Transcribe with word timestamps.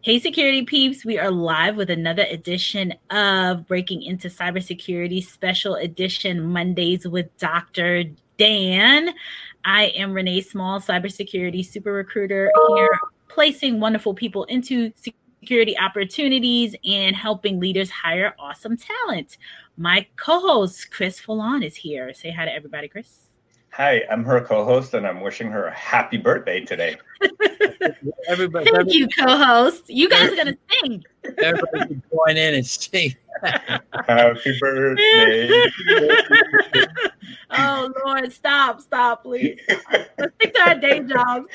Hey, 0.00 0.20
security 0.20 0.62
peeps, 0.62 1.04
we 1.04 1.18
are 1.18 1.28
live 1.28 1.74
with 1.74 1.90
another 1.90 2.22
edition 2.22 2.94
of 3.10 3.66
Breaking 3.66 4.04
into 4.04 4.28
Cybersecurity 4.28 5.26
Special 5.26 5.74
Edition 5.74 6.40
Mondays 6.40 7.04
with 7.04 7.36
Dr. 7.36 8.04
Dan. 8.38 9.12
I 9.64 9.86
am 9.96 10.12
Renee 10.12 10.42
Small, 10.42 10.80
cybersecurity 10.80 11.66
super 11.66 11.92
recruiter 11.92 12.52
here, 12.76 12.96
placing 13.26 13.80
wonderful 13.80 14.14
people 14.14 14.44
into 14.44 14.92
security 14.94 15.76
opportunities 15.76 16.76
and 16.84 17.16
helping 17.16 17.58
leaders 17.58 17.90
hire 17.90 18.36
awesome 18.38 18.76
talent. 18.76 19.36
My 19.76 20.06
co 20.14 20.38
host, 20.38 20.92
Chris 20.92 21.20
Foulon, 21.20 21.64
is 21.64 21.74
here. 21.74 22.14
Say 22.14 22.30
hi 22.30 22.44
to 22.44 22.54
everybody, 22.54 22.86
Chris. 22.86 23.27
Hi, 23.78 24.02
I'm 24.10 24.24
her 24.24 24.40
co-host, 24.40 24.94
and 24.94 25.06
I'm 25.06 25.20
wishing 25.20 25.52
her 25.52 25.66
a 25.66 25.72
happy 25.72 26.16
birthday 26.16 26.64
today. 26.64 26.96
everybody, 28.26 28.64
Thank 28.64 28.74
everybody, 28.74 28.92
you, 28.92 29.06
co-host. 29.06 29.84
You 29.88 30.08
guys 30.08 30.32
are 30.32 30.34
gonna 30.34 30.56
sing. 30.82 31.04
Everybody 31.38 31.86
can 31.86 32.02
join 32.10 32.36
in 32.36 32.54
and 32.54 32.66
sing. 32.66 33.14
happy 34.08 34.58
birthday. 34.58 35.70
oh 37.52 37.92
Lord, 38.04 38.32
stop, 38.32 38.80
stop, 38.80 39.22
please. 39.22 39.60
Let's 39.68 40.34
stick 40.34 40.54
to 40.54 40.60
our 40.60 40.74
day 40.74 40.98
jobs. 40.98 41.46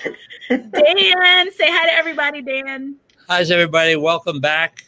Dan, 0.48 1.52
say 1.52 1.68
hi 1.68 1.90
to 1.90 1.94
everybody, 1.94 2.42
Dan. 2.42 2.96
Hi, 3.28 3.42
everybody. 3.42 3.98
Welcome 3.98 4.40
back. 4.40 4.86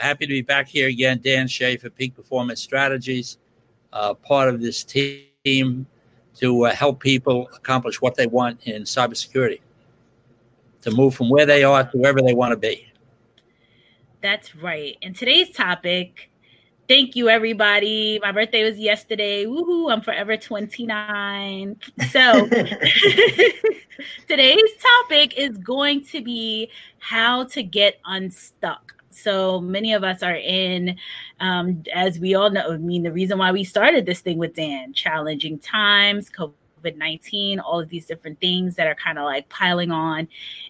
Happy 0.00 0.24
to 0.24 0.32
be 0.32 0.40
back 0.40 0.68
here 0.68 0.88
again. 0.88 1.20
Dan 1.22 1.48
Schaefer, 1.48 1.90
Peak 1.90 2.16
Performance 2.16 2.62
Strategies, 2.62 3.36
uh, 3.92 4.14
part 4.14 4.48
of 4.48 4.62
this 4.62 4.84
team 4.84 5.86
to 6.38 6.66
uh, 6.66 6.74
help 6.74 7.00
people 7.00 7.48
accomplish 7.54 8.00
what 8.00 8.14
they 8.14 8.26
want 8.26 8.60
in 8.64 8.82
cybersecurity, 8.82 9.60
to 10.82 10.90
move 10.90 11.14
from 11.14 11.30
where 11.30 11.46
they 11.46 11.64
are 11.64 11.84
to 11.90 11.98
wherever 11.98 12.20
they 12.20 12.34
want 12.34 12.52
to 12.52 12.56
be. 12.56 12.86
That's 14.22 14.54
right. 14.56 14.96
And 15.02 15.14
today's 15.14 15.50
topic, 15.50 16.30
thank 16.88 17.16
you 17.16 17.28
everybody. 17.28 18.18
My 18.22 18.32
birthday 18.32 18.64
was 18.64 18.78
yesterday. 18.78 19.44
Woohoo, 19.44 19.92
I'm 19.92 20.00
forever 20.00 20.36
29. 20.36 21.76
So 22.10 22.48
today's 24.28 24.70
topic 25.00 25.38
is 25.38 25.56
going 25.58 26.04
to 26.06 26.20
be 26.22 26.70
how 26.98 27.44
to 27.44 27.62
get 27.62 28.00
unstuck. 28.04 28.95
So 29.16 29.60
many 29.60 29.94
of 29.94 30.04
us 30.04 30.22
are 30.22 30.36
in, 30.36 30.96
um, 31.40 31.82
as 31.94 32.18
we 32.18 32.34
all 32.34 32.50
know, 32.50 32.72
I 32.72 32.76
mean, 32.76 33.02
the 33.02 33.12
reason 33.12 33.38
why 33.38 33.52
we 33.52 33.64
started 33.64 34.06
this 34.06 34.20
thing 34.20 34.38
with 34.38 34.54
Dan, 34.54 34.92
challenging 34.92 35.58
times, 35.58 36.30
COVID 36.30 36.52
19, 36.94 37.58
all 37.58 37.80
of 37.80 37.88
these 37.88 38.06
different 38.06 38.40
things 38.40 38.76
that 38.76 38.86
are 38.86 38.94
kind 38.94 39.18
of 39.18 39.24
like 39.24 39.48
piling 39.48 39.90
on. 39.90 40.28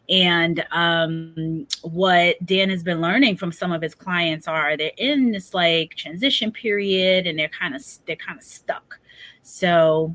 And 0.09 0.65
um, 0.71 1.67
what 1.83 2.37
Dan 2.47 2.71
has 2.71 2.83
been 2.83 3.01
learning 3.01 3.37
from 3.37 3.53
some 3.53 3.73
of 3.73 3.83
his 3.83 3.95
clients 3.95 4.49
are 4.49 4.77
they're 4.77 4.93
in 4.97 5.33
this 5.33 5.53
like 5.53 5.95
transition 5.97 6.51
period 6.51 7.27
and 7.27 7.39
they're 7.39 7.49
kind 7.49 7.75
of 7.75 7.85
they're 8.07 8.17
kind 8.17 8.39
of 8.39 8.45
stuck. 8.45 8.99
So 9.43 10.15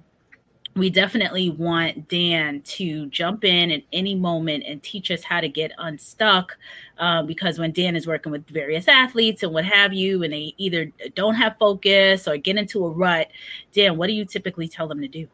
we 0.76 0.90
definitely 0.90 1.50
want 1.50 2.08
Dan 2.08 2.62
to 2.62 3.08
jump 3.08 3.44
in 3.44 3.72
at 3.72 3.84
any 3.92 4.16
moment 4.16 4.64
and 4.66 4.82
teach 4.82 5.12
us 5.12 5.24
how 5.24 5.42
to 5.42 5.50
get 5.50 5.72
unstuck. 5.78 6.58
Uh, 6.98 7.24
because 7.24 7.60
when 7.60 7.72
Dan 7.72 7.96
is 7.96 8.08
working 8.08 8.32
with 8.32 8.48
various 8.48 8.88
athletes 8.88 9.44
and 9.44 9.54
what 9.54 9.66
have 9.66 9.94
you, 9.94 10.24
and 10.24 10.32
they 10.32 10.54
either 10.58 10.90
don't 11.16 11.36
have 11.36 11.58
focus 11.60 12.28
or 12.28 12.38
get 12.38 12.56
into 12.56 12.86
a 12.86 12.90
rut, 12.90 13.28
Dan, 13.74 13.98
what 13.98 14.08
do 14.08 14.14
you 14.14 14.24
typically 14.24 14.68
tell 14.68 14.88
them 14.88 15.02
to 15.02 15.08
do? 15.08 15.28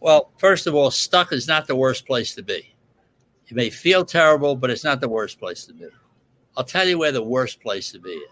Well, 0.00 0.30
first 0.36 0.66
of 0.66 0.74
all, 0.74 0.90
stuck 0.90 1.32
is 1.32 1.48
not 1.48 1.66
the 1.66 1.76
worst 1.76 2.06
place 2.06 2.34
to 2.34 2.42
be. 2.42 2.74
You 3.46 3.56
may 3.56 3.70
feel 3.70 4.04
terrible, 4.04 4.56
but 4.56 4.70
it's 4.70 4.84
not 4.84 5.00
the 5.00 5.08
worst 5.08 5.38
place 5.38 5.64
to 5.66 5.72
be. 5.72 5.86
I'll 6.56 6.64
tell 6.64 6.86
you 6.86 6.98
where 6.98 7.12
the 7.12 7.22
worst 7.22 7.60
place 7.60 7.90
to 7.92 7.98
be 7.98 8.24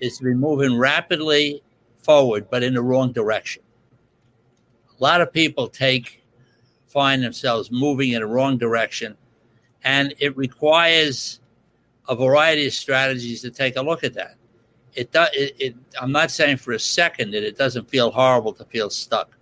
is 0.00 0.18
to 0.18 0.24
be 0.24 0.34
moving 0.34 0.76
rapidly 0.76 1.62
forward, 2.02 2.48
but 2.50 2.62
in 2.62 2.74
the 2.74 2.82
wrong 2.82 3.12
direction 3.12 3.62
a 4.98 5.02
lot 5.02 5.20
of 5.20 5.32
people 5.32 5.68
take 5.68 6.22
find 6.86 7.22
themselves 7.22 7.70
moving 7.70 8.12
in 8.12 8.20
the 8.20 8.26
wrong 8.26 8.56
direction 8.56 9.16
and 9.82 10.14
it 10.18 10.36
requires 10.36 11.40
a 12.08 12.14
variety 12.14 12.66
of 12.66 12.72
strategies 12.72 13.42
to 13.42 13.50
take 13.50 13.76
a 13.76 13.82
look 13.82 14.04
at 14.04 14.14
that. 14.14 14.36
It 14.94 15.10
does 15.10 15.28
it, 15.32 15.56
it, 15.58 15.74
i'm 16.00 16.12
not 16.12 16.30
saying 16.30 16.58
for 16.58 16.72
a 16.72 16.78
second 16.78 17.32
that 17.32 17.42
it 17.42 17.58
doesn't 17.58 17.90
feel 17.90 18.12
horrible 18.12 18.52
to 18.52 18.64
feel 18.64 18.90
stuck 18.90 19.36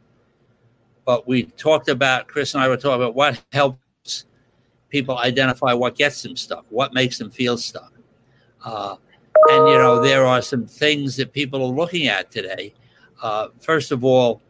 but 1.04 1.28
we 1.28 1.42
talked 1.42 1.90
about 1.90 2.26
chris 2.26 2.54
and 2.54 2.62
i 2.62 2.68
were 2.68 2.78
talking 2.78 3.02
about 3.02 3.14
what 3.14 3.38
helps 3.52 4.24
people 4.88 5.18
identify 5.18 5.74
what 5.74 5.94
gets 5.94 6.22
them 6.22 6.36
stuck 6.36 6.64
what 6.70 6.94
makes 6.94 7.18
them 7.18 7.30
feel 7.30 7.58
stuck. 7.58 7.92
Uh, 8.64 8.96
and 9.50 9.68
you 9.68 9.74
know 9.74 10.00
there 10.00 10.24
are 10.24 10.40
some 10.40 10.66
things 10.66 11.16
that 11.16 11.32
people 11.32 11.62
are 11.62 11.74
looking 11.74 12.06
at 12.06 12.30
today. 12.30 12.72
Uh, 13.20 13.48
first 13.60 13.92
of 13.92 14.04
all 14.04 14.40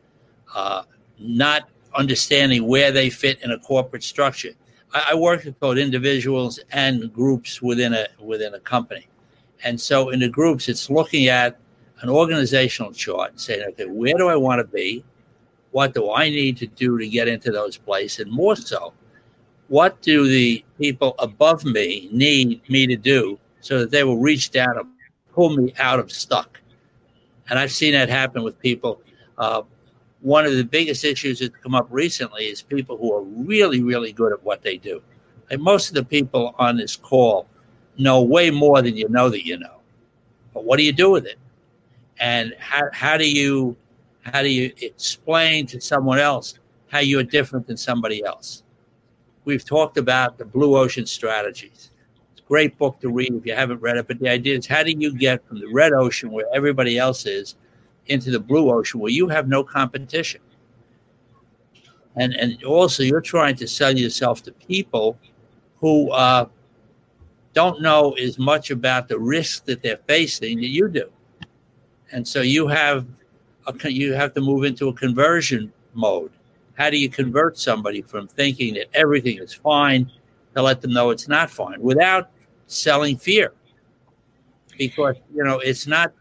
uh, 0.54 0.82
not 1.18 1.68
understanding 1.94 2.66
where 2.66 2.90
they 2.90 3.10
fit 3.10 3.42
in 3.42 3.50
a 3.50 3.58
corporate 3.58 4.02
structure. 4.02 4.52
I, 4.94 5.08
I 5.10 5.14
work 5.14 5.44
with 5.44 5.58
both 5.60 5.78
individuals 5.78 6.60
and 6.72 7.12
groups 7.12 7.60
within 7.62 7.92
a 7.94 8.06
within 8.18 8.54
a 8.54 8.60
company, 8.60 9.06
and 9.64 9.80
so 9.80 10.10
in 10.10 10.20
the 10.20 10.28
groups, 10.28 10.68
it's 10.68 10.90
looking 10.90 11.28
at 11.28 11.58
an 12.02 12.08
organizational 12.08 12.92
chart 12.92 13.30
and 13.30 13.40
saying, 13.40 13.64
okay, 13.70 13.86
where 13.86 14.14
do 14.14 14.28
I 14.28 14.36
want 14.36 14.58
to 14.58 14.64
be? 14.64 15.04
What 15.70 15.94
do 15.94 16.12
I 16.12 16.28
need 16.28 16.56
to 16.58 16.66
do 16.66 16.98
to 16.98 17.08
get 17.08 17.28
into 17.28 17.50
those 17.50 17.76
places? 17.78 18.20
And 18.20 18.32
more 18.32 18.56
so, 18.56 18.92
what 19.68 20.02
do 20.02 20.28
the 20.28 20.64
people 20.78 21.14
above 21.18 21.64
me 21.64 22.08
need 22.12 22.60
me 22.68 22.86
to 22.88 22.96
do 22.96 23.38
so 23.60 23.80
that 23.80 23.90
they 23.90 24.04
will 24.04 24.18
reach 24.18 24.50
down 24.50 24.76
and 24.76 24.88
pull 25.32 25.56
me 25.56 25.72
out 25.78 25.98
of 25.98 26.12
stuck? 26.12 26.60
And 27.48 27.58
I've 27.58 27.72
seen 27.72 27.92
that 27.92 28.08
happen 28.08 28.42
with 28.42 28.58
people. 28.58 29.00
Uh, 29.38 29.62
one 30.22 30.46
of 30.46 30.56
the 30.56 30.64
biggest 30.64 31.04
issues 31.04 31.40
that's 31.40 31.54
come 31.62 31.74
up 31.74 31.86
recently 31.90 32.44
is 32.44 32.62
people 32.62 32.96
who 32.96 33.12
are 33.12 33.22
really, 33.22 33.82
really 33.82 34.12
good 34.12 34.32
at 34.32 34.42
what 34.42 34.62
they 34.62 34.76
do. 34.76 35.02
And 35.50 35.60
most 35.60 35.88
of 35.88 35.94
the 35.94 36.04
people 36.04 36.54
on 36.58 36.76
this 36.76 36.96
call 36.96 37.46
know 37.98 38.22
way 38.22 38.50
more 38.50 38.80
than 38.80 38.96
you 38.96 39.08
know 39.08 39.28
that 39.28 39.44
you 39.44 39.58
know. 39.58 39.80
But 40.54 40.64
what 40.64 40.78
do 40.78 40.84
you 40.84 40.92
do 40.92 41.10
with 41.10 41.26
it? 41.26 41.38
And 42.20 42.54
how, 42.58 42.88
how 42.92 43.16
do 43.16 43.28
you 43.28 43.76
how 44.22 44.40
do 44.40 44.48
you 44.48 44.72
explain 44.80 45.66
to 45.66 45.80
someone 45.80 46.20
else 46.20 46.60
how 46.86 47.00
you're 47.00 47.24
different 47.24 47.66
than 47.66 47.76
somebody 47.76 48.24
else? 48.24 48.62
We've 49.44 49.64
talked 49.64 49.98
about 49.98 50.38
the 50.38 50.44
blue 50.44 50.76
ocean 50.76 51.06
strategies. 51.06 51.90
It's 52.30 52.40
a 52.40 52.48
great 52.48 52.78
book 52.78 53.00
to 53.00 53.10
read 53.10 53.34
if 53.34 53.44
you 53.44 53.56
haven't 53.56 53.80
read 53.80 53.96
it. 53.96 54.06
But 54.06 54.20
the 54.20 54.28
idea 54.28 54.56
is 54.56 54.66
how 54.66 54.84
do 54.84 54.92
you 54.92 55.12
get 55.12 55.44
from 55.48 55.58
the 55.58 55.66
red 55.72 55.92
ocean 55.92 56.30
where 56.30 56.46
everybody 56.54 56.98
else 56.98 57.26
is 57.26 57.56
into 58.06 58.30
the 58.30 58.40
blue 58.40 58.72
ocean 58.72 59.00
where 59.00 59.12
you 59.12 59.28
have 59.28 59.48
no 59.48 59.62
competition. 59.62 60.40
And, 62.16 62.34
and 62.34 62.62
also, 62.64 63.02
you're 63.02 63.22
trying 63.22 63.56
to 63.56 63.66
sell 63.66 63.96
yourself 63.96 64.42
to 64.42 64.52
people 64.52 65.18
who 65.80 66.10
uh, 66.10 66.46
don't 67.54 67.80
know 67.80 68.12
as 68.12 68.38
much 68.38 68.70
about 68.70 69.08
the 69.08 69.18
risk 69.18 69.64
that 69.64 69.82
they're 69.82 70.00
facing 70.06 70.58
that 70.58 70.68
you 70.68 70.88
do. 70.88 71.10
And 72.12 72.26
so 72.26 72.42
you 72.42 72.68
have 72.68 73.06
a, 73.66 73.90
you 73.90 74.12
have 74.12 74.34
to 74.34 74.40
move 74.40 74.64
into 74.64 74.88
a 74.88 74.92
conversion 74.92 75.72
mode. 75.94 76.30
How 76.74 76.90
do 76.90 76.98
you 76.98 77.08
convert 77.08 77.58
somebody 77.58 78.02
from 78.02 78.28
thinking 78.28 78.74
that 78.74 78.86
everything 78.94 79.38
is 79.38 79.52
fine 79.52 80.10
to 80.54 80.62
let 80.62 80.80
them 80.80 80.92
know 80.92 81.10
it's 81.10 81.28
not 81.28 81.50
fine 81.50 81.80
without 81.80 82.30
selling 82.66 83.16
fear? 83.16 83.52
Because 84.76 85.16
you 85.34 85.44
know 85.44 85.58
it's 85.60 85.86
not 85.86 86.12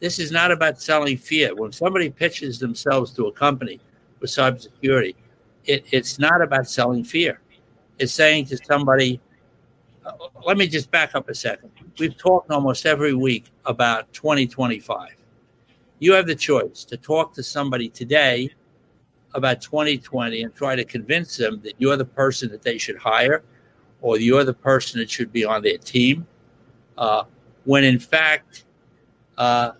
this 0.00 0.18
is 0.18 0.30
not 0.30 0.50
about 0.50 0.80
selling 0.80 1.16
fear. 1.16 1.54
When 1.54 1.72
somebody 1.72 2.10
pitches 2.10 2.58
themselves 2.58 3.12
to 3.12 3.26
a 3.26 3.32
company 3.32 3.80
with 4.20 4.30
cybersecurity, 4.30 5.14
it, 5.64 5.86
it's 5.90 6.18
not 6.18 6.40
about 6.40 6.68
selling 6.68 7.04
fear. 7.04 7.40
It's 7.98 8.12
saying 8.12 8.46
to 8.46 8.58
somebody, 8.58 9.20
uh, 10.06 10.12
let 10.46 10.56
me 10.56 10.68
just 10.68 10.90
back 10.90 11.14
up 11.14 11.28
a 11.28 11.34
second. 11.34 11.70
We've 11.98 12.16
talked 12.16 12.50
almost 12.50 12.86
every 12.86 13.14
week 13.14 13.46
about 13.64 14.12
2025. 14.12 15.10
You 15.98 16.12
have 16.12 16.26
the 16.26 16.36
choice 16.36 16.84
to 16.84 16.96
talk 16.96 17.34
to 17.34 17.42
somebody 17.42 17.88
today 17.88 18.50
about 19.34 19.60
2020 19.60 20.42
and 20.42 20.54
try 20.54 20.76
to 20.76 20.84
convince 20.84 21.36
them 21.36 21.60
that 21.62 21.74
you're 21.78 21.96
the 21.96 22.04
person 22.04 22.50
that 22.50 22.62
they 22.62 22.78
should 22.78 22.96
hire 22.96 23.42
or 24.00 24.18
you're 24.18 24.44
the 24.44 24.54
person 24.54 25.00
that 25.00 25.10
should 25.10 25.32
be 25.32 25.44
on 25.44 25.60
their 25.60 25.76
team, 25.76 26.26
uh, 26.96 27.24
when 27.64 27.82
in 27.82 27.98
fact, 27.98 28.64
uh, 29.36 29.72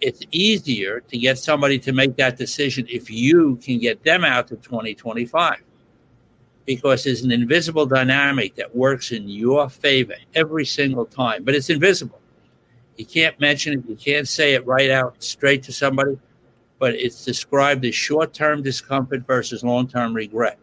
it's 0.00 0.22
easier 0.30 1.00
to 1.00 1.18
get 1.18 1.38
somebody 1.38 1.78
to 1.78 1.92
make 1.92 2.16
that 2.16 2.36
decision 2.36 2.86
if 2.88 3.10
you 3.10 3.56
can 3.56 3.78
get 3.78 4.02
them 4.02 4.24
out 4.24 4.48
to 4.48 4.56
2025 4.56 5.62
because 6.66 7.04
there's 7.04 7.22
an 7.22 7.30
invisible 7.30 7.86
dynamic 7.86 8.54
that 8.56 8.74
works 8.74 9.12
in 9.12 9.28
your 9.28 9.68
favor 9.70 10.14
every 10.34 10.64
single 10.64 11.06
time 11.06 11.44
but 11.44 11.54
it's 11.54 11.70
invisible. 11.70 12.20
You 12.96 13.06
can't 13.06 13.38
mention 13.40 13.78
it 13.78 13.88
you 13.88 13.96
can't 13.96 14.28
say 14.28 14.54
it 14.54 14.66
right 14.66 14.90
out 14.90 15.22
straight 15.22 15.62
to 15.64 15.72
somebody 15.72 16.18
but 16.78 16.94
it's 16.94 17.24
described 17.24 17.84
as 17.86 17.94
short-term 17.94 18.62
discomfort 18.62 19.26
versus 19.26 19.64
long-term 19.64 20.12
regret. 20.12 20.58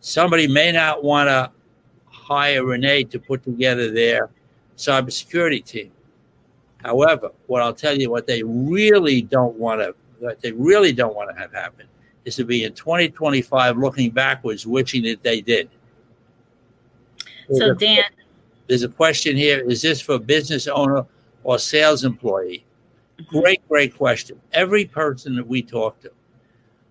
Somebody 0.00 0.46
may 0.46 0.72
not 0.72 1.02
want 1.02 1.28
to 1.28 1.50
hire 2.06 2.64
Renee 2.64 3.04
to 3.04 3.18
put 3.18 3.42
together 3.42 3.90
their 3.90 4.28
cybersecurity 4.76 5.64
team. 5.64 5.90
However, 6.84 7.30
what 7.46 7.62
I'll 7.62 7.74
tell 7.74 7.96
you, 7.96 8.10
what 8.10 8.26
they 8.26 8.42
really 8.42 9.22
don't 9.22 9.56
want 9.56 9.80
to, 9.80 9.94
what 10.18 10.40
they 10.40 10.52
really 10.52 10.92
don't 10.92 11.14
want 11.14 11.30
to 11.30 11.40
have 11.40 11.52
happen, 11.52 11.86
is 12.24 12.36
to 12.36 12.44
be 12.44 12.64
in 12.64 12.72
2025 12.74 13.78
looking 13.78 14.10
backwards, 14.10 14.66
wishing 14.66 15.02
that 15.04 15.22
they 15.22 15.40
did. 15.40 15.68
So, 17.52 17.74
Dan, 17.74 18.04
there's 18.68 18.82
a 18.82 18.88
question 18.88 19.36
here: 19.36 19.68
Is 19.68 19.82
this 19.82 20.00
for 20.00 20.14
a 20.14 20.18
business 20.18 20.66
owner 20.68 21.04
or 21.42 21.58
sales 21.58 22.04
employee? 22.04 22.64
Great, 23.28 23.66
great 23.68 23.96
question. 23.96 24.40
Every 24.52 24.84
person 24.84 25.34
that 25.36 25.46
we 25.46 25.62
talk 25.62 25.98
to, 26.00 26.12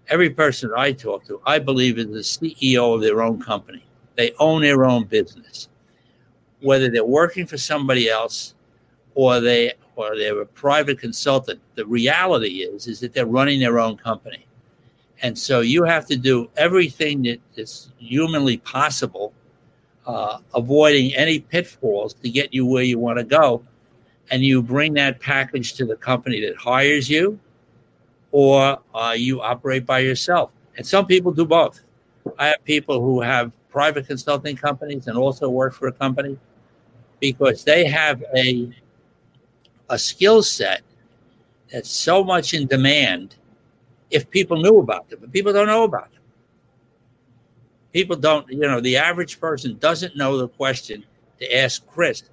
every 0.09 0.29
person 0.29 0.71
I 0.75 0.91
talk 0.91 1.25
to, 1.27 1.39
I 1.45 1.59
believe 1.59 1.97
is 1.97 2.07
the 2.07 2.49
CEO 2.49 2.93
of 2.93 3.01
their 3.01 3.21
own 3.21 3.39
company. 3.41 3.85
They 4.15 4.33
own 4.39 4.63
their 4.63 4.83
own 4.83 5.05
business, 5.05 5.69
whether 6.59 6.89
they're 6.89 7.05
working 7.05 7.45
for 7.45 7.57
somebody 7.57 8.09
else 8.09 8.55
or 9.17 9.39
they 9.39 9.73
or 9.95 10.15
they're 10.15 10.41
a 10.41 10.45
private 10.45 10.99
consultant. 10.99 11.59
The 11.73 11.85
reality 11.87 12.59
is 12.59 12.87
is 12.87 12.99
that 12.99 13.13
they're 13.13 13.25
running 13.25 13.59
their 13.59 13.79
own 13.79 13.97
company, 13.97 14.45
and 15.23 15.35
so 15.35 15.61
you 15.61 15.83
have 15.83 16.05
to 16.05 16.15
do 16.15 16.49
everything 16.55 17.23
that 17.23 17.39
is 17.55 17.91
humanly 17.97 18.57
possible, 18.57 19.33
uh, 20.05 20.37
avoiding 20.53 21.15
any 21.15 21.39
pitfalls 21.39 22.13
to 22.13 22.29
get 22.29 22.53
you 22.53 22.67
where 22.67 22.83
you 22.83 22.99
want 22.99 23.17
to 23.17 23.23
go, 23.23 23.63
and 24.29 24.43
you 24.43 24.61
bring 24.61 24.93
that 24.93 25.19
package 25.19 25.73
to 25.73 25.85
the 25.85 25.95
company 25.95 26.39
that 26.45 26.55
hires 26.55 27.09
you 27.09 27.39
or 28.31 28.77
uh, 28.93 29.15
you 29.17 29.41
operate 29.41 29.83
by 29.83 29.97
yourself. 29.97 30.51
And 30.77 30.85
some 30.85 31.07
people 31.07 31.31
do 31.31 31.45
both. 31.45 31.81
I 32.37 32.47
have 32.47 32.63
people 32.65 33.01
who 33.01 33.21
have 33.21 33.51
private 33.69 34.05
consulting 34.05 34.55
companies 34.55 35.07
and 35.07 35.17
also 35.17 35.49
work 35.49 35.73
for 35.73 35.87
a 35.87 35.91
company 35.91 36.37
because 37.19 37.63
they 37.63 37.85
have 37.85 38.23
a 38.35 38.69
a 39.89 39.97
skill 39.97 40.43
set 40.43 40.81
that's 41.71 41.89
so 41.89 42.23
much 42.23 42.53
in 42.53 42.67
demand 42.67 43.35
if 44.09 44.29
people 44.29 44.57
knew 44.57 44.79
about 44.79 45.09
them, 45.09 45.19
but 45.21 45.31
people 45.31 45.51
don't 45.51 45.67
know 45.67 45.83
about 45.83 46.11
them. 46.11 46.21
People 47.93 48.15
don't, 48.15 48.47
you 48.49 48.59
know, 48.59 48.79
the 48.79 48.97
average 48.97 49.39
person 49.39 49.77
doesn't 49.79 50.15
know 50.15 50.37
the 50.37 50.47
question 50.47 51.03
to 51.39 51.57
ask 51.57 51.85
Chris 51.87 52.23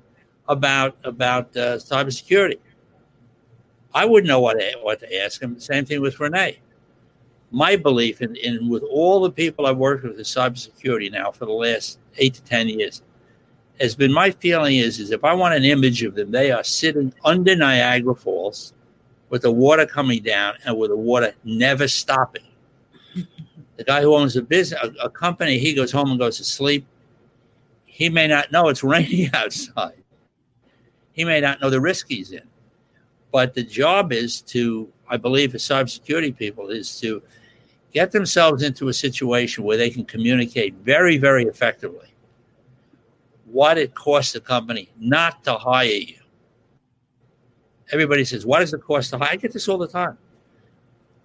about 0.49 0.97
about 1.05 1.57
uh, 1.57 1.77
cybersecurity. 1.77 2.59
I 3.95 4.05
wouldn't 4.05 4.29
know 4.29 4.41
what 4.41 4.59
to, 4.59 4.79
what 4.83 5.01
to 5.01 5.23
ask 5.23 5.41
him. 5.41 5.59
Same 5.59 5.85
thing 5.85 6.01
with 6.01 6.19
Renee. 6.21 6.59
My 7.51 7.77
belief 7.77 8.21
in, 8.21 8.35
in 8.37 8.69
with 8.69 8.83
all 8.83 9.21
the 9.21 9.31
people 9.31 9.67
I've 9.67 9.77
worked 9.77 10.03
with 10.03 10.19
in 10.19 10.25
cybersecurity 10.25 11.11
now 11.11 11.31
for 11.31 11.47
the 11.47 11.53
last 11.53 11.99
eight 12.19 12.35
to 12.35 12.43
ten 12.43 12.69
years 12.69 13.03
has 13.81 13.95
been 13.95 14.13
my 14.13 14.31
feeling 14.31 14.77
is 14.77 15.01
is 15.01 15.11
if 15.11 15.25
I 15.25 15.33
want 15.35 15.55
an 15.55 15.65
image 15.65 16.03
of 16.03 16.15
them, 16.15 16.31
they 16.31 16.51
are 16.51 16.65
sitting 16.65 17.13
under 17.25 17.57
Niagara 17.57 18.15
Falls 18.15 18.73
with 19.31 19.43
the 19.43 19.51
water 19.51 19.87
coming 19.87 20.23
down 20.23 20.55
and 20.65 20.79
with 20.79 20.91
the 20.91 20.97
water 20.97 21.33
never 21.45 21.89
stopping. 21.89 22.45
the 23.77 23.85
guy 23.85 24.01
who 24.01 24.15
owns 24.15 24.37
a 24.37 24.43
business, 24.43 24.81
a, 24.83 25.07
a 25.07 25.11
company, 25.11 25.59
he 25.59 25.75
goes 25.75 25.91
home 25.91 26.11
and 26.11 26.19
goes 26.19 26.37
to 26.37 26.45
sleep. 26.45 26.87
He 27.85 28.09
may 28.09 28.29
not 28.29 28.53
know 28.53 28.69
it's 28.69 28.85
raining 28.85 29.31
outside. 29.35 30.03
He 31.13 31.25
may 31.25 31.41
not 31.41 31.61
know 31.61 31.71
the 31.71 31.81
risk 31.81 32.07
he's 32.09 32.33
in. 32.33 32.43
But 33.33 33.55
the 33.55 33.65
job 33.65 34.13
is 34.13 34.41
to, 34.43 34.89
I 35.09 35.17
believe, 35.17 35.53
for 35.53 35.59
cybersecurity 35.59 36.37
people, 36.37 36.71
is 36.71 37.01
to 37.01 37.21
get 37.93 38.13
themselves 38.13 38.63
into 38.63 38.89
a 38.89 38.93
situation 38.93 39.65
where 39.65 39.77
they 39.77 39.91
can 39.91 40.05
communicate 40.05 40.75
very, 40.75 41.19
very 41.19 41.45
effectively 41.45 42.14
what 43.55 43.79
it 43.79 43.95
costs 43.95 44.33
the 44.33 44.41
company 44.41 44.91
not 44.99 45.45
to 45.45 45.55
hire 45.55 45.87
you. 45.87 46.19
Everybody 47.93 48.25
says, 48.25 48.45
What 48.45 48.59
does 48.59 48.75
it 48.75 48.83
cost 48.83 49.11
to 49.11 49.19
hire? 49.19 49.29
I 49.31 49.37
get 49.37 49.53
this 49.53 49.69
all 49.69 49.79
the 49.79 49.87
time. 49.87 50.19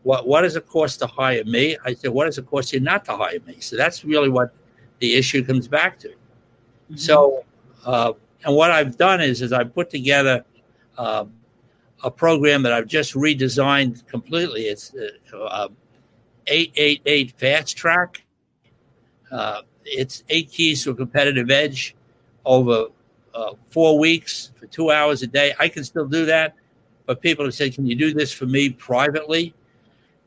What, 0.04 0.28
what 0.28 0.42
does 0.42 0.56
it 0.56 0.68
cost 0.68 1.00
to 1.00 1.08
hire 1.08 1.44
me? 1.46 1.76
I 1.84 1.96
said, 1.96 2.12
What 2.12 2.26
does 2.26 2.38
it 2.38 2.46
cost 2.46 2.72
you 2.72 2.82
not 2.82 3.04
to 3.06 3.18
hire 3.18 3.40
me? 3.48 3.60
So 3.62 3.76
that's 3.76 4.06
really 4.06 4.30
what 4.30 4.54
the 5.00 5.16
issue 5.16 5.44
comes 5.44 5.68
back 5.68 5.98
to. 6.00 6.10
Mm-hmm. 6.10 6.98
So, 6.98 7.46
uh, 7.84 8.14
and 8.46 8.56
what 8.56 8.70
I've 8.70 8.96
done 8.96 9.22
is, 9.22 9.42
is 9.42 9.52
I 9.52 9.64
put 9.64 9.90
together 9.90 10.46
um, 11.00 11.34
a 12.04 12.12
program 12.12 12.62
that 12.62 12.74
I've 12.74 12.88
just 12.88 13.16
redesigned 13.16 14.06
completely. 14.06 14.66
It's 14.66 14.94
uh, 15.34 15.70
888 16.46 17.32
Fast 17.40 17.76
Track. 17.76 18.24
Uh, 19.32 19.64
it's 19.84 20.24
eight 20.30 20.52
keys 20.52 20.84
to 20.84 20.92
a 20.92 20.96
competitive 20.96 21.50
edge 21.50 21.96
over 22.46 22.88
uh, 23.34 23.54
four 23.70 24.00
weeks 24.00 24.52
for 24.56 24.68
two 24.68 24.92
hours 24.92 25.22
a 25.24 25.28
day. 25.28 25.54
I 25.60 25.70
can 25.70 25.84
still 25.84 26.08
do 26.08 26.26
that, 26.26 26.56
but 27.06 27.22
people 27.22 27.46
have 27.46 27.54
said, 27.54 27.74
"Can 27.74 27.86
you 27.86 27.96
do 27.96 28.14
this 28.14 28.32
for 28.32 28.46
me 28.46 28.70
privately?" 28.70 29.54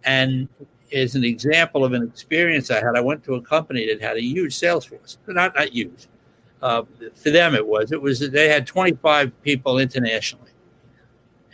And 0.05 0.49
as 0.93 1.15
an 1.15 1.25
example 1.25 1.85
of 1.85 1.93
an 1.93 2.03
experience 2.03 2.71
I 2.71 2.77
had, 2.77 2.97
I 2.97 3.01
went 3.01 3.25
to 3.25 3.35
a 3.35 3.43
company 3.43 3.87
that 3.87 4.01
had 4.01 4.17
a 4.17 4.23
huge 4.23 4.55
sales 4.55 4.85
force. 4.85 5.19
Not 5.27 5.55
not 5.55 5.69
huge. 5.69 6.09
Uh, 6.61 6.83
for 7.15 7.31
them, 7.31 7.55
it 7.55 7.67
was. 7.67 7.91
It 7.91 8.01
was 8.01 8.21
they 8.21 8.49
had 8.49 8.67
25 8.67 9.43
people 9.43 9.79
internationally 9.79 10.53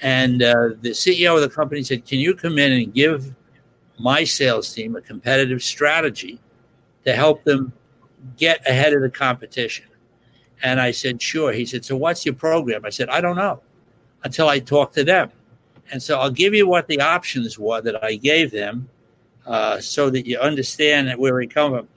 and 0.01 0.43
uh, 0.43 0.71
the 0.81 0.91
CEO 0.91 1.35
of 1.35 1.41
the 1.41 1.49
company 1.49 1.83
said, 1.83 2.05
Can 2.05 2.19
you 2.19 2.35
come 2.35 2.59
in 2.59 2.73
and 2.73 2.95
give 2.95 3.35
my 3.99 4.25
sales 4.25 4.73
team 4.73 4.95
a 4.97 5.01
competitive 5.01 5.63
strategy 5.63 6.41
to 7.05 7.15
help 7.15 7.43
them 7.45 7.73
get 8.37 8.67
ahead 8.69 8.93
of 8.93 9.03
the 9.03 9.11
competition? 9.11 9.87
And 10.63 10.81
I 10.81 10.91
said, 10.91 11.21
Sure. 11.21 11.53
He 11.53 11.67
said, 11.67 11.85
So 11.85 11.97
what's 11.97 12.25
your 12.25 12.35
program? 12.35 12.85
I 12.85 12.91
said, 12.91 13.09
I 13.09 13.21
don't 13.21 13.37
know 13.37 13.61
until 14.25 14.49
I 14.49 14.59
talk 14.59 14.93
to 14.95 15.05
them. 15.05 15.31
And 15.91 16.03
so 16.03 16.19
I'll 16.19 16.31
give 16.31 16.55
you 16.55 16.69
what 16.69 16.87
the 16.87 17.01
options 17.01 17.59
were 17.59 17.81
that 17.81 18.03
I 18.05 18.17
gave 18.17 18.51
them 18.51 18.89
uh, 19.47 19.81
so 19.81 20.11
that 20.11 20.27
you 20.27 20.39
understand 20.39 21.19
where 21.19 21.35
we 21.35 21.47
come 21.47 21.73
from. 21.73 21.89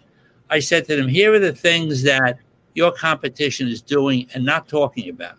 I 0.49 0.59
said 0.59 0.85
to 0.87 0.95
them, 0.95 1.07
Here 1.07 1.33
are 1.33 1.39
the 1.39 1.53
things 1.53 2.03
that 2.03 2.39
your 2.73 2.91
competition 2.91 3.67
is 3.67 3.81
doing 3.81 4.27
and 4.33 4.45
not 4.45 4.67
talking 4.67 5.09
about. 5.09 5.37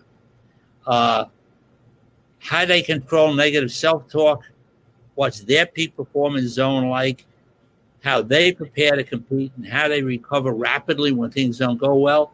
Uh, 0.86 1.26
how 2.38 2.64
they 2.64 2.82
control 2.82 3.32
negative 3.32 3.70
self 3.70 4.08
talk, 4.08 4.44
what's 5.14 5.40
their 5.40 5.64
peak 5.64 5.96
performance 5.96 6.48
zone 6.48 6.88
like, 6.88 7.24
how 8.02 8.20
they 8.20 8.52
prepare 8.52 8.96
to 8.96 9.04
compete, 9.04 9.52
and 9.56 9.66
how 9.66 9.86
they 9.88 10.02
recover 10.02 10.52
rapidly 10.52 11.12
when 11.12 11.30
things 11.30 11.58
don't 11.58 11.78
go 11.78 11.94
well. 11.94 12.32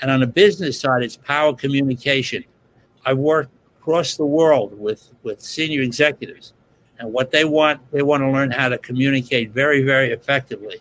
And 0.00 0.10
on 0.10 0.20
the 0.20 0.26
business 0.26 0.80
side, 0.80 1.02
it's 1.02 1.16
power 1.16 1.54
communication. 1.54 2.44
I 3.04 3.14
work 3.14 3.48
across 3.80 4.16
the 4.16 4.26
world 4.26 4.78
with, 4.78 5.12
with 5.22 5.40
senior 5.40 5.82
executives, 5.82 6.54
and 6.98 7.12
what 7.12 7.30
they 7.30 7.44
want, 7.44 7.80
they 7.90 8.02
want 8.02 8.22
to 8.22 8.30
learn 8.30 8.50
how 8.50 8.68
to 8.68 8.78
communicate 8.78 9.50
very, 9.50 9.82
very 9.82 10.12
effectively. 10.12 10.80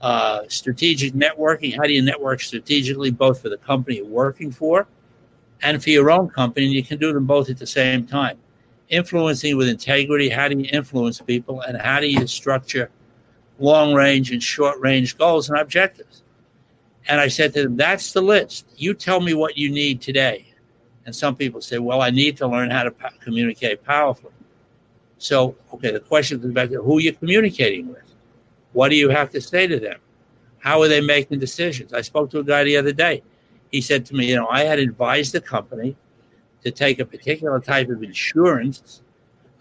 Uh, 0.00 0.42
strategic 0.48 1.12
networking, 1.12 1.76
how 1.76 1.82
do 1.82 1.92
you 1.92 2.02
network 2.02 2.40
strategically, 2.40 3.10
both 3.10 3.40
for 3.42 3.50
the 3.50 3.58
company 3.58 3.96
you're 3.96 4.06
working 4.06 4.50
for 4.50 4.88
and 5.62 5.82
for 5.82 5.90
your 5.90 6.10
own 6.10 6.28
company. 6.28 6.66
And 6.66 6.74
you 6.74 6.82
can 6.82 6.98
do 6.98 7.12
them 7.12 7.26
both 7.26 7.50
at 7.50 7.58
the 7.58 7.66
same 7.66 8.06
time. 8.06 8.38
Influencing 8.88 9.56
with 9.56 9.68
integrity, 9.68 10.28
how 10.28 10.48
do 10.48 10.58
you 10.58 10.68
influence 10.72 11.20
people? 11.20 11.60
And 11.60 11.80
how 11.80 12.00
do 12.00 12.06
you 12.06 12.26
structure 12.26 12.90
long 13.58 13.94
range 13.94 14.32
and 14.32 14.42
short 14.42 14.80
range 14.80 15.16
goals 15.16 15.48
and 15.48 15.58
objectives? 15.58 16.19
And 17.10 17.20
I 17.20 17.28
said 17.28 17.52
to 17.54 17.64
them, 17.64 17.76
that's 17.76 18.14
the 18.14 18.22
list. 18.22 18.66
You 18.76 18.94
tell 18.94 19.20
me 19.20 19.34
what 19.34 19.58
you 19.58 19.70
need 19.70 20.00
today. 20.00 20.46
And 21.04 21.14
some 21.14 21.36
people 21.36 21.60
say, 21.60 21.78
well, 21.78 22.00
I 22.00 22.08
need 22.10 22.38
to 22.38 22.46
learn 22.46 22.70
how 22.70 22.84
to 22.84 22.94
communicate 23.20 23.84
powerfully. 23.84 24.32
So, 25.18 25.56
okay, 25.74 25.90
the 25.90 26.00
question 26.00 26.40
comes 26.40 26.54
back 26.54 26.70
to 26.70 26.82
who 26.82 26.98
you're 27.00 27.12
communicating 27.12 27.88
with. 27.88 28.14
What 28.72 28.88
do 28.88 28.96
you 28.96 29.10
have 29.10 29.30
to 29.32 29.40
say 29.40 29.66
to 29.66 29.78
them? 29.78 29.98
How 30.60 30.80
are 30.80 30.88
they 30.88 31.02
making 31.02 31.40
decisions? 31.40 31.92
I 31.92 32.00
spoke 32.00 32.30
to 32.30 32.38
a 32.38 32.44
guy 32.44 32.64
the 32.64 32.78
other 32.78 32.92
day 32.92 33.22
he 33.70 33.80
said 33.80 34.04
to 34.06 34.14
me, 34.14 34.26
you 34.26 34.36
know, 34.36 34.48
I 34.48 34.64
had 34.64 34.78
advised 34.78 35.32
the 35.32 35.40
company 35.40 35.96
to 36.62 36.70
take 36.70 36.98
a 36.98 37.04
particular 37.04 37.60
type 37.60 37.88
of 37.88 38.02
insurance 38.02 39.02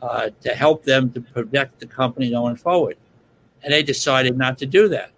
uh, 0.02 0.30
to 0.42 0.50
help 0.50 0.84
them 0.84 1.12
to 1.12 1.22
protect 1.22 1.80
the 1.80 1.86
company 1.86 2.32
going 2.32 2.56
forward. 2.56 2.98
And 3.64 3.74
they 3.74 3.84
decided 3.84 4.38
not 4.38 4.58
to 4.60 4.66
do 4.66 4.88
that. 4.90 5.12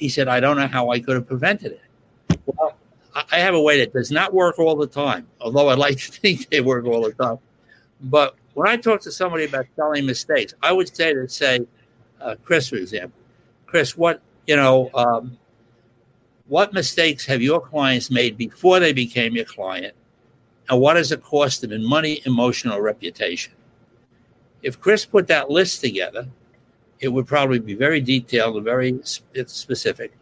He 0.00 0.08
said, 0.08 0.28
I 0.28 0.40
don't 0.40 0.56
know 0.56 0.66
how 0.66 0.90
I 0.90 0.98
could 0.98 1.14
have 1.14 1.28
prevented 1.28 1.72
it. 1.72 2.40
Well, 2.46 2.74
I 3.14 3.38
have 3.38 3.54
a 3.54 3.60
way 3.60 3.78
that 3.80 3.92
does 3.92 4.10
not 4.10 4.32
work 4.32 4.58
all 4.58 4.74
the 4.74 4.86
time, 4.86 5.26
although 5.42 5.68
I'd 5.68 5.78
like 5.78 5.98
to 5.98 6.10
think 6.20 6.48
they 6.48 6.62
work 6.62 6.86
all 6.86 7.02
the 7.02 7.12
time. 7.12 7.38
But 8.00 8.34
when 8.54 8.66
I 8.66 8.78
talk 8.78 9.02
to 9.02 9.12
somebody 9.12 9.44
about 9.44 9.66
selling 9.76 10.06
mistakes, 10.06 10.54
I 10.62 10.72
would 10.72 10.94
say 10.94 11.12
to 11.12 11.28
say, 11.28 11.66
uh, 12.18 12.36
Chris, 12.42 12.70
for 12.70 12.76
example, 12.76 13.18
Chris, 13.66 13.94
what, 13.94 14.22
you 14.46 14.56
know, 14.56 14.90
um, 14.94 15.36
what 16.48 16.72
mistakes 16.72 17.26
have 17.26 17.42
your 17.42 17.60
clients 17.60 18.10
made 18.10 18.38
before 18.38 18.80
they 18.80 18.94
became 18.94 19.34
your 19.34 19.44
client? 19.44 19.94
And 20.70 20.80
what 20.80 20.94
does 20.94 21.12
it 21.12 21.22
cost 21.22 21.60
them 21.60 21.72
in 21.72 21.84
money, 21.84 22.22
emotional, 22.24 22.80
reputation? 22.80 23.52
If 24.62 24.80
Chris 24.80 25.04
put 25.04 25.26
that 25.26 25.50
list 25.50 25.82
together, 25.82 26.26
it 27.00 27.08
would 27.08 27.26
probably 27.26 27.58
be 27.58 27.74
very 27.74 28.00
detailed 28.00 28.56
and 28.56 28.64
very 28.64 29.00
specific. 29.02 30.12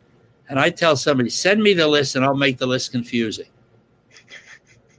And 0.48 0.58
I 0.58 0.70
tell 0.70 0.96
somebody, 0.96 1.28
send 1.28 1.62
me 1.62 1.74
the 1.74 1.86
list 1.86 2.16
and 2.16 2.24
I'll 2.24 2.34
make 2.36 2.56
the 2.56 2.66
list 2.66 2.92
confusing. 2.92 3.48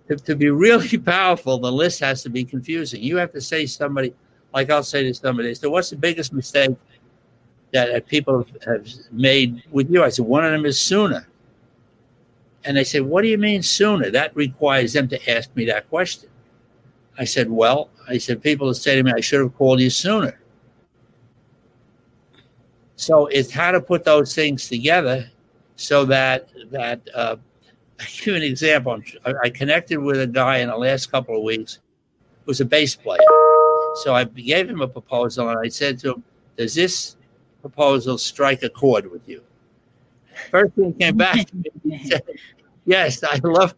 to, 0.07 0.17
to 0.17 0.35
be 0.35 0.49
really 0.49 0.97
powerful, 1.15 1.57
the 1.57 1.71
list 1.71 2.01
has 2.01 2.21
to 2.23 2.29
be 2.29 2.43
confusing. 2.43 3.01
You 3.01 3.17
have 3.17 3.31
to 3.31 3.41
say 3.41 3.65
somebody, 3.65 4.13
like 4.53 4.69
I'll 4.69 4.83
say 4.83 5.03
to 5.03 5.13
somebody, 5.13 5.55
so 5.55 5.69
what's 5.69 5.89
the 5.89 5.95
biggest 5.95 6.33
mistake 6.33 6.75
that, 7.71 8.05
people 8.07 8.45
have 8.65 8.87
made 9.11 9.63
with 9.71 9.89
you? 9.89 10.03
I 10.03 10.09
said, 10.09 10.25
one 10.25 10.43
of 10.43 10.51
them 10.51 10.65
is 10.65 10.79
sooner. 10.79 11.27
And 12.65 12.75
they 12.75 12.83
say, 12.83 12.99
what 12.99 13.21
do 13.21 13.29
you 13.29 13.37
mean 13.37 13.63
sooner? 13.63 14.11
That 14.11 14.35
requires 14.35 14.91
them 14.91 15.07
to 15.07 15.31
ask 15.31 15.49
me 15.55 15.65
that 15.65 15.89
question. 15.89 16.29
I 17.17 17.23
said, 17.23 17.49
well, 17.49 17.89
I 18.07 18.17
said, 18.17 18.43
people 18.43 18.73
say 18.73 18.95
to 18.95 19.03
me, 19.03 19.13
I 19.15 19.21
should 19.21 19.39
have 19.39 19.55
called 19.55 19.79
you 19.79 19.89
sooner. 19.89 20.38
So 22.99 23.27
it's 23.27 23.49
how 23.49 23.71
to 23.71 23.79
put 23.79 24.03
those 24.03 24.35
things 24.35 24.67
together 24.67 25.31
so 25.77 26.03
that 26.03 26.49
that 26.69 26.99
uh, 27.15 27.37
I 27.99 28.03
give 28.03 28.27
you 28.27 28.35
an 28.35 28.43
example. 28.43 29.01
I, 29.25 29.33
I 29.43 29.49
connected 29.49 29.99
with 29.99 30.19
a 30.19 30.27
guy 30.27 30.57
in 30.57 30.67
the 30.67 30.75
last 30.75 31.09
couple 31.09 31.37
of 31.37 31.43
weeks 31.43 31.79
who's 32.45 32.59
a 32.59 32.65
bass 32.65 32.95
player. 32.95 33.19
So 34.03 34.13
I 34.13 34.25
gave 34.25 34.69
him 34.69 34.81
a 34.81 34.87
proposal 34.87 35.47
and 35.47 35.57
I 35.57 35.69
said 35.69 35.97
to 35.99 36.15
him, 36.15 36.23
Does 36.57 36.75
this 36.75 37.15
proposal 37.61 38.17
strike 38.17 38.63
a 38.63 38.69
chord 38.69 39.09
with 39.09 39.29
you? 39.29 39.43
First 40.51 40.73
thing 40.75 40.93
came 40.95 41.15
back 41.15 41.47
said, 42.03 42.23
Yes, 42.85 43.23
I 43.23 43.39
love 43.45 43.75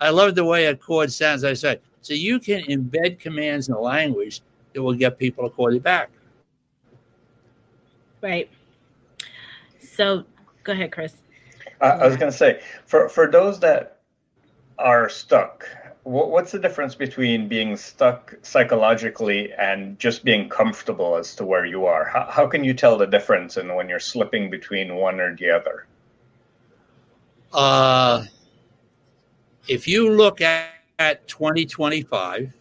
I 0.00 0.08
love 0.08 0.34
the 0.34 0.46
way 0.46 0.64
a 0.64 0.74
chord 0.74 1.12
sounds. 1.12 1.44
I 1.44 1.52
said, 1.52 1.82
so 2.00 2.14
you 2.14 2.40
can 2.40 2.62
embed 2.62 3.18
commands 3.18 3.68
in 3.68 3.74
a 3.74 3.80
language 3.80 4.40
that 4.72 4.82
will 4.82 4.94
get 4.94 5.18
people 5.18 5.44
to 5.44 5.54
call 5.54 5.74
you 5.74 5.80
back. 5.80 6.10
Right. 8.26 8.50
So 9.78 10.24
go 10.64 10.72
ahead, 10.72 10.90
Chris. 10.90 11.14
Uh, 11.80 11.98
I 12.00 12.06
was 12.08 12.16
going 12.16 12.32
to 12.32 12.36
say 12.36 12.60
for 12.84 13.08
for 13.08 13.30
those 13.30 13.60
that 13.60 14.00
are 14.78 15.08
stuck, 15.08 15.64
what's 16.02 16.50
the 16.50 16.58
difference 16.58 16.96
between 16.96 17.46
being 17.46 17.76
stuck 17.76 18.34
psychologically 18.42 19.52
and 19.52 19.96
just 20.00 20.24
being 20.24 20.48
comfortable 20.48 21.14
as 21.14 21.36
to 21.36 21.44
where 21.44 21.66
you 21.66 21.86
are? 21.86 22.04
How, 22.04 22.26
how 22.28 22.46
can 22.48 22.64
you 22.64 22.74
tell 22.74 22.98
the 22.98 23.06
difference 23.06 23.58
in 23.58 23.72
when 23.72 23.88
you're 23.88 24.00
slipping 24.00 24.50
between 24.50 24.96
one 24.96 25.20
or 25.20 25.36
the 25.36 25.48
other? 25.48 25.86
Uh, 27.52 28.24
if 29.68 29.86
you 29.86 30.10
look 30.10 30.40
at, 30.40 30.70
at 30.98 31.28
2025 31.28 32.52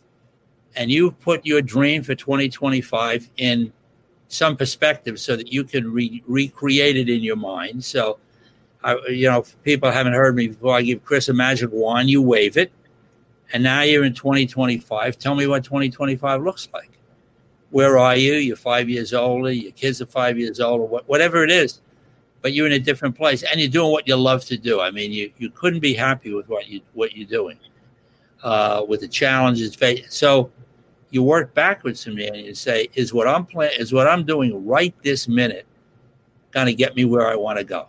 and 0.75 0.91
you 0.91 1.09
put 1.09 1.43
your 1.43 1.63
dream 1.63 2.03
for 2.03 2.13
2025 2.13 3.31
in 3.37 3.73
some 4.27 4.57
perspective 4.57 5.19
so 5.19 5.35
that 5.35 5.51
you 5.51 5.63
can 5.63 5.91
re- 5.91 6.23
recreate 6.27 6.97
it 6.97 7.09
in 7.09 7.21
your 7.21 7.35
mind. 7.35 7.83
So, 7.83 8.19
I, 8.83 8.97
you 9.07 9.29
know, 9.29 9.45
people 9.63 9.91
haven't 9.91 10.13
heard 10.13 10.35
me 10.35 10.47
before. 10.47 10.75
I 10.75 10.81
give 10.81 11.03
Chris 11.03 11.29
a 11.29 11.33
magic 11.33 11.69
wand, 11.71 12.09
you 12.09 12.21
wave 12.21 12.57
it, 12.57 12.71
and 13.53 13.63
now 13.63 13.81
you're 13.81 14.03
in 14.03 14.13
2025. 14.13 15.17
Tell 15.17 15.35
me 15.35 15.47
what 15.47 15.63
2025 15.63 16.43
looks 16.43 16.67
like. 16.73 16.91
Where 17.71 17.97
are 17.97 18.15
you? 18.15 18.33
You're 18.33 18.55
five 18.55 18.89
years 18.89 19.13
older. 19.13 19.51
Your 19.51 19.71
kids 19.71 20.01
are 20.01 20.05
five 20.05 20.39
years 20.39 20.59
older. 20.59 20.85
Whatever 20.85 21.43
it 21.43 21.51
is, 21.51 21.81
but 22.41 22.53
you're 22.53 22.67
in 22.67 22.73
a 22.73 22.79
different 22.79 23.15
place, 23.15 23.43
and 23.43 23.59
you're 23.59 23.69
doing 23.69 23.91
what 23.91 24.07
you 24.07 24.15
love 24.15 24.45
to 24.45 24.57
do. 24.57 24.79
I 24.79 24.91
mean, 24.91 25.11
you 25.11 25.31
you 25.37 25.49
couldn't 25.49 25.81
be 25.81 25.93
happy 25.93 26.33
with 26.33 26.47
what 26.47 26.67
you 26.67 26.81
what 26.93 27.17
you're 27.17 27.27
doing, 27.27 27.59
uh, 28.43 28.85
with 28.87 29.01
the 29.01 29.07
challenges. 29.07 29.77
So 30.09 30.51
you 31.15 31.23
work 31.23 31.53
backwards 31.53 32.03
from 32.03 32.17
there 32.17 32.33
and 32.33 32.45
you 32.45 32.53
say, 32.53 32.89
is 32.93 33.13
what 33.13 33.25
I'm 33.25 33.45
playing, 33.45 33.79
is 33.79 33.93
what 33.93 34.05
I'm 34.05 34.25
doing 34.25 34.65
right 34.65 34.93
this 35.01 35.29
minute 35.29 35.65
going 36.51 36.65
to 36.67 36.73
get 36.73 36.93
me 36.93 37.05
where 37.05 37.27
I 37.27 37.35
want 37.35 37.57
to 37.57 37.63
go? 37.63 37.87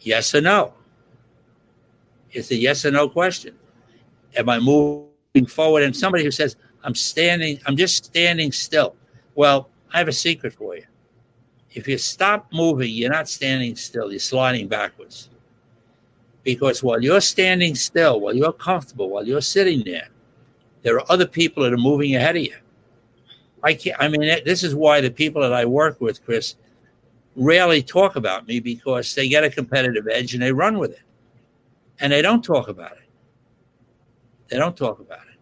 Yes 0.00 0.34
or 0.34 0.40
no? 0.40 0.74
It's 2.32 2.50
a 2.50 2.56
yes 2.56 2.84
or 2.84 2.90
no 2.90 3.08
question. 3.08 3.54
Am 4.36 4.48
I 4.48 4.58
moving 4.58 5.46
forward? 5.46 5.84
And 5.84 5.94
somebody 5.94 6.24
who 6.24 6.32
says, 6.32 6.56
I'm 6.82 6.96
standing, 6.96 7.60
I'm 7.64 7.76
just 7.76 8.04
standing 8.04 8.50
still. 8.50 8.96
Well, 9.36 9.70
I 9.92 9.98
have 9.98 10.08
a 10.08 10.12
secret 10.12 10.52
for 10.52 10.74
you. 10.74 10.84
If 11.74 11.86
you 11.86 11.96
stop 11.96 12.52
moving, 12.52 12.90
you're 12.90 13.10
not 13.10 13.28
standing 13.28 13.76
still, 13.76 14.10
you're 14.10 14.18
sliding 14.18 14.66
backwards. 14.66 15.30
Because 16.42 16.82
while 16.82 17.00
you're 17.00 17.20
standing 17.20 17.76
still, 17.76 18.18
while 18.18 18.34
you're 18.34 18.52
comfortable, 18.52 19.10
while 19.10 19.26
you're 19.26 19.40
sitting 19.40 19.84
there, 19.84 20.08
there 20.86 20.94
are 20.94 21.04
other 21.10 21.26
people 21.26 21.64
that 21.64 21.72
are 21.72 21.76
moving 21.76 22.14
ahead 22.14 22.36
of 22.36 22.42
you. 22.44 22.54
I 23.60 23.74
can't, 23.74 23.96
I 23.98 24.06
mean, 24.06 24.20
this 24.20 24.62
is 24.62 24.72
why 24.72 25.00
the 25.00 25.10
people 25.10 25.42
that 25.42 25.52
I 25.52 25.64
work 25.64 26.00
with, 26.00 26.24
Chris, 26.24 26.54
rarely 27.34 27.82
talk 27.82 28.14
about 28.14 28.46
me 28.46 28.60
because 28.60 29.12
they 29.12 29.28
get 29.28 29.42
a 29.42 29.50
competitive 29.50 30.06
edge 30.06 30.34
and 30.34 30.42
they 30.44 30.52
run 30.52 30.78
with 30.78 30.92
it. 30.92 31.02
And 31.98 32.12
they 32.12 32.22
don't 32.22 32.40
talk 32.40 32.68
about 32.68 32.92
it. 32.92 33.08
They 34.46 34.58
don't 34.58 34.76
talk 34.76 35.00
about 35.00 35.22
it. 35.32 35.40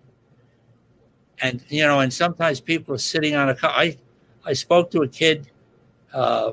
And, 1.43 1.63
you 1.69 1.83
know, 1.83 2.01
and 2.01 2.11
sometimes 2.11 2.59
people 2.59 2.95
are 2.95 2.99
sitting 2.99 3.37
on 3.37 3.51
a 3.51 3.55
car. 3.55 3.71
I, 3.71 3.99
I 4.47 4.55
spoke 4.55 4.91
to 4.93 5.03
a 5.03 5.09
kid 5.09 5.51
uh, 6.15 6.53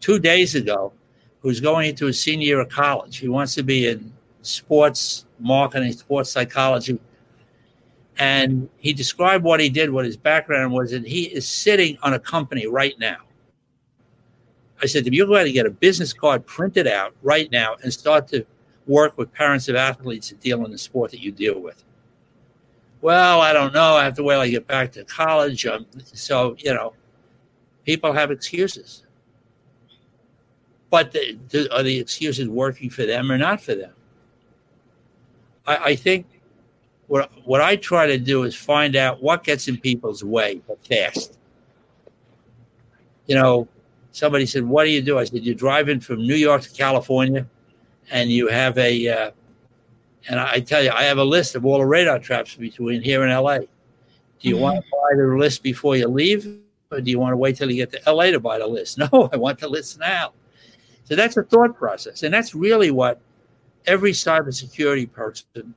two 0.00 0.18
days 0.18 0.54
ago 0.54 0.94
who's 1.40 1.60
going 1.60 1.90
into 1.90 2.06
his 2.06 2.18
senior 2.18 2.46
year 2.46 2.60
of 2.60 2.70
college. 2.70 3.18
He 3.18 3.28
wants 3.28 3.54
to 3.56 3.62
be 3.62 3.88
in 3.88 4.10
sports 4.40 5.26
marketing, 5.38 5.92
sports 5.92 6.30
psychology. 6.30 6.98
And 8.20 8.68
he 8.76 8.92
described 8.92 9.44
what 9.44 9.60
he 9.60 9.70
did, 9.70 9.90
what 9.90 10.04
his 10.04 10.18
background 10.18 10.74
was, 10.74 10.92
and 10.92 11.06
he 11.06 11.22
is 11.22 11.48
sitting 11.48 11.96
on 12.02 12.12
a 12.12 12.18
company 12.18 12.66
right 12.66 12.96
now. 12.98 13.16
I 14.82 14.86
said 14.86 15.04
to 15.04 15.08
him, 15.08 15.14
You're 15.14 15.26
going 15.26 15.46
to 15.46 15.52
get 15.52 15.64
a 15.64 15.70
business 15.70 16.12
card 16.12 16.44
printed 16.44 16.86
out 16.86 17.14
right 17.22 17.50
now 17.50 17.76
and 17.82 17.90
start 17.90 18.28
to 18.28 18.44
work 18.86 19.16
with 19.16 19.32
parents 19.32 19.70
of 19.70 19.76
athletes 19.76 20.28
that 20.28 20.40
deal 20.40 20.62
in 20.66 20.70
the 20.70 20.76
sport 20.76 21.12
that 21.12 21.20
you 21.20 21.32
deal 21.32 21.60
with. 21.60 21.82
Well, 23.00 23.40
I 23.40 23.54
don't 23.54 23.72
know. 23.72 23.94
I 23.94 24.04
have 24.04 24.14
to 24.16 24.22
wait 24.22 24.34
till 24.34 24.42
I 24.42 24.50
get 24.50 24.66
back 24.66 24.92
to 24.92 25.04
college. 25.04 25.64
Um, 25.64 25.86
so, 26.04 26.54
you 26.58 26.74
know, 26.74 26.92
people 27.86 28.12
have 28.12 28.30
excuses. 28.30 29.04
But 30.90 31.12
the, 31.12 31.38
the, 31.48 31.74
are 31.74 31.82
the 31.82 31.98
excuses 31.98 32.50
working 32.50 32.90
for 32.90 33.06
them 33.06 33.32
or 33.32 33.38
not 33.38 33.62
for 33.62 33.74
them? 33.74 33.94
I, 35.66 35.76
I 35.76 35.96
think 35.96 36.26
what 37.10 37.28
what 37.44 37.60
I 37.60 37.74
try 37.74 38.06
to 38.06 38.18
do 38.18 38.44
is 38.44 38.54
find 38.54 38.94
out 38.94 39.20
what 39.20 39.42
gets 39.42 39.66
in 39.66 39.76
people's 39.78 40.22
way, 40.22 40.60
but 40.68 40.78
fast. 40.86 41.38
You 43.26 43.34
know, 43.34 43.66
somebody 44.12 44.46
said, 44.46 44.62
"What 44.62 44.84
do 44.84 44.90
you 44.90 45.02
do?" 45.02 45.18
I 45.18 45.24
said, 45.24 45.42
"You're 45.42 45.56
driving 45.56 45.98
from 45.98 46.18
New 46.18 46.36
York 46.36 46.62
to 46.62 46.70
California, 46.70 47.48
and 48.12 48.30
you 48.30 48.46
have 48.46 48.78
a." 48.78 49.08
Uh, 49.08 49.30
and 50.28 50.38
I 50.38 50.60
tell 50.60 50.84
you, 50.84 50.90
I 50.90 51.02
have 51.02 51.18
a 51.18 51.24
list 51.24 51.56
of 51.56 51.66
all 51.66 51.78
the 51.78 51.84
radar 51.84 52.20
traps 52.20 52.54
between 52.54 53.02
here 53.02 53.24
and 53.24 53.32
LA. 53.32 53.58
Do 53.58 53.66
you 54.42 54.54
mm-hmm. 54.54 54.62
want 54.62 54.76
to 54.76 54.90
buy 54.92 55.16
the 55.16 55.36
list 55.36 55.64
before 55.64 55.96
you 55.96 56.06
leave, 56.06 56.60
or 56.92 57.00
do 57.00 57.10
you 57.10 57.18
want 57.18 57.32
to 57.32 57.36
wait 57.36 57.56
till 57.56 57.72
you 57.72 57.84
get 57.84 58.04
to 58.04 58.12
LA 58.12 58.26
to 58.26 58.38
buy 58.38 58.60
the 58.60 58.68
list? 58.68 58.98
No, 59.12 59.28
I 59.32 59.36
want 59.36 59.58
the 59.58 59.68
list 59.68 59.98
now. 59.98 60.32
So 61.02 61.16
that's 61.16 61.36
a 61.36 61.42
thought 61.42 61.76
process, 61.76 62.22
and 62.22 62.32
that's 62.32 62.54
really 62.54 62.92
what 62.92 63.20
every 63.84 64.12
cybersecurity 64.12 65.10
person 65.10 65.74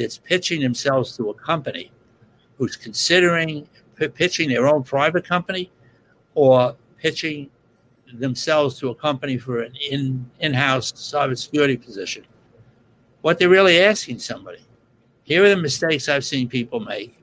that's 0.00 0.18
pitching 0.18 0.60
themselves 0.60 1.16
to 1.16 1.30
a 1.30 1.34
company 1.34 1.92
who's 2.56 2.76
considering 2.76 3.68
p- 3.96 4.08
pitching 4.08 4.48
their 4.48 4.66
own 4.66 4.82
private 4.82 5.24
company 5.26 5.70
or 6.34 6.74
pitching 6.98 7.50
themselves 8.14 8.78
to 8.78 8.88
a 8.88 8.94
company 8.94 9.38
for 9.38 9.62
an 9.62 9.72
in 9.90 10.28
in-house 10.40 10.92
cybersecurity 10.92 11.82
position. 11.82 12.24
What 13.20 13.38
they're 13.38 13.48
really 13.48 13.80
asking 13.80 14.18
somebody. 14.18 14.64
Here 15.22 15.44
are 15.44 15.50
the 15.50 15.56
mistakes 15.56 16.08
I've 16.08 16.24
seen 16.24 16.48
people 16.48 16.80
make. 16.80 17.16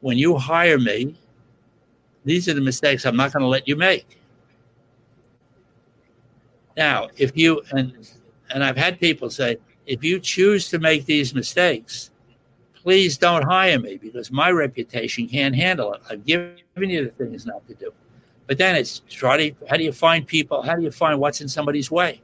When 0.00 0.16
you 0.16 0.36
hire 0.36 0.78
me, 0.78 1.18
these 2.24 2.48
are 2.48 2.54
the 2.54 2.60
mistakes 2.60 3.04
I'm 3.04 3.16
not 3.16 3.32
going 3.32 3.42
to 3.42 3.48
let 3.48 3.68
you 3.68 3.76
make. 3.76 4.18
Now, 6.76 7.08
if 7.16 7.36
you 7.36 7.62
and 7.72 8.08
and 8.50 8.62
I've 8.62 8.76
had 8.76 9.00
people 9.00 9.28
say, 9.30 9.56
if 9.86 10.02
you 10.02 10.18
choose 10.18 10.68
to 10.70 10.78
make 10.78 11.06
these 11.06 11.34
mistakes, 11.34 12.10
please 12.74 13.16
don't 13.16 13.42
hire 13.42 13.78
me 13.78 13.96
because 13.96 14.30
my 14.30 14.50
reputation 14.50 15.28
can't 15.28 15.54
handle 15.54 15.94
it. 15.94 16.02
I've 16.10 16.24
given 16.24 16.58
you 16.76 17.04
the 17.04 17.10
things 17.10 17.46
not 17.46 17.66
to 17.68 17.74
do. 17.74 17.92
But 18.46 18.58
then 18.58 18.76
it's 18.76 19.02
try 19.08 19.36
to 19.50 19.66
how 19.68 19.76
do 19.76 19.82
you 19.82 19.92
find 19.92 20.26
people? 20.26 20.62
How 20.62 20.76
do 20.76 20.82
you 20.82 20.90
find 20.90 21.18
what's 21.18 21.40
in 21.40 21.48
somebody's 21.48 21.90
way? 21.90 22.20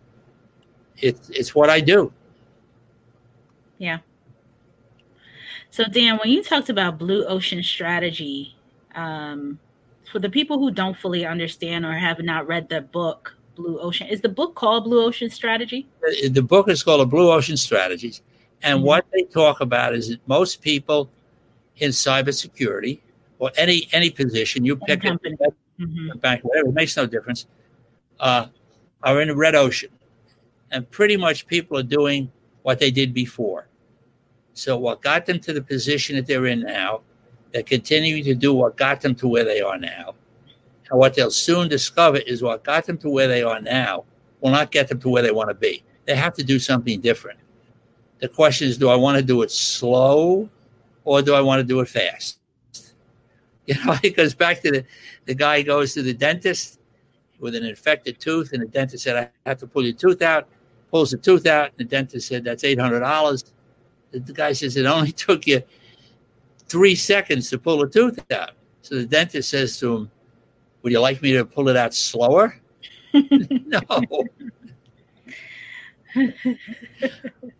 It's 0.99 1.31
it's 1.31 1.54
what 1.54 1.69
I 1.69 1.81
do. 1.81 2.12
Yeah. 3.78 3.99
So 5.71 5.85
Dan, 5.85 6.19
when 6.19 6.31
you 6.31 6.42
talked 6.42 6.69
about 6.69 6.99
blue 6.99 7.25
ocean 7.25 7.62
strategy, 7.62 8.54
um, 8.95 9.59
for 10.12 10.19
the 10.19 10.28
people 10.31 10.59
who 10.59 10.71
don't 10.71 10.97
fully 10.97 11.26
understand 11.26 11.85
or 11.85 11.92
have 11.92 12.21
not 12.21 12.47
read 12.47 12.69
the 12.69 12.83
book, 12.83 13.37
Blue 13.55 13.79
Ocean. 13.81 14.07
Is 14.09 14.21
the 14.21 14.29
book 14.29 14.55
called 14.55 14.85
Blue 14.85 15.05
Ocean 15.05 15.31
Strategy? 15.31 15.87
The 16.31 16.43
book 16.43 16.69
is 16.69 16.83
called 16.83 17.01
a 17.01 17.07
Blue 17.07 17.31
Ocean 17.31 17.57
Strategies. 17.57 18.23
And 18.63 18.79
mm-hmm. 18.79 18.87
what 18.87 19.07
they 19.13 19.25
talk 19.25 19.61
about 19.61 19.95
is 19.95 20.09
that 20.09 20.27
most 20.27 20.63
people 20.63 21.11
in 21.77 21.91
cybersecurity 21.91 23.01
or 23.39 23.51
any 23.57 23.89
any 23.93 24.11
position 24.11 24.65
you 24.65 24.77
pick 24.77 25.05
a 25.05 25.09
mm-hmm. 25.09 26.19
bank, 26.19 26.45
whatever, 26.45 26.69
it 26.69 26.75
makes 26.75 26.97
no 26.97 27.07
difference, 27.07 27.47
uh, 28.21 28.47
are 29.03 29.21
in 29.21 29.31
a 29.31 29.35
red 29.35 29.55
ocean. 29.55 29.91
and 30.73 30.91
pretty 30.91 31.17
much 31.17 31.47
people 31.47 31.79
are 31.79 31.83
doing 31.83 32.31
what 32.63 32.79
they 32.79 32.91
did 32.91 33.13
before. 33.13 33.69
So, 34.55 34.77
what 34.77 35.03
got 35.03 35.27
them 35.27 35.39
to 35.41 35.53
the 35.53 35.63
position 35.63 36.17
that 36.17 36.27
they're 36.27 36.47
in 36.47 36.61
now, 36.61 37.01
they're 37.53 37.63
continuing 37.63 38.25
to 38.25 38.35
do 38.35 38.53
what 38.55 38.77
got 38.77 39.01
them 39.01 39.15
to 39.17 39.29
where 39.29 39.45
they 39.45 39.61
are 39.61 39.79
now. 39.79 40.15
And 40.93 40.99
what 40.99 41.15
they'll 41.15 41.31
soon 41.31 41.69
discover 41.69 42.19
is 42.19 42.43
what 42.43 42.65
got 42.65 42.85
them 42.85 42.99
to 42.99 43.09
where 43.09 43.27
they 43.27 43.43
are 43.43 43.61
now 43.63 44.05
will 44.43 44.51
not 44.51 44.71
get 44.71 44.89
them 44.89 45.01
to 45.01 45.09
where 45.09 45.23
they 45.23 45.31
want 45.31 45.49
to 45.49 45.55
be. 45.55 45.83
They 46.05 46.15
have 46.15 46.35
to 46.35 46.45
do 46.45 46.59
something 46.59 47.01
different. 47.01 47.39
The 48.19 48.29
question 48.29 48.69
is 48.69 48.77
do 48.77 48.91
I 48.91 48.95
want 48.95 49.17
to 49.17 49.23
do 49.23 49.41
it 49.41 49.51
slow 49.51 50.51
or 51.05 51.23
do 51.23 51.35
I 51.35 51.41
want 51.41 51.61
to 51.61 51.65
do 51.65 51.81
it 51.81 51.89
fast? 51.89 52.39
You 53.65 53.77
know, 53.85 53.97
it 54.03 54.17
goes 54.17 54.35
back 54.35 54.61
to 54.63 54.73
the, 54.73 54.85
the 55.25 55.37
guy 55.37 55.63
goes 55.63 55.95
to 55.95 56.03
the 56.03 56.13
dentist 56.13 56.81
with 57.39 57.55
an 57.55 57.65
infected 57.65 58.19
tooth, 58.19 58.53
and 58.53 58.61
the 58.61 58.67
dentist 58.67 59.05
said, 59.05 59.17
I 59.17 59.49
have 59.49 59.59
to 59.59 59.69
pull 59.69 59.85
your 59.85 59.93
tooth 59.93 60.21
out, 60.21 60.49
pulls 60.91 61.13
the 61.13 61.17
tooth 61.17 61.47
out, 61.47 61.67
and 61.67 61.79
the 61.79 61.85
dentist 61.85 62.27
said, 62.27 62.43
That's 62.43 62.65
$800. 62.65 63.45
The 64.11 64.33
guy 64.33 64.53
says, 64.53 64.77
It 64.77 64.85
only 64.85 65.13
took 65.27 65.47
you 65.47 65.63
three 66.67 66.97
seconds 66.97 67.51
to 67.51 67.59
pull 67.59 67.81
a 67.83 67.89
tooth 67.89 68.19
out. 68.33 68.51
So 68.81 68.97
the 68.97 69.07
dentist 69.07 69.51
says 69.51 69.79
to 69.79 69.97
him, 69.97 70.11
Would 70.83 70.93
you 70.93 71.01
like 71.01 71.23
me 71.23 71.33
to 71.33 71.45
pull 71.45 71.69
it 71.69 71.77
out 71.77 71.95
slower? 71.95 72.61
no. 73.15 73.81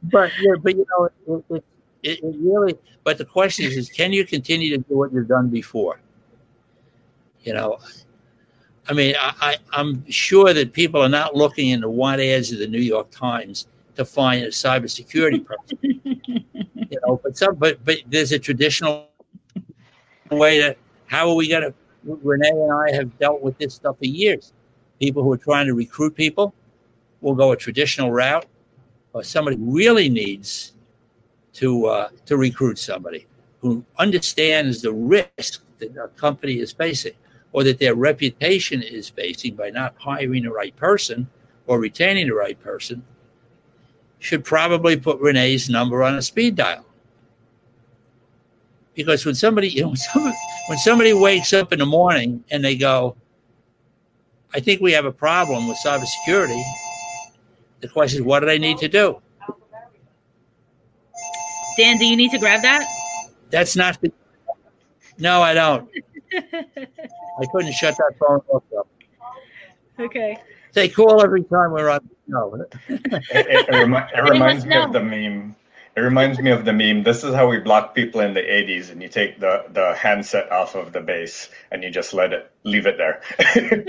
but 0.03 0.33
yeah, 0.41 0.55
but 0.61 0.77
you 0.77 0.87
know, 0.91 1.05
it, 1.05 1.45
it, 1.51 1.65
it, 2.03 2.19
it 2.23 2.37
really. 2.41 2.79
But 3.05 3.19
the 3.19 3.25
question 3.25 3.65
is, 3.67 3.77
is, 3.77 3.89
can 3.89 4.13
you 4.13 4.25
continue 4.25 4.71
to 4.77 4.79
do 4.79 4.97
what 4.97 5.13
you've 5.13 5.29
done 5.29 5.49
before? 5.49 6.01
You 7.43 7.55
know, 7.55 7.79
I 8.89 8.93
mean, 8.93 9.15
I, 9.19 9.57
I, 9.73 9.81
am 9.81 10.05
sure 10.11 10.53
that 10.53 10.73
people 10.73 11.01
are 11.01 11.09
not 11.09 11.35
looking 11.35 11.71
in 11.71 11.81
the 11.81 11.89
want 11.89 12.21
ads 12.21 12.53
of 12.53 12.59
the 12.59 12.67
New 12.67 12.81
York 12.81 13.11
Times 13.11 13.67
to 13.97 14.05
find 14.05 14.45
a 14.45 14.49
cybersecurity 14.49 15.45
person. 15.81 16.01
you 16.13 16.99
know, 17.07 17.21
but 17.23 17.37
some, 17.37 17.55
but 17.57 17.85
but 17.85 17.99
there's 18.09 18.33
a 18.33 18.39
traditional 18.39 19.09
way 20.31 20.59
to. 20.59 20.77
How 21.07 21.29
are 21.29 21.35
we 21.35 21.49
going 21.49 21.63
to? 21.63 21.75
Renee 22.05 22.51
and 22.51 22.73
I 22.73 22.95
have 22.95 23.19
dealt 23.19 23.43
with 23.43 23.59
this 23.59 23.75
stuff 23.75 23.99
for 23.99 24.07
years. 24.07 24.53
People 25.01 25.23
who 25.23 25.33
are 25.33 25.39
trying 25.39 25.67
to 25.67 25.75
recruit 25.75 26.15
people 26.15 26.55
will 27.21 27.35
go 27.35 27.53
a 27.53 27.57
traditional 27.57 28.11
route, 28.11 28.47
or 29.13 29.23
somebody 29.23 29.57
really 29.61 30.09
needs 30.09 30.73
to 31.55 31.87
uh, 31.87 32.09
to 32.27 32.37
recruit 32.37 32.79
somebody 32.79 33.27
who 33.61 33.85
understands 33.99 34.83
the 34.83 34.93
risk 34.93 35.63
that 35.79 35.97
a 35.97 36.09
company 36.09 36.59
is 36.59 36.73
facing 36.73 37.13
or 37.53 37.63
that 37.65 37.79
their 37.79 37.95
reputation 37.95 38.83
is 38.83 39.09
facing 39.09 39.55
by 39.55 39.71
not 39.71 39.95
hiring 39.99 40.43
the 40.43 40.51
right 40.51 40.75
person 40.77 41.29
or 41.67 41.79
retaining 41.79 42.27
the 42.27 42.35
right 42.35 42.61
person 42.61 43.05
should 44.19 44.45
probably 44.45 44.97
put 44.97 45.21
Renee's 45.21 45.69
number 45.69 46.03
on 46.03 46.15
a 46.15 46.23
speed 46.23 46.57
dial. 46.57 46.87
Because 48.95 49.25
when 49.27 49.35
somebody, 49.35 49.69
you 49.69 49.83
know, 49.83 49.95
somebody, 50.13 50.37
when 50.73 50.79
somebody 50.79 51.13
wakes 51.13 51.53
up 51.53 51.71
in 51.75 51.81
the 51.81 51.85
morning 51.85 52.43
and 52.51 52.65
they 52.65 52.75
go, 52.75 53.15
I 54.55 54.61
think 54.61 54.81
we 54.81 54.93
have 54.93 55.05
a 55.05 55.13
problem 55.13 55.69
with 55.69 55.77
cybersecurity, 55.85 56.63
the 57.81 57.89
question 57.89 58.21
is, 58.21 58.25
what 58.25 58.41
do 58.41 58.47
they 58.47 58.59
need 58.59 58.79
to 58.79 58.89
do? 58.89 59.21
Dan, 61.77 61.99
do 61.99 62.07
you 62.07 62.17
need 62.17 62.31
to 62.31 62.39
grab 62.39 62.63
that? 62.63 62.87
That's 63.51 63.77
not. 63.77 64.01
The, 64.01 64.11
no, 65.19 65.43
I 65.43 65.53
don't. 65.53 65.91
I 66.33 67.47
couldn't 67.53 67.73
shut 67.73 67.95
that 67.99 68.15
phone 68.19 68.41
off. 68.49 68.63
Up. 68.79 68.89
Okay. 70.01 70.39
They 70.73 70.89
call 70.89 71.23
every 71.23 71.45
time 71.45 71.73
we're 71.73 71.91
on. 71.91 72.09
No. 72.29 72.55
it, 72.55 72.75
it, 72.89 73.21
it, 73.31 73.69
remi- 73.69 74.07
it 74.15 74.23
reminds 74.23 74.65
me 74.65 74.75
of 74.75 74.95
the 74.95 75.03
meme. 75.03 75.55
It 75.95 76.01
reminds 76.01 76.39
me 76.39 76.51
of 76.51 76.65
the 76.65 76.73
meme. 76.73 77.03
This 77.03 77.23
is 77.23 77.35
how 77.35 77.49
we 77.49 77.59
block 77.59 77.95
people 77.95 78.21
in 78.23 78.33
the 78.33 78.41
80s, 78.41 78.91
and 78.91 79.03
you 79.03 79.09
take 79.09 79.39
the, 79.41 79.67
the 79.73 79.95
handset 79.95 80.51
off 80.51 80.75
of 80.75 80.93
the 80.93 81.01
base 81.01 81.51
and 81.71 81.83
you 81.83 81.91
just 81.91 82.15
let 82.15 82.33
it 82.33 82.51
leave 82.65 82.87
it 82.87 82.97
there. 82.97 83.21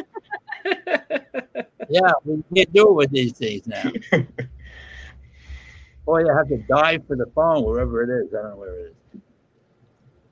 yeah, 1.89 2.12
we 2.26 2.44
can't 2.54 2.74
do 2.74 2.89
it 2.89 2.94
with 2.94 3.12
these 3.12 3.34
things 3.34 3.68
now. 3.68 3.92
Or 6.06 6.22
you 6.22 6.36
have 6.36 6.50
to 6.50 6.58
dive 6.58 7.08
for 7.08 7.16
the 7.16 7.28
phone 7.34 7.63
wherever 7.63 8.04
it 8.04 8.26
is. 8.26 8.34
I 8.34 8.42
don't 8.42 8.52
know 8.52 8.58
where 8.58 8.80
it 8.80 8.96
is. 9.16 9.22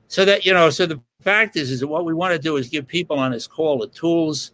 So 0.08 0.24
that 0.26 0.44
you 0.44 0.52
know, 0.52 0.68
so 0.68 0.84
the 0.84 1.00
fact 1.22 1.56
is, 1.56 1.70
is 1.70 1.80
that 1.80 1.86
what 1.86 2.04
we 2.04 2.12
want 2.12 2.34
to 2.34 2.38
do 2.38 2.56
is 2.56 2.68
give 2.68 2.86
people 2.86 3.18
on 3.18 3.32
this 3.32 3.46
call 3.46 3.78
the 3.78 3.86
tools 3.86 4.52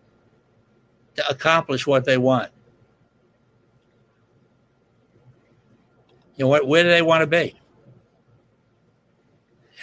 to 1.16 1.28
accomplish 1.28 1.87
what 1.87 2.04
they 2.04 2.18
want. 2.18 2.50
You 6.38 6.46
know, 6.46 6.64
where 6.64 6.83
do 6.83 6.88
they 6.88 7.03
want 7.03 7.20
to 7.20 7.27
be? 7.27 7.55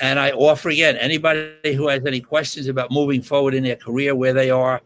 And 0.02 0.20
I 0.20 0.32
offer 0.32 0.70
again 0.70 0.98
anybody 0.98 1.76
who 1.76 1.88
has 1.88 2.04
any 2.06 2.20
questions 2.20 2.68
about 2.68 2.92
moving 2.92 3.22
forward 3.22 3.54
in 3.54 3.64
their 3.64 3.76
career, 3.76 4.16
where 4.16 4.34
they 4.34 4.50
are, 4.50 4.82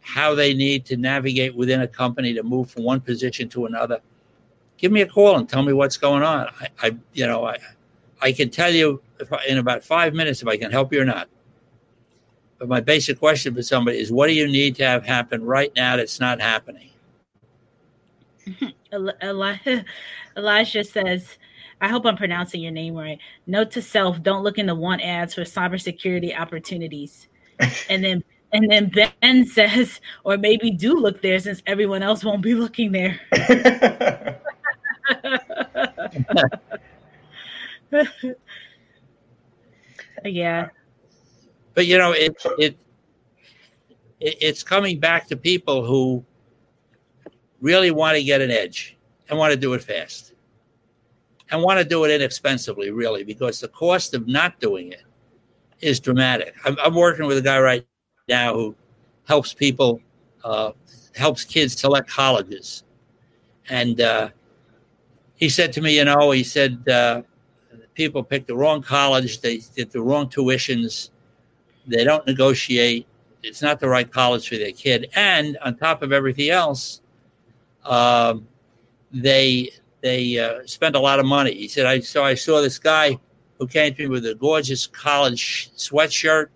how 0.00 0.34
they 0.34 0.54
need 0.54 0.86
to 0.86 0.96
navigate 0.96 1.54
within 1.54 1.82
a 1.82 1.88
company 1.88 2.32
to 2.34 2.44
move 2.44 2.70
from 2.70 2.84
one 2.84 3.00
position 3.00 3.48
to 3.50 3.66
another 3.66 4.00
give 4.82 4.92
me 4.92 5.00
a 5.00 5.06
call 5.06 5.36
and 5.38 5.48
tell 5.48 5.62
me 5.62 5.72
what's 5.72 5.96
going 5.96 6.22
on. 6.22 6.48
I, 6.60 6.68
I 6.82 6.96
you 7.14 7.26
know, 7.26 7.46
I, 7.46 7.56
I 8.20 8.32
can 8.32 8.50
tell 8.50 8.70
you 8.70 9.00
I, 9.30 9.46
in 9.48 9.56
about 9.58 9.82
five 9.84 10.12
minutes 10.12 10.42
if 10.42 10.48
I 10.48 10.58
can 10.58 10.70
help 10.70 10.92
you 10.92 11.00
or 11.00 11.04
not. 11.06 11.28
But 12.58 12.68
my 12.68 12.80
basic 12.80 13.18
question 13.18 13.54
for 13.54 13.62
somebody 13.62 13.98
is, 13.98 14.12
what 14.12 14.26
do 14.26 14.34
you 14.34 14.46
need 14.46 14.76
to 14.76 14.84
have 14.84 15.06
happen 15.06 15.42
right 15.44 15.72
now 15.74 15.96
that's 15.96 16.20
not 16.20 16.40
happening? 16.40 16.90
Elijah 20.36 20.84
says, 20.84 21.38
I 21.82 21.88
hope 21.88 22.06
I'm 22.06 22.16
pronouncing 22.16 22.62
your 22.62 22.70
name 22.70 22.94
right. 22.94 23.18
Note 23.46 23.72
to 23.72 23.82
self: 23.82 24.22
Don't 24.22 24.44
look 24.44 24.56
in 24.58 24.66
the 24.66 24.74
want 24.74 25.02
ads 25.02 25.34
for 25.34 25.42
cybersecurity 25.42 26.38
opportunities. 26.38 27.26
and 27.90 28.04
then 28.04 28.22
and 28.52 28.70
then 28.70 28.92
Ben 29.20 29.46
says, 29.52 30.00
or 30.24 30.38
maybe 30.38 30.70
do 30.70 30.94
look 30.96 31.22
there 31.22 31.40
since 31.40 31.60
everyone 31.66 32.02
else 32.04 32.22
won't 32.24 32.42
be 32.42 32.54
looking 32.54 32.92
there. 32.92 33.18
yeah. 40.24 40.68
But 41.74 41.86
you 41.86 41.98
know, 41.98 42.12
it, 42.12 42.36
it 42.58 42.76
it 44.20 44.36
it's 44.40 44.62
coming 44.62 45.00
back 45.00 45.26
to 45.28 45.36
people 45.36 45.84
who 45.84 46.24
really 47.60 47.90
want 47.90 48.16
to 48.16 48.22
get 48.22 48.40
an 48.40 48.52
edge 48.52 48.96
and 49.32 49.38
want 49.38 49.50
to 49.50 49.58
do 49.58 49.72
it 49.72 49.82
fast 49.82 50.34
and 51.50 51.62
want 51.62 51.78
to 51.78 51.84
do 51.86 52.04
it 52.04 52.10
inexpensively, 52.10 52.90
really, 52.90 53.24
because 53.24 53.60
the 53.60 53.68
cost 53.68 54.12
of 54.12 54.28
not 54.28 54.60
doing 54.60 54.92
it 54.92 55.04
is 55.80 55.98
dramatic. 55.98 56.54
I'm, 56.66 56.76
I'm 56.84 56.94
working 56.94 57.24
with 57.24 57.38
a 57.38 57.42
guy 57.42 57.58
right 57.58 57.86
now 58.28 58.52
who 58.52 58.76
helps 59.26 59.54
people, 59.54 60.02
uh, 60.44 60.72
helps 61.16 61.44
kids 61.44 61.80
select 61.80 62.10
colleges, 62.10 62.84
and 63.70 64.02
uh, 64.02 64.28
he 65.34 65.48
said 65.48 65.72
to 65.72 65.80
me, 65.80 65.96
you 65.96 66.04
know, 66.04 66.30
he 66.30 66.44
said 66.44 66.86
uh, 66.86 67.22
people 67.94 68.22
pick 68.22 68.46
the 68.46 68.54
wrong 68.54 68.82
college, 68.82 69.40
they 69.40 69.62
get 69.74 69.90
the 69.90 70.02
wrong 70.02 70.28
tuitions, 70.28 71.08
they 71.86 72.04
don't 72.04 72.26
negotiate. 72.26 73.06
It's 73.42 73.62
not 73.62 73.80
the 73.80 73.88
right 73.88 74.10
college 74.12 74.46
for 74.46 74.58
their 74.58 74.72
kid, 74.72 75.08
and 75.14 75.56
on 75.64 75.78
top 75.78 76.02
of 76.02 76.12
everything 76.12 76.50
else, 76.50 77.00
um, 77.84 78.46
they 79.12 79.70
they 80.00 80.38
uh, 80.38 80.66
spend 80.66 80.96
a 80.96 81.00
lot 81.00 81.20
of 81.20 81.26
money. 81.26 81.54
He 81.54 81.68
said, 81.68 81.86
I 81.86 82.00
so 82.00 82.24
I 82.24 82.34
saw 82.34 82.60
this 82.60 82.78
guy 82.78 83.18
who 83.58 83.66
came 83.66 83.94
to 83.94 84.02
me 84.02 84.08
with 84.08 84.26
a 84.26 84.34
gorgeous 84.34 84.86
college 84.86 85.70
sweatshirt. 85.76 86.48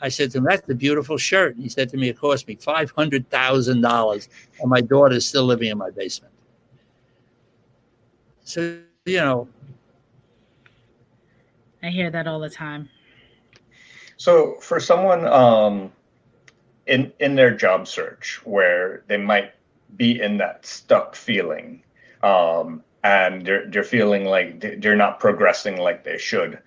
I 0.00 0.08
said 0.08 0.30
to 0.32 0.38
him, 0.38 0.44
"That's 0.44 0.68
a 0.68 0.74
beautiful 0.74 1.16
shirt." 1.16 1.54
And 1.54 1.62
he 1.62 1.68
said 1.68 1.88
to 1.90 1.96
me, 1.96 2.08
"It 2.08 2.18
cost 2.18 2.46
me 2.46 2.56
five 2.56 2.90
hundred 2.90 3.28
thousand 3.30 3.80
dollars, 3.80 4.28
and 4.60 4.70
my 4.70 4.80
daughter's 4.80 5.26
still 5.26 5.44
living 5.44 5.70
in 5.70 5.78
my 5.78 5.90
basement." 5.90 6.32
So, 8.44 8.78
you 9.04 9.16
know. 9.16 9.48
I 11.82 11.88
hear 11.88 12.10
that 12.10 12.26
all 12.26 12.38
the 12.38 12.50
time. 12.50 12.88
So, 14.16 14.54
for 14.60 14.78
someone 14.78 15.26
um, 15.26 15.92
in 16.86 17.12
in 17.18 17.34
their 17.34 17.54
job 17.54 17.88
search 17.88 18.40
where 18.44 19.02
they 19.08 19.16
might 19.16 19.52
be 19.96 20.20
in 20.20 20.38
that 20.38 20.64
stuck 20.64 21.16
feeling, 21.16 21.82
um, 22.22 22.82
and 23.04 23.46
they're 23.46 23.70
they're 23.70 23.84
feeling 23.84 24.24
like 24.24 24.80
they're 24.80 24.96
not 24.96 25.20
progressing 25.20 25.76
like 25.76 26.04
they 26.04 26.18
should, 26.18 26.58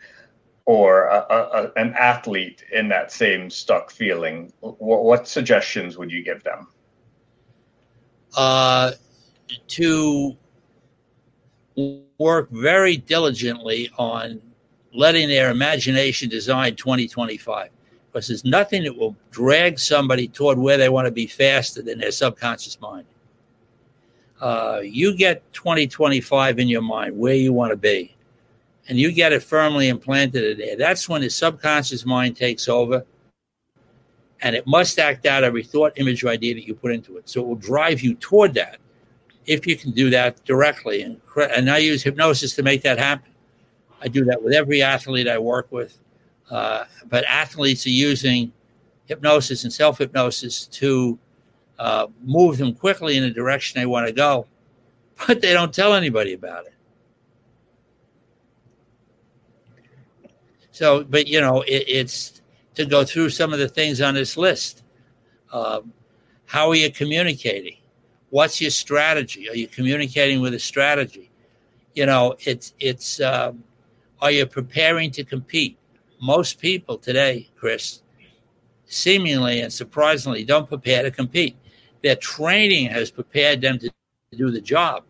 or 0.65 1.05
a, 1.07 1.25
a, 1.29 1.71
an 1.77 1.93
athlete 1.93 2.63
in 2.71 2.88
that 2.89 3.12
same 3.12 3.49
stuck 3.49 3.91
feeling, 3.91 4.53
what, 4.59 5.03
what 5.03 5.27
suggestions 5.27 5.97
would 5.97 6.12
you 6.12 6.23
give 6.23 6.43
them? 6.43 6.67
Uh, 8.38 8.91
to 9.67 10.38
work 12.19 12.49
very 12.51 12.97
diligently 12.97 13.89
on 13.97 14.41
letting 14.93 15.27
their 15.27 15.49
imagination 15.49 16.29
design 16.29 16.75
2025 16.75 17.69
because 18.12 18.27
there's 18.27 18.45
nothing 18.45 18.83
that 18.83 18.95
will 18.95 19.15
drag 19.31 19.79
somebody 19.79 20.27
toward 20.27 20.57
where 20.57 20.77
they 20.77 20.89
want 20.89 21.05
to 21.05 21.12
be 21.12 21.27
faster 21.27 21.81
than 21.81 21.99
their 21.99 22.12
subconscious 22.12 22.79
mind. 22.81 23.05
Uh, 24.41 24.80
you 24.84 25.15
get 25.15 25.41
2025 25.54 26.60
in 26.60 26.67
your 26.67 26.82
mind 26.82 27.17
where 27.17 27.36
you 27.36 27.54
want 27.54 27.71
to 27.71 27.78
be, 27.78 28.15
and 28.88 28.97
you 28.97 29.12
get 29.12 29.34
it 29.34 29.43
firmly 29.43 29.89
implanted 29.89 30.43
in 30.43 30.58
there. 30.58 30.78
That's 30.78 31.10
when 31.10 31.21
the 31.21 31.30
subconscious 31.30 32.06
mind 32.06 32.38
takes 32.38 32.67
over, 32.67 33.06
and 34.41 34.56
it 34.56 34.65
must 34.65 34.97
act 34.99 35.25
out 35.25 35.43
every 35.43 35.63
thought, 35.63 35.93
image, 35.97 36.23
or 36.23 36.30
idea 36.30 36.56
that 36.56 36.65
you 36.65 36.73
put 36.73 36.91
into 36.91 37.17
it. 37.17 37.28
So 37.30 37.41
it 37.41 37.47
will 37.47 37.56
drive 37.56 38.02
you 38.02 38.15
toward 38.15 38.54
that 38.54 38.78
if 39.45 39.67
you 39.67 39.75
can 39.75 39.91
do 39.91 40.10
that 40.12 40.43
directly. 40.45 41.02
And, 41.02 41.19
and 41.56 41.69
I 41.69 41.80
use 41.80 42.04
hypnosis 42.04 42.56
to 42.56 42.63
make 42.63 42.82
that 42.84 42.97
happen. 42.97 43.32
I 44.02 44.08
do 44.08 44.23
that 44.25 44.41
with 44.41 44.54
every 44.54 44.82
athlete 44.82 45.28
I 45.28 45.38
work 45.38 45.67
with. 45.71 45.97
Uh, 46.49 46.86
but 47.10 47.25
athletes 47.25 47.86
are 47.86 47.91
using 47.91 48.52
hypnosis 49.06 49.63
and 49.63 49.73
self 49.73 49.97
hypnosis 49.97 50.65
to 50.67 51.17
uh, 51.79 52.07
move 52.23 52.57
them 52.57 52.73
quickly 52.75 53.17
in 53.17 53.23
the 53.23 53.31
direction 53.31 53.79
they 53.79 53.85
want 53.85 54.05
to 54.05 54.13
go, 54.13 54.45
but 55.27 55.41
they 55.41 55.53
don't 55.53 55.73
tell 55.73 55.93
anybody 55.93 56.33
about 56.33 56.65
it. 56.65 56.73
So, 60.71 61.03
but 61.03 61.27
you 61.27 61.41
know, 61.41 61.61
it, 61.61 61.85
it's 61.87 62.41
to 62.75 62.85
go 62.85 63.03
through 63.03 63.29
some 63.29 63.51
of 63.53 63.59
the 63.59 63.67
things 63.67 64.01
on 64.01 64.13
this 64.13 64.37
list. 64.37 64.83
Um, 65.51 65.93
how 66.45 66.69
are 66.69 66.75
you 66.75 66.91
communicating? 66.91 67.77
What's 68.29 68.61
your 68.61 68.71
strategy? 68.71 69.49
Are 69.49 69.55
you 69.55 69.67
communicating 69.67 70.41
with 70.41 70.53
a 70.53 70.59
strategy? 70.59 71.31
You 71.95 72.05
know, 72.05 72.35
it's 72.39 72.73
it's. 72.79 73.19
Um, 73.19 73.63
are 74.21 74.31
you 74.31 74.45
preparing 74.45 75.11
to 75.11 75.23
compete? 75.23 75.77
Most 76.21 76.59
people 76.59 76.97
today, 76.97 77.49
Chris, 77.55 78.01
seemingly 78.85 79.61
and 79.61 79.71
surprisingly, 79.71 80.43
don't 80.43 80.67
prepare 80.67 81.03
to 81.03 81.11
compete. 81.11 81.55
Their 82.03 82.15
training 82.15 82.89
has 82.89 83.12
prepared 83.12 83.62
them 83.62 83.77
to 83.79 83.91
do 84.31 84.51
the 84.51 84.62
job, 84.62 85.03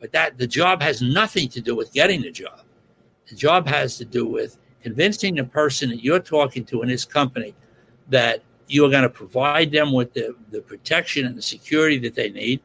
but 0.00 0.12
that 0.12 0.38
the 0.38 0.46
job 0.46 0.82
has 0.82 1.00
nothing 1.00 1.48
to 1.50 1.60
do 1.60 1.74
with 1.74 1.92
getting 1.92 2.22
the 2.22 2.30
job. 2.30 2.60
The 3.28 3.36
job 3.36 3.66
has 3.66 3.96
to 3.98 4.04
do 4.04 4.26
with 4.26 4.58
convincing 4.82 5.36
the 5.36 5.44
person 5.44 5.90
that 5.90 6.02
you're 6.02 6.20
talking 6.20 6.64
to 6.66 6.82
in 6.82 6.88
this 6.88 7.04
company 7.04 7.54
that 8.08 8.42
you 8.68 8.84
are 8.84 8.90
going 8.90 9.02
to 9.02 9.08
provide 9.08 9.70
them 9.72 9.92
with 9.92 10.12
the, 10.12 10.34
the 10.50 10.60
protection 10.60 11.26
and 11.26 11.36
the 11.36 11.42
security 11.42 11.98
that 11.98 12.14
they 12.14 12.30
need, 12.30 12.60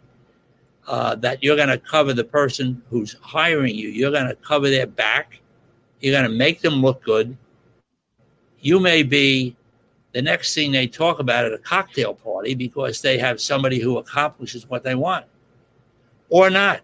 uh, 0.87 1.15
that 1.15 1.41
you're 1.43 1.55
going 1.55 1.69
to 1.69 1.77
cover 1.77 2.13
the 2.13 2.23
person 2.23 2.81
who's 2.89 3.15
hiring 3.21 3.75
you, 3.75 3.89
you're 3.89 4.11
going 4.11 4.27
to 4.27 4.35
cover 4.35 4.69
their 4.69 4.87
back, 4.87 5.41
you're 6.01 6.13
going 6.13 6.29
to 6.29 6.37
make 6.37 6.61
them 6.61 6.81
look 6.81 7.03
good. 7.03 7.37
You 8.59 8.79
may 8.79 9.03
be 9.03 9.55
the 10.13 10.21
next 10.21 10.53
thing 10.53 10.71
they 10.71 10.87
talk 10.87 11.19
about 11.19 11.45
at 11.45 11.53
a 11.53 11.57
cocktail 11.57 12.13
party 12.13 12.55
because 12.55 13.01
they 13.01 13.17
have 13.17 13.41
somebody 13.41 13.79
who 13.79 13.97
accomplishes 13.97 14.69
what 14.69 14.83
they 14.83 14.95
want 14.95 15.25
or 16.29 16.49
not. 16.49 16.81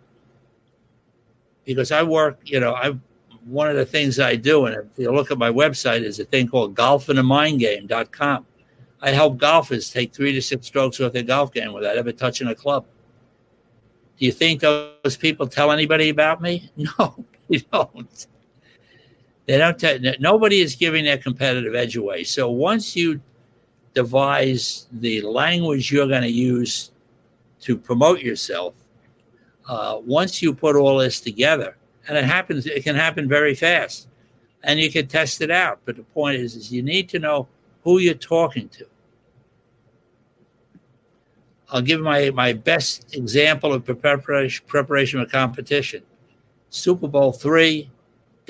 Because 1.63 1.91
I 1.91 2.03
work, 2.03 2.39
you 2.43 2.59
know, 2.59 2.73
I 2.73 2.93
one 3.45 3.69
of 3.69 3.75
the 3.75 3.85
things 3.85 4.19
I 4.19 4.35
do, 4.35 4.65
and 4.65 4.75
if 4.75 4.85
you 4.97 5.11
look 5.11 5.31
at 5.31 5.37
my 5.37 5.49
website, 5.49 6.01
is 6.01 6.19
a 6.19 6.25
thing 6.25 6.47
called 6.47 6.75
golfinthemindgame.com. 6.75 8.45
I 9.01 9.11
help 9.11 9.37
golfers 9.37 9.89
take 9.89 10.13
three 10.13 10.33
to 10.33 10.41
six 10.41 10.67
strokes 10.67 10.99
off 10.99 11.13
their 11.13 11.23
golf 11.23 11.53
game 11.53 11.73
without 11.73 11.97
ever 11.97 12.11
touching 12.11 12.47
a 12.47 12.55
club. 12.55 12.85
Do 14.17 14.25
you 14.25 14.31
think 14.31 14.61
those 14.61 15.17
people 15.17 15.47
tell 15.47 15.71
anybody 15.71 16.09
about 16.09 16.41
me? 16.41 16.69
No, 16.77 17.25
they 17.49 17.57
don't. 17.71 18.27
They 19.49 19.57
don't. 19.57 19.79
Tell, 19.79 19.97
nobody 20.19 20.62
is 20.62 20.75
giving 20.75 21.05
their 21.05 21.17
competitive 21.17 21.73
edge 21.73 21.97
away. 21.97 22.23
So 22.23 22.51
once 22.51 22.95
you 22.95 23.19
devise 23.95 24.85
the 24.91 25.21
language 25.21 25.91
you're 25.91 26.07
going 26.07 26.21
to 26.21 26.29
use 26.29 26.91
to 27.62 27.75
promote 27.75 28.19
yourself, 28.19 28.75
uh, 29.67 29.97
once 30.05 30.39
you 30.43 30.53
put 30.53 30.75
all 30.75 30.99
this 30.99 31.19
together, 31.19 31.75
and 32.07 32.15
it 32.15 32.25
happens, 32.25 32.67
it 32.67 32.83
can 32.83 32.95
happen 32.95 33.27
very 33.27 33.55
fast, 33.55 34.07
and 34.62 34.79
you 34.79 34.91
can 34.91 35.07
test 35.07 35.41
it 35.41 35.49
out. 35.49 35.79
But 35.83 35.95
the 35.95 36.03
point 36.03 36.35
is, 36.35 36.55
is 36.55 36.71
you 36.71 36.83
need 36.83 37.09
to 37.09 37.17
know 37.17 37.47
who 37.83 37.97
you're 37.97 38.13
talking 38.13 38.69
to. 38.69 38.85
I'll 41.69 41.81
give 41.81 42.01
my, 42.01 42.29
my 42.29 42.53
best 42.53 43.15
example 43.15 43.73
of 43.73 43.83
preparation, 43.83 44.63
preparation 44.67 45.25
for 45.25 45.31
competition. 45.31 46.03
Super 46.69 47.07
Bowl 47.07 47.31
three, 47.31 47.89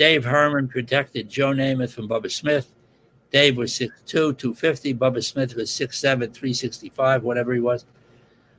Dave 0.00 0.24
Herman 0.24 0.66
protected 0.66 1.28
Joe 1.28 1.50
Namath 1.50 1.92
from 1.92 2.08
Bubba 2.08 2.30
Smith. 2.30 2.72
Dave 3.30 3.58
was 3.58 3.70
6'2, 3.72 4.06
250. 4.06 4.94
Bubba 4.94 5.22
Smith 5.22 5.54
was 5.54 5.68
6'7, 5.68 6.32
365, 6.32 7.22
whatever 7.22 7.52
he 7.52 7.60
was. 7.60 7.84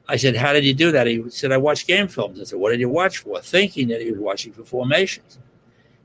I 0.08 0.18
said, 0.18 0.36
How 0.36 0.54
did 0.54 0.64
you 0.64 0.76
do 0.76 0.92
that? 0.92 1.08
He 1.08 1.28
said, 1.32 1.52
I 1.52 1.58
watched 1.58 1.88
game 1.88 2.08
films. 2.08 2.40
I 2.40 2.44
said, 2.44 2.60
What 2.60 2.70
did 2.70 2.80
you 2.80 2.90
watch 2.90 3.18
for? 3.18 3.42
Thinking 3.42 3.88
that 3.88 4.02
he 4.02 4.12
was 4.12 4.20
watching 4.20 4.54
for 4.54 4.64
formations. 4.64 5.40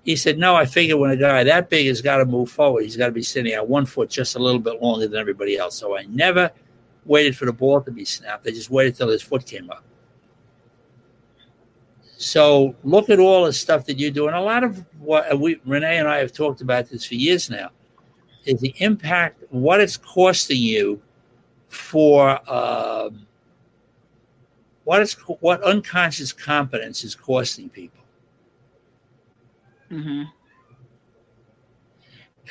He 0.04 0.16
said, 0.16 0.38
No, 0.38 0.56
I 0.56 0.64
figure 0.64 0.96
when 0.96 1.10
a 1.10 1.16
guy 1.18 1.44
that 1.44 1.68
big 1.68 1.86
has 1.88 2.00
got 2.00 2.16
to 2.16 2.24
move 2.24 2.50
forward, 2.50 2.84
he's 2.84 2.96
got 2.96 3.08
to 3.08 3.12
be 3.12 3.22
sitting 3.22 3.54
on 3.58 3.68
one 3.68 3.84
foot 3.84 4.08
just 4.08 4.36
a 4.36 4.38
little 4.38 4.58
bit 4.58 4.80
longer 4.80 5.06
than 5.06 5.20
everybody 5.20 5.58
else. 5.58 5.76
So 5.76 5.98
I 5.98 6.04
never 6.04 6.50
waited 7.04 7.36
for 7.36 7.44
the 7.44 7.52
ball 7.52 7.82
to 7.82 7.90
be 7.90 8.06
snapped. 8.06 8.46
I 8.46 8.52
just 8.52 8.70
waited 8.70 8.96
till 8.96 9.10
his 9.10 9.20
foot 9.20 9.44
came 9.44 9.68
up. 9.68 9.84
So 12.18 12.74
look 12.82 13.10
at 13.10 13.18
all 13.18 13.44
the 13.44 13.52
stuff 13.52 13.84
that 13.86 13.98
you 13.98 14.10
do, 14.10 14.26
and 14.26 14.36
a 14.36 14.40
lot 14.40 14.64
of 14.64 14.84
what 14.98 15.38
we 15.38 15.60
Renee 15.66 15.98
and 15.98 16.08
I 16.08 16.18
have 16.18 16.32
talked 16.32 16.62
about 16.62 16.88
this 16.88 17.04
for 17.04 17.14
years 17.14 17.50
now 17.50 17.70
is 18.46 18.60
the 18.60 18.74
impact, 18.78 19.42
what 19.50 19.80
it's 19.80 19.96
costing 19.96 20.58
you 20.58 21.02
for 21.68 22.40
um, 22.50 23.26
what 24.84 25.02
is 25.02 25.14
what 25.40 25.62
unconscious 25.62 26.32
competence 26.32 27.04
is 27.04 27.14
costing 27.14 27.68
people. 27.68 28.04
Mm-hmm. 29.90 30.22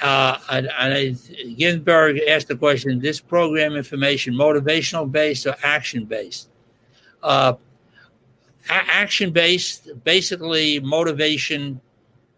Uh, 0.02 0.38
and, 0.52 0.70
and 0.78 1.58
Ginsburg 1.58 2.20
asked 2.28 2.50
the 2.50 2.56
question: 2.56 3.00
This 3.00 3.20
program 3.20 3.76
information 3.76 4.34
motivational 4.34 5.12
based 5.12 5.48
or 5.48 5.56
action 5.64 6.06
based? 6.06 6.50
Uh, 7.24 7.54
action 8.70 9.32
based, 9.32 10.04
basically 10.04 10.80
motivation. 10.80 11.80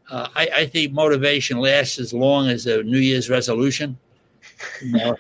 Uh, 0.10 0.28
I, 0.36 0.50
I, 0.56 0.66
think 0.68 0.94
motivation 0.94 1.58
lasts 1.58 2.00
as 2.00 2.14
long 2.14 2.48
as 2.48 2.66
a 2.66 2.82
New 2.84 3.00
Year's 3.00 3.30
resolution. 3.30 3.98
You 4.82 4.92
know? 4.94 5.16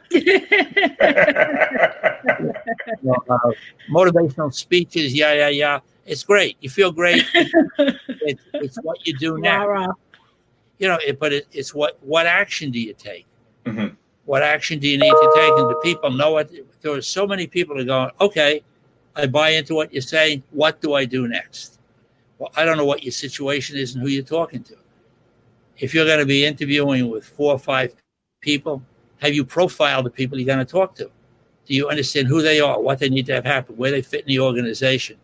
uh, 3.29 3.51
motivational 3.91 4.53
speeches, 4.53 5.13
yeah, 5.13 5.33
yeah, 5.33 5.49
yeah. 5.49 5.79
It's 6.05 6.23
great. 6.23 6.57
You 6.61 6.69
feel 6.69 6.91
great. 6.91 7.23
it's, 7.33 8.41
it's 8.53 8.77
what 8.77 9.05
you 9.05 9.17
do 9.17 9.37
now. 9.37 9.93
You 10.79 10.87
know, 10.87 10.97
it, 11.05 11.19
but 11.19 11.33
it, 11.33 11.47
it's 11.51 11.73
what 11.73 11.97
what 12.01 12.25
action 12.25 12.71
do 12.71 12.79
you 12.79 12.93
take? 12.93 13.25
Mm-hmm. 13.65 13.95
What 14.25 14.43
action 14.43 14.79
do 14.79 14.87
you 14.87 14.97
need 14.97 15.09
to 15.09 15.31
take? 15.35 15.51
And 15.51 15.69
do 15.69 15.79
people 15.83 16.11
know 16.11 16.37
it? 16.37 16.51
There 16.81 16.93
are 16.93 17.01
so 17.01 17.27
many 17.27 17.47
people 17.47 17.79
are 17.79 17.85
going, 17.85 18.11
okay, 18.21 18.63
I 19.17 19.25
buy 19.25 19.49
into 19.49 19.73
what 19.73 19.91
you're 19.91 20.01
saying. 20.01 20.43
What 20.51 20.79
do 20.79 20.93
I 20.93 21.05
do 21.05 21.27
next? 21.27 21.79
Well, 22.37 22.51
I 22.55 22.65
don't 22.65 22.77
know 22.77 22.85
what 22.85 23.03
your 23.03 23.11
situation 23.11 23.77
is 23.77 23.95
and 23.95 24.03
who 24.03 24.09
you're 24.09 24.23
talking 24.23 24.63
to. 24.63 24.75
If 25.79 25.93
you're 25.93 26.05
going 26.05 26.19
to 26.19 26.25
be 26.25 26.45
interviewing 26.45 27.09
with 27.09 27.25
four 27.25 27.53
or 27.53 27.59
five 27.59 27.95
people, 28.41 28.81
have 29.17 29.33
you 29.33 29.43
profiled 29.43 30.05
the 30.05 30.11
people 30.11 30.37
you're 30.37 30.45
going 30.45 30.59
to 30.59 30.65
talk 30.65 30.93
to? 30.95 31.09
Do 31.65 31.73
you 31.73 31.89
understand 31.89 32.27
who 32.27 32.41
they 32.41 32.59
are, 32.59 32.79
what 32.79 32.99
they 32.99 33.09
need 33.09 33.25
to 33.25 33.33
have 33.33 33.45
happen, 33.45 33.75
where 33.75 33.91
they 33.91 34.01
fit 34.01 34.21
in 34.21 34.27
the 34.27 34.39
organization, 34.39 35.17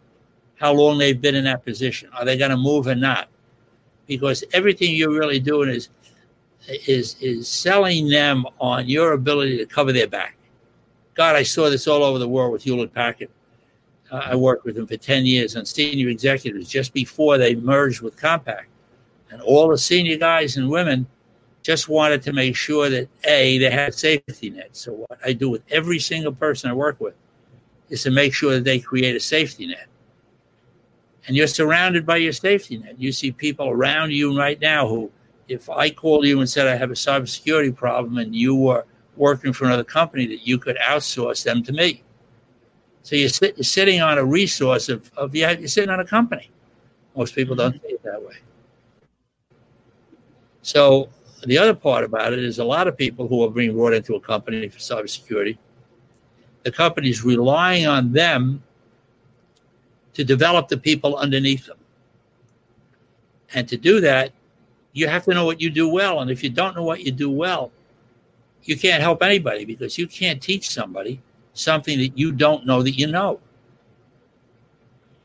how 0.55 0.73
long 0.73 0.97
they've 0.97 1.19
been 1.19 1.35
in 1.35 1.43
that 1.45 1.63
position? 1.63 2.09
Are 2.13 2.25
they 2.25 2.37
going 2.37 2.51
to 2.51 2.57
move 2.57 2.87
or 2.87 2.95
not? 2.95 3.29
Because 4.07 4.43
everything 4.53 4.95
you're 4.95 5.17
really 5.17 5.39
doing 5.39 5.69
is 5.69 5.89
is 6.87 7.15
is 7.21 7.47
selling 7.47 8.07
them 8.07 8.45
on 8.59 8.87
your 8.87 9.13
ability 9.13 9.57
to 9.57 9.65
cover 9.65 9.91
their 9.91 10.07
back. 10.07 10.37
God, 11.13 11.35
I 11.35 11.43
saw 11.43 11.69
this 11.69 11.87
all 11.87 12.03
over 12.03 12.19
the 12.19 12.27
world 12.27 12.51
with 12.51 12.63
Hewlett 12.63 12.93
Packard. 12.93 13.29
I 14.13 14.35
worked 14.35 14.63
with 14.63 14.75
them 14.75 14.85
for 14.85 14.97
10 14.97 15.25
years 15.25 15.55
on 15.55 15.65
senior 15.65 16.09
executives 16.09 16.69
just 16.69 16.93
before 16.93 17.37
they 17.37 17.55
merged 17.55 18.01
with 18.01 18.15
Compaq. 18.15 18.65
And 19.31 19.41
all 19.41 19.69
the 19.69 19.77
senior 19.77 20.17
guys 20.17 20.57
and 20.57 20.69
women 20.69 21.07
just 21.63 21.89
wanted 21.89 22.21
to 22.23 22.33
make 22.33 22.55
sure 22.55 22.89
that 22.89 23.07
A, 23.23 23.57
they 23.57 23.71
had 23.71 23.95
safety 23.95 24.51
nets. 24.51 24.81
So 24.81 24.93
what 24.93 25.17
I 25.25 25.33
do 25.33 25.49
with 25.49 25.63
every 25.71 25.97
single 25.97 26.33
person 26.33 26.69
I 26.69 26.73
work 26.73 26.99
with 26.99 27.15
is 27.89 28.03
to 28.03 28.11
make 28.11 28.33
sure 28.33 28.53
that 28.53 28.63
they 28.63 28.79
create 28.79 29.15
a 29.15 29.19
safety 29.19 29.65
net. 29.65 29.87
And 31.25 31.35
you're 31.35 31.47
surrounded 31.47 32.05
by 32.05 32.17
your 32.17 32.33
safety 32.33 32.77
net. 32.77 32.99
You 32.99 33.11
see 33.11 33.31
people 33.31 33.69
around 33.69 34.11
you 34.11 34.37
right 34.37 34.59
now 34.59 34.87
who, 34.87 35.11
if 35.47 35.69
I 35.69 35.89
called 35.89 36.25
you 36.25 36.39
and 36.39 36.49
said 36.49 36.67
I 36.67 36.75
have 36.75 36.91
a 36.91 36.95
cybersecurity 36.95 37.75
problem 37.75 38.17
and 38.17 38.35
you 38.35 38.55
were 38.55 38.85
working 39.15 39.53
for 39.53 39.65
another 39.65 39.83
company, 39.83 40.27
that 40.27 40.45
you 40.45 40.57
could 40.59 40.77
outsource 40.77 41.43
them 41.43 41.63
to 41.63 41.71
me. 41.71 42.03
So 43.03 43.17
you're, 43.17 43.29
sit, 43.29 43.57
you're 43.57 43.63
sitting 43.63 44.01
on 44.01 44.17
a 44.17 44.23
resource 44.23 44.89
of, 44.89 45.11
of 45.17 45.35
yeah, 45.35 45.51
you're 45.51 45.67
sitting 45.67 45.89
on 45.89 45.99
a 45.99 46.05
company. 46.05 46.49
Most 47.15 47.35
people 47.35 47.55
don't 47.55 47.73
see 47.73 47.89
it 47.89 48.03
that 48.03 48.21
way. 48.21 48.37
So 50.61 51.09
the 51.45 51.57
other 51.57 51.73
part 51.73 52.05
about 52.05 52.31
it 52.31 52.39
is 52.39 52.59
a 52.59 52.63
lot 52.63 52.87
of 52.87 52.97
people 52.97 53.27
who 53.27 53.43
are 53.43 53.49
being 53.49 53.73
brought 53.73 53.93
into 53.93 54.15
a 54.15 54.19
company 54.19 54.69
for 54.69 54.79
cybersecurity, 54.79 55.57
the 56.63 56.71
company 56.71 57.09
is 57.09 57.25
relying 57.25 57.85
on 57.85 58.13
them 58.13 58.63
to 60.13 60.23
develop 60.23 60.69
the 60.69 60.77
people 60.77 61.17
underneath 61.17 61.65
them. 61.65 61.77
And 63.53 63.67
to 63.67 63.75
do 63.75 63.99
that, 63.99 64.31
you 64.93 65.07
have 65.07 65.25
to 65.25 65.33
know 65.33 65.45
what 65.45 65.59
you 65.59 65.69
do 65.69 65.89
well. 65.89 66.21
And 66.21 66.31
if 66.31 66.43
you 66.43 66.49
don't 66.49 66.75
know 66.75 66.83
what 66.83 67.01
you 67.01 67.11
do 67.11 67.29
well, 67.29 67.71
you 68.63 68.77
can't 68.77 69.01
help 69.01 69.21
anybody 69.21 69.65
because 69.65 69.97
you 69.97 70.07
can't 70.07 70.41
teach 70.41 70.69
somebody 70.69 71.21
something 71.53 71.97
that 71.99 72.17
you 72.17 72.31
don't 72.31 72.65
know 72.65 72.81
that 72.83 72.91
you 72.91 73.07
know. 73.07 73.39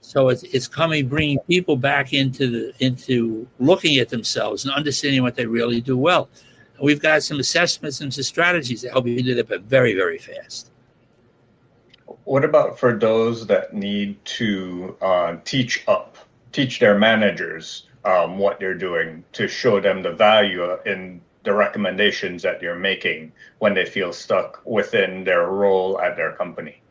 So 0.00 0.30
it's, 0.30 0.42
it's 0.44 0.66
coming, 0.66 1.06
bringing 1.06 1.38
people 1.40 1.76
back 1.76 2.14
into 2.14 2.46
the 2.50 2.84
into 2.84 3.46
looking 3.58 3.98
at 3.98 4.08
themselves 4.08 4.64
and 4.64 4.72
understanding 4.72 5.22
what 5.22 5.34
they 5.34 5.44
really 5.44 5.80
do 5.80 5.98
well. 5.98 6.30
And 6.76 6.84
we've 6.86 7.00
got 7.00 7.22
some 7.22 7.40
assessments 7.40 8.00
and 8.00 8.12
some 8.12 8.22
strategies 8.22 8.82
that 8.82 8.92
help 8.92 9.06
you 9.06 9.22
do 9.22 9.34
that, 9.34 9.48
but 9.48 9.62
very, 9.62 9.94
very 9.94 10.18
fast. 10.18 10.70
What 12.24 12.44
about 12.44 12.78
for 12.78 12.98
those 12.98 13.46
that 13.48 13.74
need 13.74 14.24
to 14.24 14.96
uh, 15.02 15.36
teach 15.44 15.84
up, 15.88 16.16
teach 16.52 16.78
their 16.78 16.98
managers 16.98 17.86
um, 18.04 18.38
what 18.38 18.58
they're 18.58 18.74
doing 18.74 19.24
to 19.32 19.46
show 19.46 19.80
them 19.80 20.02
the 20.02 20.12
value 20.12 20.78
in 20.86 21.20
the 21.48 21.54
recommendations 21.54 22.42
that 22.42 22.60
you're 22.60 22.78
making 22.78 23.32
when 23.58 23.72
they 23.72 23.86
feel 23.86 24.12
stuck 24.12 24.60
within 24.66 25.24
their 25.24 25.46
role 25.46 25.98
at 25.98 26.14
their 26.14 26.32
company? 26.32 26.82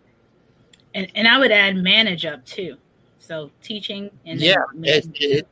And, 0.95 1.07
and 1.13 1.27
I 1.27 1.37
would 1.37 1.51
add 1.51 1.75
manage 1.75 2.25
up 2.25 2.43
too. 2.43 2.75
So 3.19 3.51
teaching 3.61 4.09
and 4.25 4.41
yeah, 4.41 4.55
it, 4.81 5.07
it, 5.13 5.47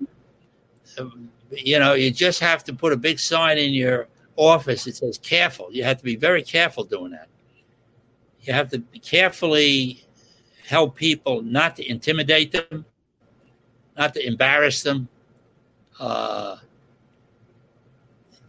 um, 0.98 1.30
you 1.52 1.78
know, 1.78 1.94
you 1.94 2.10
just 2.10 2.40
have 2.40 2.64
to 2.64 2.74
put 2.74 2.94
a 2.94 2.98
big 2.98 3.20
sign 3.20 3.60
in 3.60 3.76
your 3.76 4.08
office 4.38 4.86
that 4.86 4.96
says 4.96 5.20
careful. 5.20 5.68
You 5.72 5.84
have 5.84 6.00
to 6.00 6.04
be 6.04 6.16
very 6.16 6.42
careful 6.42 6.84
doing 6.84 7.12
that. 7.12 7.28
You 8.42 8.54
have 8.54 8.72
to 8.72 8.80
carefully 9.04 10.04
help 10.68 10.96
people 10.96 11.44
not 11.44 11.76
to 11.76 11.88
intimidate 11.88 12.54
them, 12.54 12.86
not 13.96 14.16
to 14.16 14.26
embarrass 14.26 14.82
them. 14.82 15.08
Uh, 16.00 16.56
it, 16.56 16.75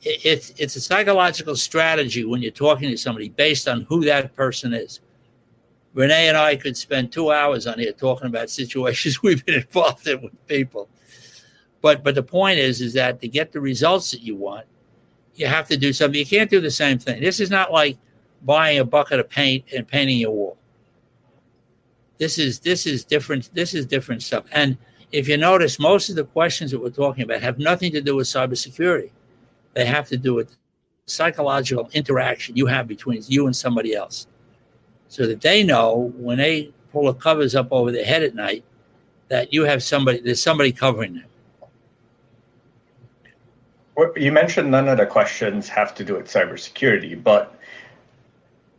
it's 0.06 0.52
it's 0.56 0.76
a 0.76 0.80
psychological 0.80 1.56
strategy 1.56 2.24
when 2.24 2.40
you're 2.40 2.52
talking 2.52 2.90
to 2.90 2.96
somebody 2.96 3.28
based 3.28 3.66
on 3.66 3.82
who 3.82 4.04
that 4.04 4.34
person 4.34 4.72
is. 4.72 5.00
Renee 5.94 6.28
and 6.28 6.36
I 6.36 6.56
could 6.56 6.76
spend 6.76 7.10
two 7.10 7.32
hours 7.32 7.66
on 7.66 7.78
here 7.78 7.92
talking 7.92 8.26
about 8.26 8.50
situations 8.50 9.22
we've 9.22 9.44
been 9.44 9.56
involved 9.56 10.06
in 10.06 10.22
with 10.22 10.46
people. 10.46 10.88
But 11.80 12.04
but 12.04 12.14
the 12.14 12.22
point 12.22 12.58
is 12.58 12.80
is 12.80 12.92
that 12.94 13.20
to 13.20 13.28
get 13.28 13.52
the 13.52 13.60
results 13.60 14.10
that 14.12 14.20
you 14.20 14.36
want, 14.36 14.66
you 15.34 15.46
have 15.46 15.66
to 15.68 15.76
do 15.76 15.92
something. 15.92 16.18
You 16.18 16.26
can't 16.26 16.50
do 16.50 16.60
the 16.60 16.70
same 16.70 16.98
thing. 16.98 17.20
This 17.20 17.40
is 17.40 17.50
not 17.50 17.72
like 17.72 17.98
buying 18.42 18.78
a 18.78 18.84
bucket 18.84 19.18
of 19.18 19.28
paint 19.28 19.64
and 19.74 19.86
painting 19.86 20.18
your 20.18 20.30
wall. 20.30 20.58
This 22.18 22.38
is 22.38 22.60
this 22.60 22.86
is 22.86 23.04
different. 23.04 23.50
This 23.54 23.74
is 23.74 23.86
different 23.86 24.22
stuff. 24.22 24.44
And 24.52 24.78
if 25.12 25.28
you 25.28 25.36
notice, 25.36 25.78
most 25.78 26.10
of 26.10 26.16
the 26.16 26.24
questions 26.24 26.70
that 26.70 26.80
we're 26.80 26.90
talking 26.90 27.24
about 27.24 27.42
have 27.42 27.58
nothing 27.58 27.92
to 27.92 28.00
do 28.00 28.16
with 28.16 28.26
cybersecurity. 28.26 29.10
They 29.76 29.84
have 29.84 30.08
to 30.08 30.16
do 30.16 30.32
with 30.32 30.56
psychological 31.04 31.90
interaction 31.92 32.56
you 32.56 32.64
have 32.64 32.88
between 32.88 33.22
you 33.28 33.44
and 33.44 33.54
somebody 33.54 33.94
else 33.94 34.26
so 35.08 35.26
that 35.26 35.42
they 35.42 35.62
know 35.62 36.14
when 36.16 36.38
they 36.38 36.72
pull 36.92 37.04
the 37.04 37.12
covers 37.12 37.54
up 37.54 37.68
over 37.70 37.92
their 37.92 38.06
head 38.06 38.22
at 38.22 38.34
night 38.34 38.64
that 39.28 39.52
you 39.52 39.64
have 39.64 39.82
somebody, 39.82 40.18
there's 40.20 40.40
somebody 40.40 40.72
covering 40.72 41.14
them. 41.14 41.24
You 44.16 44.32
mentioned 44.32 44.70
none 44.70 44.88
of 44.88 44.96
the 44.96 45.04
questions 45.04 45.68
have 45.68 45.94
to 45.96 46.04
do 46.04 46.14
with 46.14 46.26
cybersecurity, 46.26 47.22
but 47.22 47.54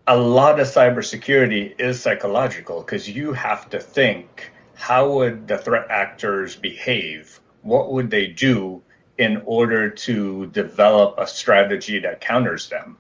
a 0.08 0.18
lot 0.18 0.60
of 0.60 0.66
cybersecurity 0.66 1.80
is 1.80 2.02
psychological 2.02 2.82
because 2.82 3.08
you 3.08 3.34
have 3.34 3.70
to 3.70 3.80
think 3.80 4.52
how 4.74 5.12
would 5.12 5.48
the 5.48 5.60
threat 5.60 5.86
actors 5.92 6.56
behave? 6.56 7.40
What 7.62 7.92
would 7.92 8.10
they 8.10 8.26
do 8.26 8.82
in 9.18 9.42
order 9.46 9.90
to 9.90 10.48
develop 10.48 11.16
a 11.18 11.28
strategy 11.28 12.00
that 12.00 12.22
counters 12.22 12.70
them? 12.70 12.98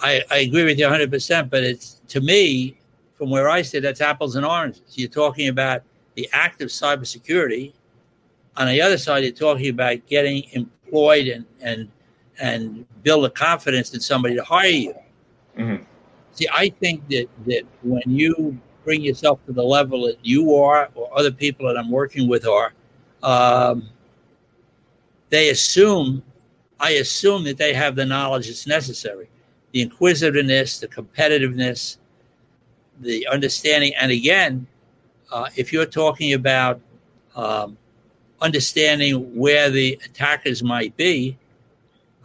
I, 0.00 0.22
I 0.30 0.38
agree 0.38 0.64
with 0.64 0.78
you 0.78 0.86
100%, 0.86 1.50
but 1.50 1.62
it's 1.62 2.00
to 2.08 2.20
me, 2.20 2.78
from 3.14 3.30
where 3.30 3.50
I 3.50 3.62
sit, 3.62 3.82
that's 3.82 4.00
apples 4.00 4.36
and 4.36 4.46
oranges. 4.46 4.82
You're 4.94 5.08
talking 5.10 5.48
about 5.48 5.82
the 6.14 6.28
act 6.32 6.62
of 6.62 6.68
cybersecurity. 6.68 7.74
On 8.56 8.66
the 8.66 8.80
other 8.80 8.96
side, 8.96 9.24
you're 9.24 9.32
talking 9.32 9.68
about 9.68 10.06
getting 10.06 10.44
employed 10.52 11.28
and, 11.28 11.44
and, 11.60 11.90
and 12.40 12.86
build 13.02 13.26
a 13.26 13.30
confidence 13.30 13.92
in 13.92 14.00
somebody 14.00 14.34
to 14.34 14.42
hire 14.42 14.68
you. 14.68 14.94
Mm-hmm. 15.58 15.84
See, 16.32 16.48
I 16.52 16.70
think 16.70 17.06
that, 17.08 17.26
that 17.46 17.64
when 17.82 18.02
you 18.06 18.58
bring 18.84 19.02
yourself 19.02 19.44
to 19.46 19.52
the 19.52 19.62
level 19.62 20.06
that 20.06 20.24
you 20.24 20.54
are 20.56 20.88
or 20.94 21.16
other 21.16 21.30
people 21.30 21.66
that 21.66 21.76
I'm 21.76 21.90
working 21.90 22.26
with 22.26 22.46
are, 22.46 22.72
um, 23.22 23.88
they 25.30 25.50
assume, 25.50 26.22
I 26.78 26.92
assume 26.92 27.44
that 27.44 27.56
they 27.56 27.72
have 27.72 27.96
the 27.96 28.04
knowledge 28.04 28.46
that's 28.46 28.66
necessary 28.66 29.28
the 29.72 29.82
inquisitiveness, 29.82 30.80
the 30.80 30.88
competitiveness, 30.88 31.98
the 33.00 33.26
understanding. 33.28 33.94
And 33.94 34.10
again, 34.10 34.66
uh, 35.30 35.48
if 35.56 35.72
you're 35.72 35.86
talking 35.86 36.32
about 36.32 36.80
um, 37.36 37.78
understanding 38.40 39.36
where 39.36 39.70
the 39.70 39.98
attackers 40.04 40.62
might 40.62 40.96
be, 40.96 41.38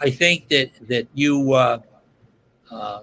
I 0.01 0.09
think 0.09 0.49
that 0.49 0.71
that 0.87 1.07
you 1.13 1.53
uh, 1.53 1.79
uh, 2.71 3.01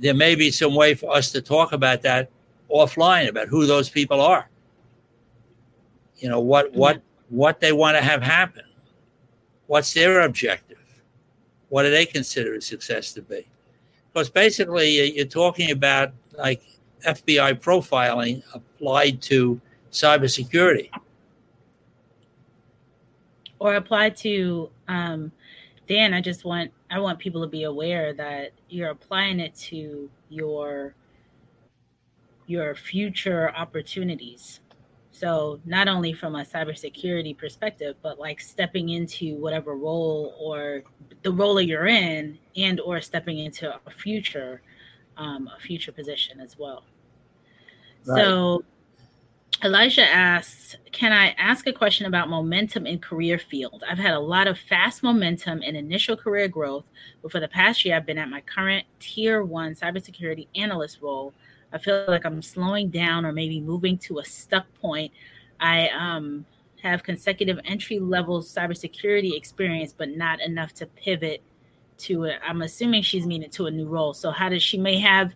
there 0.00 0.14
may 0.14 0.34
be 0.34 0.50
some 0.50 0.74
way 0.74 0.94
for 0.94 1.14
us 1.14 1.30
to 1.32 1.40
talk 1.40 1.72
about 1.72 2.02
that 2.02 2.30
offline 2.70 3.28
about 3.28 3.48
who 3.48 3.66
those 3.66 3.88
people 3.88 4.20
are. 4.20 4.48
You 6.16 6.28
know 6.28 6.40
what 6.40 6.72
what 6.72 7.02
what 7.28 7.60
they 7.60 7.72
want 7.72 7.96
to 7.96 8.02
have 8.02 8.22
happen. 8.22 8.64
What's 9.70 9.94
their 9.94 10.22
objective? 10.22 10.82
What 11.68 11.84
do 11.84 11.92
they 11.92 12.04
consider 12.04 12.60
success 12.60 13.12
to 13.12 13.22
be? 13.22 13.46
Because 14.12 14.28
basically, 14.28 15.14
you're 15.16 15.26
talking 15.26 15.70
about 15.70 16.12
like 16.36 16.60
FBI 17.06 17.60
profiling 17.60 18.42
applied 18.52 19.22
to 19.22 19.60
cybersecurity. 19.92 20.90
Or 23.60 23.76
applied 23.76 24.16
to 24.16 24.70
um, 24.88 25.30
Dan. 25.86 26.14
I 26.14 26.20
just 26.20 26.44
want 26.44 26.72
I 26.90 26.98
want 26.98 27.20
people 27.20 27.40
to 27.40 27.46
be 27.46 27.62
aware 27.62 28.12
that 28.14 28.50
you're 28.70 28.90
applying 28.90 29.38
it 29.38 29.54
to 29.70 30.10
your 30.30 30.96
your 32.48 32.74
future 32.74 33.54
opportunities. 33.54 34.62
So 35.20 35.60
not 35.66 35.86
only 35.86 36.14
from 36.14 36.34
a 36.34 36.44
cybersecurity 36.46 37.36
perspective, 37.36 37.94
but 38.00 38.18
like 38.18 38.40
stepping 38.40 38.88
into 38.88 39.36
whatever 39.36 39.76
role 39.76 40.34
or 40.40 40.82
the 41.22 41.30
role 41.30 41.56
that 41.56 41.66
you're 41.66 41.88
in, 41.88 42.38
and 42.56 42.80
or 42.80 43.02
stepping 43.02 43.38
into 43.38 43.70
a 43.86 43.90
future, 43.90 44.62
um, 45.18 45.50
a 45.54 45.60
future 45.60 45.92
position 45.92 46.40
as 46.40 46.58
well. 46.58 46.84
Right. 48.06 48.16
So 48.16 48.64
Elijah 49.62 50.08
asks, 50.10 50.76
can 50.90 51.12
I 51.12 51.34
ask 51.36 51.66
a 51.66 51.72
question 51.74 52.06
about 52.06 52.30
momentum 52.30 52.86
in 52.86 52.98
career 52.98 53.38
field? 53.38 53.84
I've 53.86 53.98
had 53.98 54.14
a 54.14 54.18
lot 54.18 54.46
of 54.46 54.58
fast 54.58 55.02
momentum 55.02 55.60
in 55.60 55.76
initial 55.76 56.16
career 56.16 56.48
growth, 56.48 56.84
but 57.20 57.30
for 57.30 57.40
the 57.40 57.48
past 57.48 57.84
year, 57.84 57.94
I've 57.94 58.06
been 58.06 58.16
at 58.16 58.30
my 58.30 58.40
current 58.40 58.86
tier 59.00 59.44
one 59.44 59.74
cybersecurity 59.74 60.46
analyst 60.54 61.02
role 61.02 61.34
I 61.72 61.78
feel 61.78 62.04
like 62.08 62.24
I'm 62.24 62.42
slowing 62.42 62.90
down 62.90 63.24
or 63.24 63.32
maybe 63.32 63.60
moving 63.60 63.98
to 63.98 64.18
a 64.18 64.24
stuck 64.24 64.66
point. 64.80 65.12
I 65.60 65.88
um, 65.88 66.44
have 66.82 67.02
consecutive 67.02 67.60
entry 67.64 67.98
level 67.98 68.42
cybersecurity 68.42 69.36
experience, 69.36 69.94
but 69.96 70.10
not 70.10 70.40
enough 70.40 70.72
to 70.74 70.86
pivot 70.86 71.42
to 71.98 72.24
it. 72.24 72.40
I'm 72.46 72.62
assuming 72.62 73.02
she's 73.02 73.26
meaning 73.26 73.50
to 73.50 73.66
a 73.66 73.70
new 73.70 73.86
role. 73.86 74.14
So 74.14 74.30
how 74.30 74.48
does 74.48 74.62
she 74.62 74.78
may 74.78 74.98
have 74.98 75.32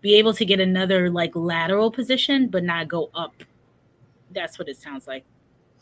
be 0.00 0.14
able 0.14 0.32
to 0.34 0.44
get 0.44 0.60
another 0.60 1.10
like 1.10 1.36
lateral 1.36 1.90
position, 1.90 2.48
but 2.48 2.64
not 2.64 2.88
go 2.88 3.10
up? 3.14 3.34
That's 4.32 4.58
what 4.58 4.68
it 4.68 4.76
sounds 4.76 5.06
like. 5.06 5.24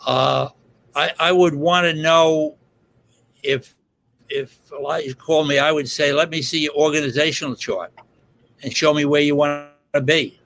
Uh, 0.05 0.49
I 0.95 1.13
I 1.19 1.33
would 1.33 1.55
want 1.55 1.85
to 1.85 1.95
know 1.95 2.57
if 3.43 3.75
if 4.29 4.59
Elijah 4.73 5.15
called 5.15 5.49
me, 5.49 5.59
I 5.59 5.71
would 5.71 5.89
say, 5.89 6.13
let 6.13 6.31
me 6.31 6.43
see 6.43 6.61
your 6.61 6.75
organizational 6.75 7.55
chart 7.55 7.93
and 8.63 8.75
show 8.75 8.93
me 8.93 9.05
where 9.05 9.21
you 9.21 9.37
want 9.37 9.74
to 9.95 10.01
be. 10.01 10.39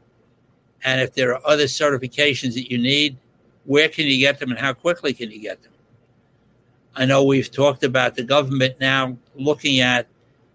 And 0.85 1.01
if 1.01 1.15
there 1.15 1.35
are 1.35 1.41
other 1.45 1.65
certifications 1.65 2.55
that 2.55 2.71
you 2.71 2.79
need, 2.79 3.17
where 3.65 3.89
can 3.89 4.07
you 4.07 4.19
get 4.19 4.39
them 4.39 4.51
and 4.51 4.59
how 4.59 4.73
quickly 4.73 5.13
can 5.13 5.31
you 5.31 5.41
get 5.41 5.63
them? 5.63 5.73
I 6.95 7.05
know 7.05 7.25
we've 7.25 7.51
talked 7.51 7.85
about 7.85 8.15
the 8.15 8.23
government 8.23 8.81
now 8.81 9.17
looking 9.35 9.81
at 9.81 10.07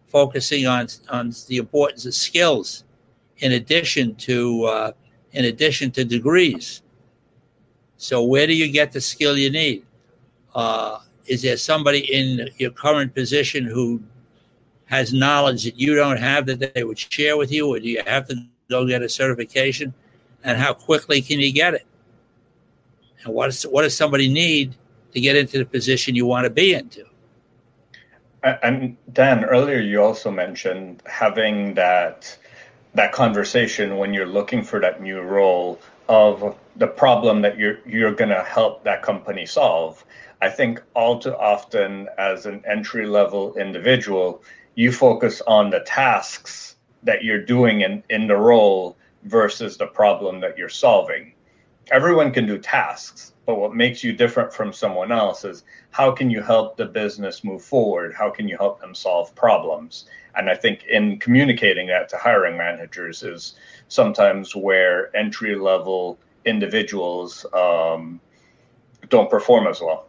focusing 0.08 0.68
on, 0.68 0.88
on 1.10 1.34
the 1.48 1.58
importance 1.58 2.06
of 2.06 2.14
skills 2.14 2.84
in 3.40 3.54
addition 3.54 4.16
to 4.16 4.66
uh, 4.66 4.92
in 5.32 5.46
addition 5.46 5.90
to 5.92 6.06
degrees. 6.06 6.82
So 7.98 8.24
where 8.24 8.46
do 8.46 8.54
you 8.54 8.72
get 8.72 8.92
the 8.92 9.02
skill 9.02 9.38
you 9.38 9.50
need? 9.50 9.86
Uh, 10.54 11.00
is 11.26 11.42
there 11.42 11.58
somebody 11.58 12.00
in 12.14 12.50
your 12.58 12.72
current 12.72 13.16
position 13.16 13.66
who 13.66 14.02
has 14.86 15.14
knowledge 15.14 15.64
that 15.64 15.80
you 15.80 15.96
don't 15.96 16.18
have 16.18 16.46
that 16.46 16.74
they 16.74 16.84
would 16.84 17.00
share 17.00 17.38
with 17.38 17.52
you, 17.52 17.74
or 17.74 17.80
do 17.80 17.90
you 17.90 18.04
have 18.06 18.28
to 18.28 18.36
go 18.70 18.86
get 18.86 19.02
a 19.02 19.10
certification, 19.10 19.94
and 20.44 20.58
how 20.58 20.74
quickly 20.74 21.22
can 21.22 21.40
you 21.40 21.52
get 21.52 21.74
it? 21.74 21.86
and 23.26 23.34
what, 23.34 23.50
is, 23.50 23.64
what 23.64 23.84
does 23.84 23.96
somebody 23.96 24.28
need 24.28 24.76
to 25.14 25.22
get 25.22 25.36
into 25.36 25.58
the 25.58 25.66
position 25.66 26.16
you 26.16 26.26
want 26.26 26.46
to 26.46 26.50
be 26.50 26.74
into. 26.74 27.06
And 28.44 28.98
Dan, 29.14 29.46
earlier 29.46 29.80
you 29.80 30.02
also 30.02 30.30
mentioned 30.30 31.02
having 31.06 31.76
that 31.76 32.38
that 32.96 33.12
conversation 33.12 33.98
when 33.98 34.14
you're 34.14 34.28
looking 34.28 34.62
for 34.62 34.80
that 34.80 35.02
new 35.02 35.20
role 35.22 35.80
of 36.10 36.56
the 36.76 36.88
problem 36.88 37.42
that 37.42 37.58
you're 37.58 37.80
you're 37.86 38.14
going 38.14 38.30
to 38.30 38.44
help 38.44 38.84
that 38.84 39.02
company 39.02 39.46
solve. 39.46 40.04
I 40.42 40.50
think 40.50 40.84
all 40.94 41.20
too 41.20 41.34
often 41.38 42.10
as 42.18 42.46
an 42.46 42.62
entry 42.68 43.08
level 43.08 43.56
individual, 43.56 44.44
you 44.76 44.92
focus 44.92 45.42
on 45.48 45.70
the 45.70 45.80
tasks 45.82 46.73
that 47.04 47.24
you're 47.24 47.44
doing 47.44 47.82
in, 47.82 48.04
in 48.10 48.28
the 48.28 48.36
role 48.36 48.98
versus 49.24 49.78
the 49.78 49.88
problem 49.88 50.40
that 50.42 50.58
you're 50.58 50.70
solving. 50.70 51.34
Everyone 51.92 52.32
can 52.32 52.46
do 52.46 52.58
tasks, 52.58 53.34
but 53.46 53.56
what 53.56 53.76
makes 53.76 54.04
you 54.04 54.14
different 54.14 54.54
from 54.54 54.72
someone 54.72 55.12
else 55.12 55.44
is 55.44 55.64
how 55.92 56.12
can 56.12 56.30
you 56.30 56.42
help 56.42 56.78
the 56.78 56.86
business 56.86 57.44
move 57.44 57.62
forward? 57.62 58.14
How 58.14 58.30
can 58.30 58.48
you 58.48 58.58
help 58.58 58.80
them 58.80 58.96
solve 58.96 59.36
problems? 59.36 60.06
And 60.36 60.50
I 60.50 60.56
think 60.56 60.86
in 60.86 61.20
communicating 61.20 61.88
that 61.88 62.10
to 62.10 62.18
hiring 62.18 62.58
managers 62.58 63.22
is 63.24 63.56
sometimes 63.90 64.56
where 64.56 65.16
entry 65.16 65.56
level 65.56 66.18
individuals 66.46 67.46
um, 67.54 68.20
don't 69.10 69.30
perform 69.30 69.68
as 69.68 69.82
well. 69.82 70.08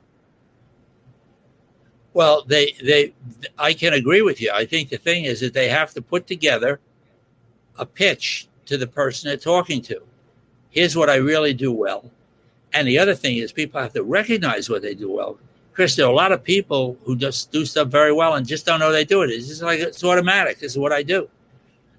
Well, 2.14 2.44
they 2.46 2.74
they 2.82 3.12
I 3.58 3.74
can 3.74 3.92
agree 3.92 4.22
with 4.22 4.40
you. 4.40 4.50
I 4.54 4.64
think 4.64 4.88
the 4.88 4.96
thing 4.96 5.24
is 5.24 5.40
that 5.40 5.52
they 5.52 5.68
have 5.68 5.92
to 5.94 6.00
put 6.02 6.26
together 6.26 6.80
a 7.76 7.84
pitch 7.84 8.48
to 8.66 8.78
the 8.78 8.86
person 8.86 9.28
they're 9.28 9.36
talking 9.36 9.82
to. 9.82 10.00
Here's 10.70 10.96
what 10.96 11.10
I 11.10 11.16
really 11.16 11.52
do 11.52 11.72
well. 11.72 12.10
And 12.72 12.88
the 12.88 12.98
other 12.98 13.14
thing 13.14 13.36
is 13.38 13.52
people 13.52 13.80
have 13.80 13.92
to 13.92 14.02
recognize 14.02 14.70
what 14.70 14.82
they 14.82 14.94
do 14.94 15.10
well. 15.10 15.38
Chris, 15.72 15.96
there 15.96 16.06
are 16.06 16.12
a 16.12 16.14
lot 16.14 16.30
of 16.30 16.42
people 16.42 16.96
who 17.04 17.16
just 17.16 17.50
do 17.50 17.64
stuff 17.64 17.88
very 17.88 18.12
well 18.12 18.34
and 18.34 18.46
just 18.46 18.64
don't 18.64 18.78
know 18.78 18.92
they 18.92 19.04
do 19.04 19.22
it. 19.22 19.30
It's 19.30 19.48
just 19.48 19.62
like 19.62 19.80
it's 19.80 20.02
automatic. 20.04 20.60
This 20.60 20.72
is 20.72 20.78
what 20.78 20.92
I 20.92 21.02
do. 21.02 21.28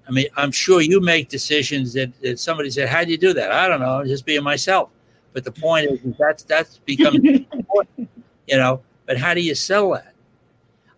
I 0.08 0.12
mean, 0.12 0.26
I'm 0.36 0.50
sure 0.52 0.80
you 0.80 1.00
make 1.00 1.28
decisions 1.28 1.92
that, 1.92 2.10
that 2.22 2.38
somebody 2.38 2.70
said, 2.70 2.88
"How 2.88 3.04
do 3.04 3.10
you 3.10 3.18
do 3.18 3.34
that?" 3.34 3.52
I 3.52 3.68
don't 3.68 3.80
know, 3.80 4.02
just 4.04 4.24
being 4.24 4.42
myself. 4.42 4.88
But 5.34 5.44
the 5.44 5.52
point 5.52 5.90
is, 5.90 6.00
that's 6.18 6.42
that's 6.44 6.78
become 6.78 7.16
important, 7.52 8.08
you 8.46 8.56
know. 8.56 8.80
But 9.06 9.18
how 9.18 9.34
do 9.34 9.40
you 9.40 9.54
sell 9.54 9.90
that? 9.92 10.14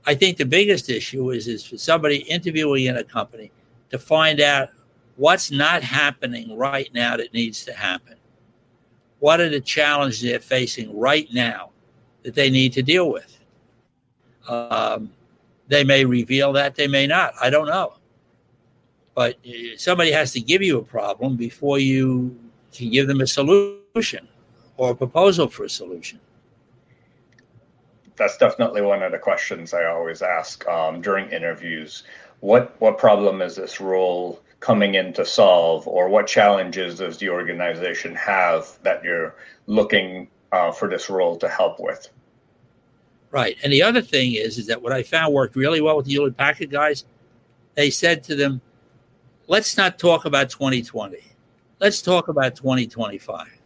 I 0.06 0.14
think 0.14 0.38
the 0.38 0.46
biggest 0.46 0.88
issue 0.88 1.30
is 1.30 1.46
is 1.48 1.64
for 1.64 1.76
somebody 1.76 2.18
interviewing 2.18 2.86
in 2.86 2.96
a 2.96 3.04
company 3.04 3.50
to 3.90 3.98
find 3.98 4.40
out 4.40 4.70
what's 5.16 5.50
not 5.50 5.82
happening 5.82 6.56
right 6.56 6.88
now 6.94 7.16
that 7.16 7.34
needs 7.34 7.64
to 7.66 7.72
happen 7.72 8.18
what 9.20 9.40
are 9.40 9.48
the 9.48 9.60
challenges 9.60 10.20
they're 10.20 10.40
facing 10.40 10.96
right 10.96 11.28
now 11.32 11.70
that 12.22 12.34
they 12.34 12.50
need 12.50 12.72
to 12.74 12.82
deal 12.82 13.10
with? 13.10 13.38
Um, 14.48 15.10
they 15.66 15.84
may 15.84 16.04
reveal 16.04 16.52
that, 16.54 16.74
they 16.74 16.86
may 16.88 17.06
not. 17.06 17.34
I 17.40 17.50
don't 17.50 17.66
know. 17.66 17.94
But 19.14 19.36
uh, 19.46 19.76
somebody 19.76 20.12
has 20.12 20.32
to 20.32 20.40
give 20.40 20.62
you 20.62 20.78
a 20.78 20.82
problem 20.82 21.36
before 21.36 21.78
you 21.78 22.38
can 22.72 22.90
give 22.90 23.08
them 23.08 23.20
a 23.20 23.26
solution 23.26 24.28
or 24.76 24.92
a 24.92 24.94
proposal 24.94 25.48
for 25.48 25.64
a 25.64 25.68
solution. 25.68 26.20
That's 28.18 28.36
definitely 28.36 28.82
one 28.82 29.02
of 29.02 29.12
the 29.12 29.18
questions 29.18 29.72
I 29.72 29.84
always 29.86 30.22
ask 30.22 30.66
um, 30.66 31.00
during 31.00 31.30
interviews. 31.30 32.02
What 32.40 32.74
what 32.80 32.98
problem 32.98 33.40
is 33.42 33.56
this 33.56 33.80
role 33.80 34.40
coming 34.60 34.94
in 34.94 35.12
to 35.14 35.24
solve, 35.24 35.86
or 35.86 36.08
what 36.08 36.26
challenges 36.26 36.98
does 36.98 37.18
the 37.18 37.30
organization 37.30 38.14
have 38.16 38.78
that 38.82 39.02
you're 39.04 39.34
looking 39.66 40.28
uh, 40.52 40.72
for 40.72 40.88
this 40.88 41.08
role 41.08 41.36
to 41.36 41.48
help 41.48 41.78
with? 41.78 42.08
Right, 43.30 43.56
and 43.62 43.72
the 43.72 43.82
other 43.82 44.00
thing 44.00 44.34
is, 44.34 44.58
is 44.58 44.66
that 44.66 44.82
what 44.82 44.92
I 44.92 45.02
found 45.02 45.34
worked 45.34 45.54
really 45.54 45.80
well 45.80 45.96
with 45.96 46.06
the 46.06 46.12
Hewlett 46.12 46.36
Packard 46.36 46.70
guys. 46.70 47.04
They 47.74 47.90
said 47.90 48.24
to 48.24 48.34
them, 48.34 48.60
"Let's 49.46 49.76
not 49.76 49.98
talk 49.98 50.24
about 50.24 50.50
2020. 50.50 51.18
Let's 51.80 52.02
talk 52.02 52.28
about 52.28 52.56
2025." 52.56 53.57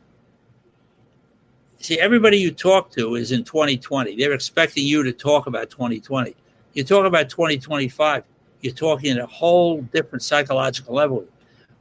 See, 1.83 1.99
everybody 1.99 2.39
you 2.39 2.53
talk 2.53 2.91
to 2.93 3.17
is 3.17 3.33
in 3.33 3.45
2020. 3.45 4.17
They're 4.17 4.33
expecting 4.33 4.87
you 4.87 5.03
to 5.03 5.13
talk 5.13 5.47
about 5.47 5.69
2020. 5.69 6.35
You 6.75 6.85
talk 6.85 7.05
about 7.05 7.29
2025 7.29 8.25
you're 8.63 8.73
talking 8.73 9.11
at 9.11 9.19
a 9.19 9.27
whole 9.27 9.83
different 9.83 10.23
psychological 10.23 10.95
level. 10.95 11.27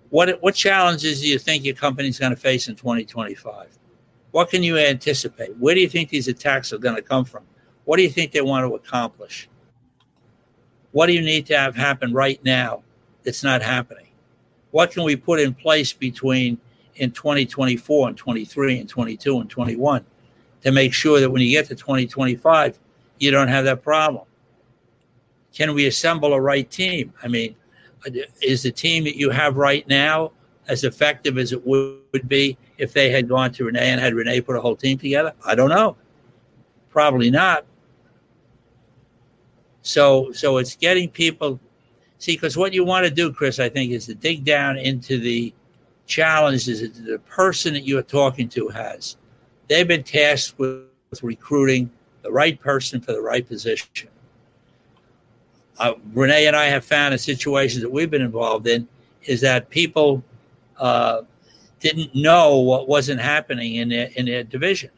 What 0.09 0.41
what 0.41 0.55
challenges 0.55 1.21
do 1.21 1.27
you 1.27 1.39
think 1.39 1.63
your 1.63 1.75
company 1.75 2.09
is 2.09 2.19
going 2.19 2.31
to 2.31 2.35
face 2.35 2.67
in 2.67 2.75
2025? 2.75 3.77
What 4.31 4.49
can 4.49 4.63
you 4.63 4.77
anticipate? 4.77 5.55
Where 5.57 5.75
do 5.75 5.81
you 5.81 5.89
think 5.89 6.09
these 6.09 6.27
attacks 6.27 6.73
are 6.73 6.77
going 6.77 6.95
to 6.95 7.01
come 7.01 7.23
from? 7.23 7.43
What 7.85 7.97
do 7.97 8.03
you 8.03 8.09
think 8.09 8.31
they 8.31 8.41
want 8.41 8.67
to 8.67 8.75
accomplish? 8.75 9.47
What 10.91 11.07
do 11.07 11.13
you 11.13 11.21
need 11.21 11.45
to 11.47 11.57
have 11.57 11.75
happen 11.75 12.13
right 12.13 12.43
now 12.43 12.83
that's 13.23 13.43
not 13.43 13.61
happening? 13.61 14.07
What 14.71 14.91
can 14.91 15.03
we 15.03 15.15
put 15.15 15.39
in 15.39 15.53
place 15.53 15.93
between 15.93 16.59
in 16.95 17.11
2024 17.11 18.09
and 18.09 18.17
23 18.17 18.79
and 18.79 18.89
22 18.89 19.39
and 19.39 19.49
21 19.49 20.05
to 20.61 20.71
make 20.71 20.93
sure 20.93 21.19
that 21.19 21.29
when 21.29 21.41
you 21.41 21.49
get 21.49 21.67
to 21.67 21.75
2025, 21.75 22.77
you 23.19 23.31
don't 23.31 23.47
have 23.47 23.65
that 23.65 23.81
problem? 23.81 24.25
can 25.53 25.73
we 25.73 25.87
assemble 25.87 26.33
a 26.33 26.41
right 26.41 26.69
team? 26.69 27.13
I 27.23 27.27
mean, 27.27 27.55
is 28.41 28.63
the 28.63 28.71
team 28.71 29.03
that 29.03 29.15
you 29.15 29.29
have 29.29 29.57
right 29.57 29.87
now 29.87 30.31
as 30.67 30.83
effective 30.83 31.37
as 31.37 31.51
it 31.51 31.65
would 31.65 32.27
be 32.27 32.57
if 32.77 32.93
they 32.93 33.09
had 33.09 33.27
gone 33.27 33.51
to 33.53 33.65
Renee 33.65 33.89
and 33.89 33.99
had 33.99 34.13
Renee 34.13 34.41
put 34.41 34.55
a 34.55 34.61
whole 34.61 34.75
team 34.75 34.97
together? 34.97 35.33
I 35.45 35.55
don't 35.55 35.69
know. 35.69 35.97
Probably 36.89 37.29
not. 37.29 37.65
So, 39.81 40.31
so 40.31 40.57
it's 40.57 40.75
getting 40.75 41.09
people 41.09 41.59
see 42.19 42.35
because 42.35 42.55
what 42.55 42.73
you 42.73 42.85
want 42.85 43.05
to 43.05 43.11
do, 43.11 43.33
Chris, 43.33 43.59
I 43.59 43.67
think, 43.67 43.91
is 43.91 44.05
to 44.05 44.15
dig 44.15 44.45
down 44.45 44.77
into 44.77 45.19
the 45.19 45.53
challenges 46.11 46.81
that 46.81 46.93
the 47.05 47.19
person 47.19 47.73
that 47.73 47.85
you're 47.85 48.01
talking 48.01 48.49
to 48.49 48.67
has. 48.69 49.17
They've 49.67 49.87
been 49.87 50.03
tasked 50.03 50.59
with 50.59 50.83
recruiting 51.21 51.89
the 52.21 52.31
right 52.31 52.59
person 52.59 53.01
for 53.01 53.13
the 53.13 53.21
right 53.21 53.47
position 53.47 54.09
uh, 55.81 55.95
Renee 56.13 56.45
and 56.45 56.55
I 56.55 56.65
have 56.65 56.85
found 56.85 57.13
in 57.13 57.17
situations 57.17 57.81
that 57.81 57.89
we've 57.89 58.09
been 58.09 58.21
involved 58.21 58.67
in 58.67 58.87
is 59.23 59.41
that 59.41 59.69
people 59.71 60.23
uh, 60.77 61.21
didn't 61.79 62.13
know 62.13 62.59
what 62.59 62.87
wasn't 62.87 63.19
happening 63.19 63.75
in 63.75 63.89
their, 63.89 64.09
in 64.15 64.27
their 64.27 64.43
division. 64.43 64.91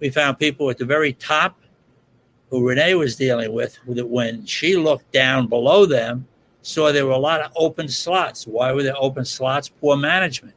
We 0.00 0.10
found 0.10 0.40
people 0.40 0.70
at 0.70 0.78
the 0.78 0.84
very 0.84 1.12
top 1.12 1.56
who 2.50 2.66
Renee 2.66 2.94
was 2.94 3.14
dealing 3.14 3.52
with 3.52 3.78
that 3.86 4.06
when 4.06 4.44
she 4.44 4.76
looked 4.76 5.12
down 5.12 5.46
below 5.46 5.86
them, 5.86 6.26
saw 6.62 6.92
there 6.92 7.06
were 7.06 7.12
a 7.12 7.18
lot 7.18 7.40
of 7.40 7.52
open 7.56 7.88
slots. 7.88 8.46
Why 8.46 8.72
were 8.72 8.82
there 8.82 8.96
open 8.98 9.24
slots? 9.24 9.68
Poor 9.68 9.96
management. 9.96 10.54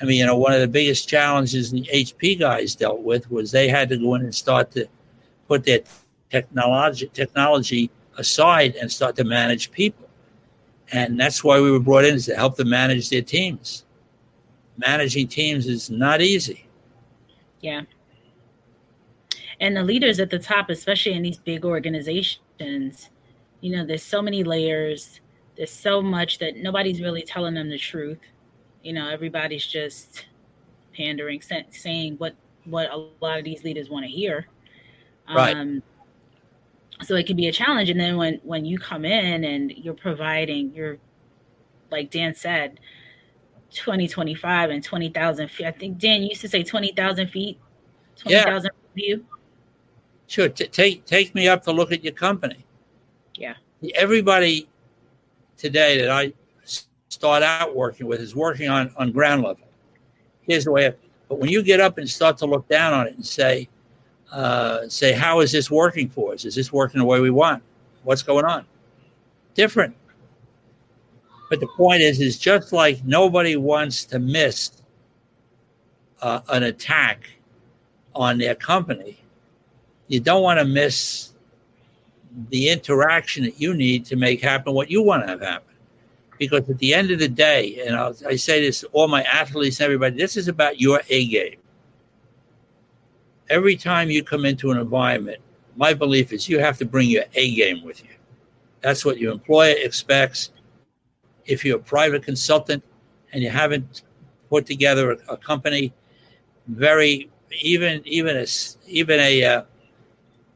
I 0.00 0.04
mean, 0.04 0.18
you 0.18 0.26
know, 0.26 0.36
one 0.36 0.52
of 0.52 0.60
the 0.60 0.68
biggest 0.68 1.08
challenges 1.08 1.70
the 1.70 1.88
HP 1.92 2.38
guys 2.38 2.74
dealt 2.74 3.02
with 3.02 3.30
was 3.30 3.50
they 3.50 3.68
had 3.68 3.88
to 3.90 3.96
go 3.96 4.14
in 4.16 4.22
and 4.22 4.34
start 4.34 4.70
to 4.72 4.86
put 5.46 5.64
their 5.64 5.80
technology 6.30 7.08
technology 7.12 7.90
aside 8.16 8.74
and 8.76 8.90
start 8.90 9.16
to 9.16 9.24
manage 9.24 9.70
people. 9.70 10.08
And 10.92 11.18
that's 11.18 11.42
why 11.42 11.60
we 11.60 11.70
were 11.70 11.80
brought 11.80 12.04
in 12.04 12.14
is 12.14 12.26
to 12.26 12.34
help 12.34 12.56
them 12.56 12.70
manage 12.70 13.10
their 13.10 13.22
teams. 13.22 13.84
Managing 14.76 15.28
teams 15.28 15.66
is 15.66 15.90
not 15.90 16.20
easy. 16.20 16.66
Yeah. 17.60 17.82
And 19.60 19.76
the 19.76 19.82
leaders 19.82 20.20
at 20.20 20.30
the 20.30 20.38
top, 20.38 20.68
especially 20.68 21.12
in 21.14 21.22
these 21.22 21.38
big 21.38 21.64
organizations, 21.64 23.10
you 23.64 23.74
know, 23.74 23.86
there's 23.86 24.02
so 24.02 24.20
many 24.20 24.44
layers. 24.44 25.20
There's 25.56 25.70
so 25.70 26.02
much 26.02 26.36
that 26.40 26.58
nobody's 26.58 27.00
really 27.00 27.22
telling 27.22 27.54
them 27.54 27.70
the 27.70 27.78
truth. 27.78 28.18
You 28.82 28.92
know, 28.92 29.08
everybody's 29.08 29.66
just 29.66 30.26
pandering, 30.94 31.40
saying 31.70 32.16
what 32.18 32.34
what 32.66 32.90
a 32.92 33.08
lot 33.22 33.38
of 33.38 33.44
these 33.44 33.64
leaders 33.64 33.88
want 33.88 34.04
to 34.04 34.10
hear. 34.10 34.48
Right. 35.34 35.56
Um, 35.56 35.82
so 37.00 37.14
it 37.14 37.26
can 37.26 37.36
be 37.36 37.48
a 37.48 37.52
challenge 37.52 37.88
and 37.88 37.98
then 37.98 38.18
when 38.18 38.38
when 38.44 38.66
you 38.66 38.78
come 38.78 39.04
in 39.04 39.42
and 39.42 39.72
you're 39.72 39.94
providing 39.94 40.72
you're 40.72 40.96
like 41.90 42.08
dan 42.08 42.32
said 42.32 42.78
2025 43.70 44.70
and 44.70 44.84
20000 44.84 45.50
feet 45.50 45.66
i 45.66 45.72
think 45.72 45.98
dan 45.98 46.22
used 46.22 46.40
to 46.40 46.48
say 46.48 46.62
20000 46.62 47.26
feet 47.26 47.58
20000 48.14 48.70
yeah. 48.72 48.94
view 48.94 49.26
sure 50.28 50.48
T- 50.48 50.68
take 50.68 51.04
take 51.04 51.34
me 51.34 51.48
up 51.48 51.64
to 51.64 51.72
look 51.72 51.90
at 51.90 52.04
your 52.04 52.12
company 52.12 52.63
yeah 53.36 53.54
everybody 53.94 54.68
today 55.56 56.00
that 56.00 56.10
i 56.10 56.32
start 57.08 57.42
out 57.42 57.74
working 57.74 58.06
with 58.06 58.20
is 58.20 58.34
working 58.34 58.68
on 58.68 58.92
on 58.96 59.12
ground 59.12 59.42
level 59.42 59.66
here's 60.42 60.64
the 60.64 60.70
way 60.70 60.88
I, 60.88 60.94
but 61.28 61.38
when 61.38 61.50
you 61.50 61.62
get 61.62 61.80
up 61.80 61.98
and 61.98 62.08
start 62.08 62.38
to 62.38 62.46
look 62.46 62.68
down 62.68 62.92
on 62.92 63.06
it 63.06 63.14
and 63.14 63.24
say 63.24 63.68
uh, 64.34 64.88
say, 64.88 65.12
how 65.12 65.40
is 65.40 65.52
this 65.52 65.70
working 65.70 66.08
for 66.08 66.32
us? 66.32 66.44
Is 66.44 66.56
this 66.56 66.72
working 66.72 66.98
the 66.98 67.04
way 67.04 67.20
we 67.20 67.30
want? 67.30 67.62
What's 68.02 68.22
going 68.22 68.44
on? 68.44 68.66
Different. 69.54 69.94
But 71.48 71.60
the 71.60 71.68
point 71.76 72.02
is, 72.02 72.20
is 72.20 72.36
just 72.36 72.72
like 72.72 73.04
nobody 73.04 73.56
wants 73.56 74.04
to 74.06 74.18
miss 74.18 74.72
uh, 76.20 76.40
an 76.48 76.64
attack 76.64 77.28
on 78.12 78.38
their 78.38 78.56
company, 78.56 79.18
you 80.08 80.18
don't 80.18 80.42
want 80.42 80.58
to 80.58 80.64
miss 80.64 81.33
the 82.50 82.68
interaction 82.68 83.44
that 83.44 83.60
you 83.60 83.74
need 83.74 84.04
to 84.06 84.16
make 84.16 84.40
happen 84.40 84.74
what 84.74 84.90
you 84.90 85.02
want 85.02 85.22
to 85.22 85.28
have 85.28 85.40
happen. 85.40 85.74
Because 86.38 86.68
at 86.68 86.78
the 86.78 86.92
end 86.92 87.10
of 87.10 87.20
the 87.20 87.28
day, 87.28 87.80
and 87.86 87.94
I'll, 87.94 88.14
I 88.26 88.36
say 88.36 88.60
this 88.60 88.80
to 88.80 88.88
all 88.88 89.06
my 89.06 89.22
athletes 89.22 89.78
and 89.78 89.84
everybody, 89.84 90.16
this 90.16 90.36
is 90.36 90.48
about 90.48 90.80
your 90.80 91.00
A 91.08 91.26
game. 91.28 91.56
Every 93.50 93.76
time 93.76 94.10
you 94.10 94.24
come 94.24 94.44
into 94.44 94.70
an 94.70 94.78
environment, 94.78 95.40
my 95.76 95.94
belief 95.94 96.32
is 96.32 96.48
you 96.48 96.58
have 96.58 96.76
to 96.78 96.84
bring 96.84 97.08
your 97.08 97.24
A 97.34 97.54
game 97.54 97.84
with 97.84 98.02
you. 98.02 98.10
That's 98.80 99.04
what 99.04 99.18
your 99.18 99.32
employer 99.32 99.74
expects. 99.78 100.50
If 101.46 101.64
you're 101.64 101.76
a 101.76 101.82
private 101.82 102.24
consultant 102.24 102.82
and 103.32 103.42
you 103.42 103.50
haven't 103.50 104.02
put 104.50 104.66
together 104.66 105.12
a, 105.12 105.34
a 105.34 105.36
company, 105.36 105.92
very 106.66 107.30
even 107.62 108.02
even 108.04 108.36
a 108.36 108.46
even 108.86 109.20
a 109.20 109.44
uh, 109.44 109.62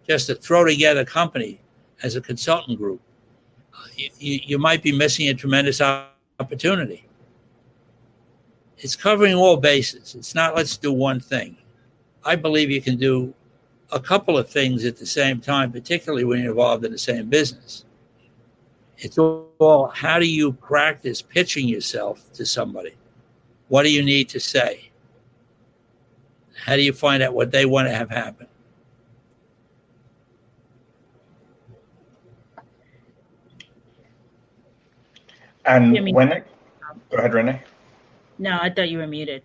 just 0.09 0.31
a 0.31 0.35
throw 0.35 0.65
together 0.65 1.05
company 1.05 1.61
as 2.03 2.17
a 2.17 2.21
consultant 2.21 2.79
group, 2.79 3.01
uh, 3.75 3.87
you, 3.97 4.41
you 4.45 4.59
might 4.59 4.83
be 4.83 4.93
missing 4.93 5.29
a 5.29 5.35
tremendous 5.35 5.81
opportunity. 6.41 7.05
It's 8.79 8.95
covering 8.95 9.35
all 9.35 9.57
bases. 9.57 10.15
It's 10.15 10.35
not 10.35 10.55
let's 10.55 10.77
do 10.77 10.93
one 10.93 11.21
thing. 11.21 11.57
I 12.25 12.37
believe 12.37 12.71
you 12.71 12.81
can 12.81 12.97
do 12.97 13.35
a 13.91 13.99
couple 13.99 14.37
of 14.37 14.49
things 14.49 14.85
at 14.85 14.97
the 14.97 15.07
same 15.07 15.41
time, 15.41 15.73
particularly 15.73 16.25
when 16.25 16.41
you're 16.41 16.51
involved 16.51 16.85
in 16.85 16.93
the 16.93 16.99
same 16.99 17.29
business. 17.29 17.85
It's 18.99 19.19
all 19.19 19.93
how 19.95 20.19
do 20.19 20.29
you 20.29 20.53
practice 20.53 21.23
pitching 21.23 21.69
yourself 21.69 22.33
to 22.35 22.45
somebody? 22.45 22.95
What 23.69 23.83
do 23.83 23.93
you 23.93 24.03
need 24.03 24.29
to 24.31 24.41
say? 24.41 24.91
How 26.65 26.77
do 26.77 26.83
you 26.83 26.93
find 26.93 27.23
out 27.23 27.35
what 27.35 27.51
they 27.51 27.67
want 27.67 27.89
to 27.89 27.95
have 27.95 28.11
happen? 28.11 28.47
And 35.69 36.15
when 36.15 36.33
it, 36.33 36.47
go 37.11 37.19
ahead, 37.19 37.35
Renee. 37.35 37.61
No, 38.39 38.59
I 38.61 38.71
thought 38.71 38.89
you 38.89 38.99
were 38.99 39.07
muted. 39.07 39.43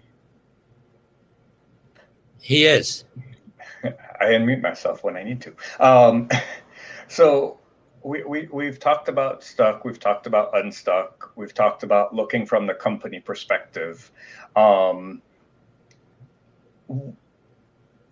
He 2.40 2.66
is. 2.66 3.04
I 3.84 4.26
unmute 4.26 4.62
myself 4.62 5.04
when 5.04 5.18
I 5.18 5.24
need 5.24 5.42
to. 5.42 5.54
Um, 5.80 6.30
so 7.10 7.60
we, 8.04 8.24
we, 8.24 8.48
we've 8.52 8.80
talked 8.80 9.10
about 9.10 9.44
stuck, 9.44 9.84
we've 9.84 10.00
talked 10.00 10.26
about 10.26 10.58
unstuck, 10.58 11.32
we've 11.36 11.54
talked 11.54 11.84
about 11.84 12.16
looking 12.16 12.46
from 12.46 12.68
the 12.68 12.74
company 12.74 13.20
perspective. 13.20 14.10
Um, 14.56 15.22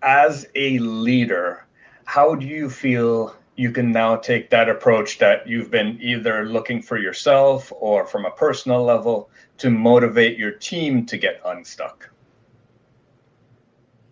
as 0.01 0.47
a 0.55 0.79
leader, 0.79 1.65
how 2.03 2.35
do 2.35 2.45
you 2.45 2.69
feel 2.69 3.35
you 3.61 3.71
can 3.71 3.91
now 3.91 4.15
take 4.15 4.49
that 4.49 4.67
approach 4.69 5.19
that 5.19 5.47
you've 5.47 5.69
been 5.69 5.95
either 6.01 6.45
looking 6.47 6.81
for 6.81 6.97
yourself 6.97 7.71
or 7.75 8.07
from 8.07 8.25
a 8.25 8.31
personal 8.31 8.83
level 8.83 9.29
to 9.59 9.69
motivate 9.69 10.35
your 10.35 10.49
team 10.49 11.05
to 11.05 11.15
get 11.15 11.39
unstuck? 11.45 12.09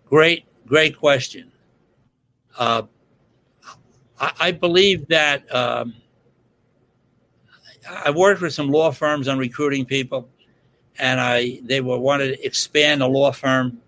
Great, 0.06 0.46
great 0.68 0.96
question. 0.96 1.52
Uh, 2.60 2.84
I, 4.20 4.32
I, 4.40 4.52
believe 4.52 5.08
that 5.08 5.44
um, 5.54 5.96
I 7.90 8.12
worked 8.12 8.42
with 8.42 8.54
some 8.54 8.70
law 8.70 8.92
firms 8.92 9.28
on 9.28 9.40
recruiting 9.40 9.84
people, 9.84 10.30
and 11.00 11.20
I 11.20 11.60
they 11.64 11.82
were 11.82 11.98
wanted 11.98 12.38
to 12.38 12.46
expand 12.46 13.02
a 13.02 13.08
law 13.08 13.32
firm 13.32 13.82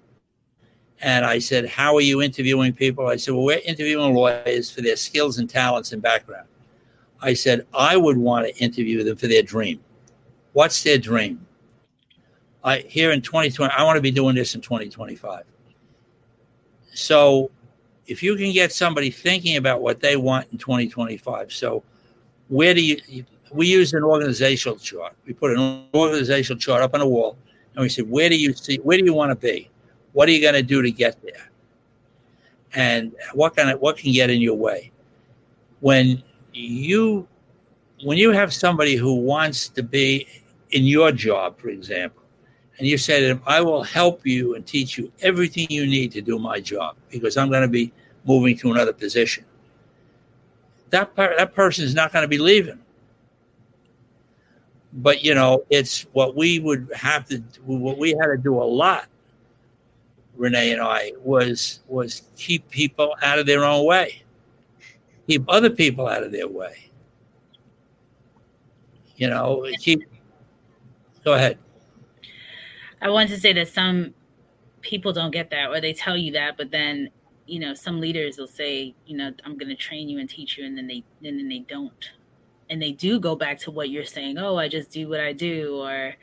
and 1.01 1.25
I 1.25 1.39
said, 1.39 1.67
How 1.67 1.95
are 1.95 2.01
you 2.01 2.21
interviewing 2.21 2.73
people? 2.73 3.07
I 3.07 3.15
said, 3.15 3.33
Well, 3.33 3.43
we're 3.43 3.61
interviewing 3.65 4.13
lawyers 4.13 4.69
for 4.69 4.81
their 4.81 4.95
skills 4.95 5.39
and 5.39 5.49
talents 5.49 5.91
and 5.91 6.01
background. 6.01 6.47
I 7.21 7.33
said, 7.33 7.65
I 7.73 7.97
would 7.97 8.17
want 8.17 8.47
to 8.47 8.63
interview 8.63 9.03
them 9.03 9.17
for 9.17 9.27
their 9.27 9.43
dream. 9.43 9.79
What's 10.53 10.83
their 10.83 10.97
dream? 10.97 11.45
I 12.63 12.79
here 12.79 13.11
in 13.11 13.21
2020, 13.21 13.73
I 13.75 13.83
want 13.83 13.97
to 13.97 14.01
be 14.01 14.11
doing 14.11 14.35
this 14.35 14.55
in 14.55 14.61
2025. 14.61 15.43
So 16.93 17.49
if 18.07 18.21
you 18.21 18.35
can 18.35 18.51
get 18.51 18.71
somebody 18.71 19.09
thinking 19.09 19.57
about 19.57 19.81
what 19.81 19.99
they 19.99 20.17
want 20.17 20.47
in 20.51 20.57
2025, 20.57 21.51
so 21.51 21.83
where 22.49 22.73
do 22.73 22.83
you 22.83 23.25
we 23.51 23.67
use 23.67 23.93
an 23.93 24.03
organizational 24.03 24.77
chart. 24.77 25.13
We 25.25 25.33
put 25.33 25.51
an 25.57 25.87
organizational 25.93 26.59
chart 26.59 26.81
up 26.81 26.93
on 26.93 27.01
a 27.01 27.07
wall 27.07 27.37
and 27.75 27.81
we 27.81 27.89
said, 27.89 28.09
where 28.09 28.29
do 28.29 28.37
you 28.37 28.53
see 28.53 28.77
where 28.77 28.97
do 28.97 29.03
you 29.03 29.13
want 29.13 29.31
to 29.31 29.35
be? 29.35 29.69
What 30.13 30.27
are 30.27 30.31
you 30.31 30.41
going 30.41 30.55
to 30.55 30.63
do 30.63 30.81
to 30.81 30.91
get 30.91 31.21
there? 31.21 31.49
And 32.73 33.13
what 33.33 33.57
of 33.57 33.79
what 33.79 33.97
can 33.97 34.11
get 34.11 34.29
in 34.29 34.41
your 34.41 34.55
way? 34.55 34.91
When 35.79 36.23
you 36.53 37.27
when 38.03 38.17
you 38.17 38.31
have 38.31 38.53
somebody 38.53 38.95
who 38.95 39.15
wants 39.15 39.67
to 39.69 39.83
be 39.83 40.27
in 40.71 40.85
your 40.85 41.11
job, 41.11 41.59
for 41.59 41.69
example, 41.69 42.23
and 42.77 42.87
you 42.87 42.97
say 42.97 43.19
to 43.19 43.27
them, 43.27 43.41
I 43.45 43.61
will 43.61 43.83
help 43.83 44.25
you 44.25 44.55
and 44.55 44.65
teach 44.65 44.97
you 44.97 45.11
everything 45.21 45.67
you 45.69 45.85
need 45.85 46.11
to 46.13 46.21
do 46.21 46.39
my 46.39 46.59
job 46.59 46.95
because 47.09 47.37
I'm 47.37 47.49
going 47.49 47.61
to 47.61 47.67
be 47.67 47.93
moving 48.25 48.57
to 48.57 48.71
another 48.71 48.93
position. 48.93 49.45
That, 50.89 51.15
per- 51.15 51.35
that 51.37 51.53
person 51.53 51.85
is 51.85 51.93
not 51.93 52.11
going 52.11 52.23
to 52.23 52.27
be 52.27 52.37
leaving. 52.37 52.79
But, 54.93 55.23
you 55.23 55.35
know, 55.35 55.63
it's 55.69 56.07
what 56.13 56.35
we 56.35 56.59
would 56.59 56.89
have 56.95 57.27
to, 57.27 57.37
what 57.65 57.97
we 57.97 58.11
had 58.19 58.27
to 58.27 58.37
do 58.37 58.55
a 58.61 58.65
lot 58.65 59.07
Renee 60.41 60.71
and 60.71 60.81
I 60.81 61.13
was 61.23 61.81
was 61.87 62.23
keep 62.35 62.67
people 62.71 63.15
out 63.21 63.37
of 63.37 63.45
their 63.45 63.63
own 63.63 63.85
way, 63.85 64.23
keep 65.27 65.43
other 65.47 65.69
people 65.69 66.07
out 66.07 66.23
of 66.23 66.31
their 66.31 66.47
way. 66.47 66.89
You 69.17 69.29
know, 69.29 69.63
keep. 69.79 70.01
Go 71.23 71.33
ahead. 71.33 71.59
I 73.03 73.09
want 73.09 73.29
to 73.29 73.39
say 73.39 73.53
that 73.53 73.67
some 73.67 74.15
people 74.81 75.13
don't 75.13 75.29
get 75.29 75.51
that, 75.51 75.69
or 75.69 75.79
they 75.79 75.93
tell 75.93 76.17
you 76.17 76.31
that, 76.31 76.57
but 76.57 76.71
then 76.71 77.11
you 77.45 77.59
know 77.59 77.75
some 77.75 78.01
leaders 78.01 78.39
will 78.39 78.47
say, 78.47 78.95
you 79.05 79.15
know, 79.15 79.31
I'm 79.45 79.59
going 79.59 79.69
to 79.69 79.75
train 79.75 80.09
you 80.09 80.17
and 80.17 80.27
teach 80.27 80.57
you, 80.57 80.65
and 80.65 80.75
then 80.75 80.87
they 80.87 81.03
and 81.23 81.37
then 81.37 81.49
they 81.49 81.59
don't, 81.59 82.09
and 82.71 82.81
they 82.81 82.93
do 82.93 83.19
go 83.19 83.35
back 83.35 83.59
to 83.59 83.69
what 83.69 83.91
you're 83.91 84.05
saying. 84.05 84.39
Oh, 84.39 84.57
I 84.57 84.67
just 84.67 84.89
do 84.89 85.07
what 85.07 85.19
I 85.19 85.33
do, 85.33 85.75
or 85.75 86.15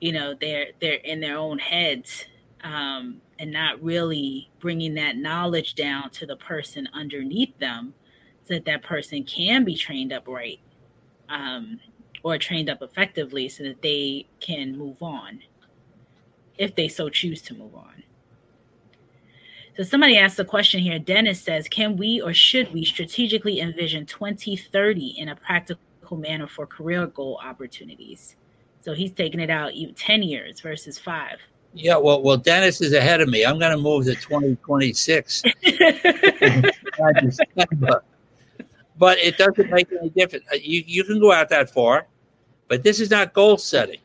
you 0.00 0.10
know, 0.10 0.34
they're 0.34 0.70
they're 0.80 0.94
in 0.94 1.20
their 1.20 1.38
own 1.38 1.60
heads. 1.60 2.24
Um, 2.64 3.20
and 3.40 3.50
not 3.50 3.82
really 3.82 4.50
bringing 4.60 4.94
that 4.94 5.16
knowledge 5.16 5.74
down 5.74 6.10
to 6.10 6.26
the 6.26 6.36
person 6.36 6.86
underneath 6.92 7.58
them 7.58 7.94
so 8.46 8.54
that 8.54 8.66
that 8.66 8.82
person 8.82 9.24
can 9.24 9.64
be 9.64 9.74
trained 9.74 10.12
up 10.12 10.28
right 10.28 10.60
um, 11.30 11.80
or 12.22 12.36
trained 12.36 12.68
up 12.68 12.82
effectively 12.82 13.48
so 13.48 13.64
that 13.64 13.80
they 13.80 14.26
can 14.40 14.76
move 14.76 15.02
on 15.02 15.40
if 16.58 16.74
they 16.76 16.86
so 16.86 17.08
choose 17.08 17.40
to 17.40 17.54
move 17.54 17.74
on. 17.74 18.02
So 19.76 19.84
somebody 19.84 20.18
asked 20.18 20.38
a 20.38 20.44
question 20.44 20.80
here. 20.80 20.98
Dennis 20.98 21.40
says, 21.40 21.66
"Can 21.66 21.96
we 21.96 22.20
or 22.20 22.34
should 22.34 22.70
we 22.74 22.84
strategically 22.84 23.60
envision 23.60 24.04
2030 24.04 25.14
in 25.18 25.30
a 25.30 25.36
practical 25.36 26.18
manner 26.18 26.46
for 26.46 26.66
career 26.66 27.06
goal 27.06 27.40
opportunities?" 27.42 28.36
So 28.82 28.92
he's 28.92 29.12
taking 29.12 29.40
it 29.40 29.48
out 29.48 29.72
10 29.96 30.22
years 30.22 30.60
versus 30.60 30.98
5. 30.98 31.38
Yeah, 31.72 31.96
well, 31.96 32.22
well, 32.22 32.36
Dennis 32.36 32.80
is 32.80 32.92
ahead 32.92 33.20
of 33.20 33.28
me. 33.28 33.44
I'm 33.44 33.58
going 33.58 33.70
to 33.72 33.78
move 33.78 34.04
to 34.06 34.14
2026. 34.14 35.42
but 38.98 39.18
it 39.18 39.38
doesn't 39.38 39.70
make 39.70 39.88
any 39.92 40.10
difference. 40.10 40.44
Uh, 40.52 40.56
you, 40.60 40.82
you 40.86 41.04
can 41.04 41.20
go 41.20 41.32
out 41.32 41.48
that 41.50 41.70
far, 41.70 42.08
but 42.68 42.82
this 42.82 42.98
is 42.98 43.10
not 43.10 43.32
goal 43.32 43.56
setting. 43.56 44.00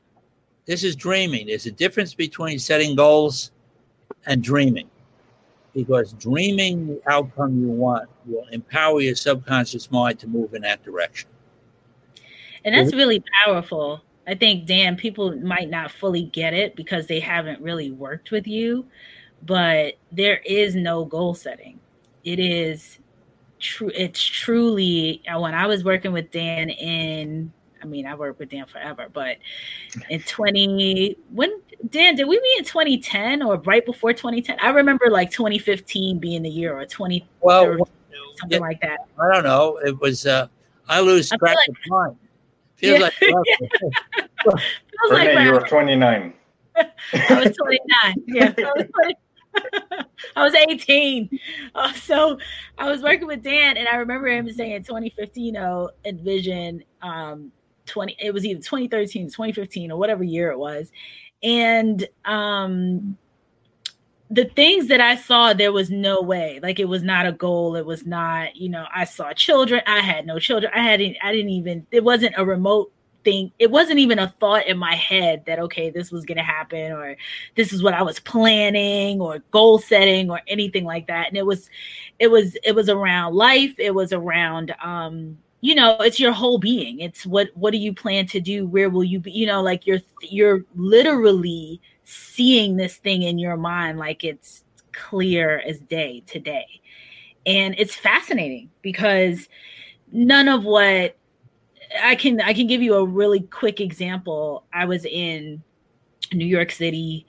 This 0.66 0.84
is 0.84 0.96
dreaming. 0.96 1.48
There's 1.48 1.66
a 1.66 1.72
difference 1.72 2.14
between 2.14 2.60
setting 2.60 2.96
goals 2.96 3.52
and 4.26 4.44
dreaming. 4.44 4.90
Because 5.74 6.14
dreaming 6.14 6.88
the 6.88 7.02
outcome 7.08 7.60
you 7.60 7.68
want 7.68 8.10
will 8.26 8.48
empower 8.52 9.02
your 9.02 9.16
subconscious 9.16 9.92
mind 9.92 10.20
to 10.20 10.28
move 10.28 10.54
in 10.54 10.62
that 10.62 10.84
direction. 10.84 11.30
And 12.64 12.74
that's 12.74 12.96
really 12.96 13.24
powerful 13.44 14.02
I 14.28 14.36
think, 14.36 14.66
Dan, 14.66 14.96
people 14.96 15.36
might 15.38 15.70
not 15.70 15.92
fully 15.92 16.24
get 16.24 16.54
it 16.54 16.76
because 16.76 17.08
they 17.08 17.20
haven't 17.20 17.62
really 17.62 17.92
worked 17.92 18.32
with 18.32 18.48
you, 18.48 18.86
but 19.44 19.96
there 20.12 20.38
is 20.46 20.76
no 20.76 21.06
goal 21.06 21.36
setting. 21.36 21.80
It 22.24 22.40
is 22.40 22.98
true. 23.60 23.92
It's 23.94 24.24
truly 24.24 25.22
uh, 25.28 25.40
when 25.40 25.54
I 25.54 25.68
was 25.68 25.84
working 25.84 26.12
with 26.12 26.32
Dan 26.32 26.70
in, 26.70 27.54
I 27.84 27.86
mean, 27.86 28.08
I 28.08 28.16
worked 28.16 28.40
with 28.40 28.50
Dan 28.50 28.66
forever, 28.66 29.10
but 29.14 29.38
in 30.10 30.22
20, 30.22 31.18
when 31.32 31.62
Dan, 31.90 32.16
did 32.16 32.28
we 32.28 32.40
meet 32.40 32.60
in 32.60 32.66
2010 32.66 33.44
or 33.44 33.58
right 33.58 33.86
before 33.86 34.12
2010? 34.12 34.58
I 34.60 34.70
remember 34.70 35.12
like 35.12 35.30
2015 35.30 36.18
being 36.18 36.42
the 36.42 36.50
year 36.50 36.76
or 36.76 36.86
20, 36.86 37.28
well, 37.42 37.78
something 38.40 38.58
it, 38.58 38.62
like 38.62 38.82
that. 38.82 39.02
I 39.20 39.32
don't 39.32 39.44
know. 39.44 39.78
It 39.86 40.00
was, 40.00 40.26
uh, 40.26 40.48
I 40.88 41.00
lose 41.02 41.30
track 41.30 41.56
like, 41.56 41.70
of 41.70 41.76
time. 41.90 42.18
Feels 42.76 43.00
yeah. 43.00 43.04
like 43.06 43.14
Feels 43.20 44.62
Renee, 45.10 45.36
like 45.36 45.46
you 45.46 45.54
were 45.54 45.62
29. 45.62 46.34
I 46.76 46.86
was 47.14 47.56
29. 47.58 48.16
Yeah. 48.28 48.54
I 48.58 48.72
was, 48.76 48.86
20, 48.94 49.16
I 50.36 50.44
was 50.44 50.54
18. 50.54 51.40
Uh, 51.74 51.94
so 51.94 52.38
I 52.78 52.90
was 52.90 53.02
working 53.02 53.28
with 53.28 53.44
Dan, 53.44 53.78
and 53.78 53.88
I 53.88 53.96
remember 53.96 54.28
him 54.28 54.50
saying 54.52 54.84
2015, 54.84 55.44
you 55.44 55.52
know, 55.54 55.90
envision 56.04 56.84
um, 57.02 57.52
20, 57.86 58.18
it 58.20 58.34
was 58.34 58.46
either 58.46 58.60
2013, 58.60 59.28
2015, 59.28 59.92
or 59.92 59.98
whatever 59.98 60.24
year 60.24 60.52
it 60.52 60.60
was. 60.60 60.92
And 61.44 62.08
um, 62.26 63.18
the 64.30 64.46
things 64.46 64.88
that 64.88 65.02
I 65.02 65.16
saw, 65.16 65.54
there 65.54 65.72
was 65.72 65.90
no 65.92 66.22
way. 66.22 66.60
Like 66.62 66.80
it 66.80 66.90
was 66.90 67.04
not 67.04 67.28
a 67.28 67.32
goal. 67.32 67.76
It 67.76 67.86
was 67.86 68.06
not, 68.06 68.56
you 68.56 68.70
know, 68.70 68.86
I 68.94 69.06
saw 69.06 69.34
children. 69.34 69.82
I 69.86 70.00
had 70.00 70.26
no 70.26 70.40
children. 70.40 70.72
I 70.76 70.82
hadn't, 70.82 71.18
I 71.22 71.32
didn't 71.32 71.52
even, 71.52 71.86
it 71.92 72.04
wasn't 72.04 72.34
a 72.38 72.46
remote 72.46 72.92
thing. 73.24 73.52
It 73.60 73.70
wasn't 73.70 74.00
even 74.00 74.18
a 74.18 74.34
thought 74.40 74.66
in 74.66 74.80
my 74.80 74.96
head 74.96 75.44
that, 75.46 75.60
okay, 75.60 75.92
this 75.92 76.12
was 76.12 76.26
going 76.26 76.38
to 76.38 76.44
happen 76.44 76.92
or 76.92 77.16
this 77.56 77.72
is 77.72 77.84
what 77.84 77.94
I 77.94 78.02
was 78.02 78.20
planning 78.20 79.22
or 79.22 79.40
goal 79.52 79.78
setting 79.78 80.32
or 80.32 80.42
anything 80.48 80.86
like 80.86 81.06
that. 81.08 81.28
And 81.28 81.38
it 81.38 81.46
was, 81.46 81.70
it 82.18 82.28
was, 82.28 82.58
it 82.64 82.74
was 82.74 82.90
around 82.90 83.36
life. 83.36 83.76
It 83.78 83.94
was 83.94 84.12
around, 84.12 84.74
um, 84.84 85.38
you 85.62 85.74
know 85.74 85.98
it's 86.02 86.20
your 86.20 86.34
whole 86.34 86.60
being 86.60 87.00
it's 87.00 87.26
what 87.26 87.50
what 87.56 87.72
do 87.72 87.80
you 87.80 87.92
plan 87.92 88.28
to 88.28 88.40
do 88.40 88.68
where 88.68 88.88
will 88.88 89.06
you 89.06 89.20
be 89.20 89.32
you 89.32 89.48
know 89.48 89.64
like 89.64 89.88
you're 89.88 90.02
you're 90.22 90.64
literally 90.76 91.82
seeing 92.06 92.78
this 92.78 92.98
thing 92.98 93.24
in 93.24 93.38
your 93.38 93.58
mind 93.58 93.98
like 93.98 94.24
it's 94.24 94.64
clear 94.94 95.62
as 95.68 95.80
day 95.80 96.24
today 96.26 96.66
and 97.46 97.76
it's 97.78 97.96
fascinating 97.96 98.70
because 98.82 99.50
none 100.12 100.48
of 100.48 100.64
what 100.64 101.18
i 102.02 102.16
can 102.16 102.40
i 102.42 102.54
can 102.54 102.68
give 102.68 102.82
you 102.82 102.96
a 102.96 103.06
really 103.06 103.42
quick 103.42 103.82
example 103.82 104.64
i 104.72 104.86
was 104.86 105.06
in 105.06 105.62
new 106.32 106.46
york 106.46 106.72
city 106.72 107.26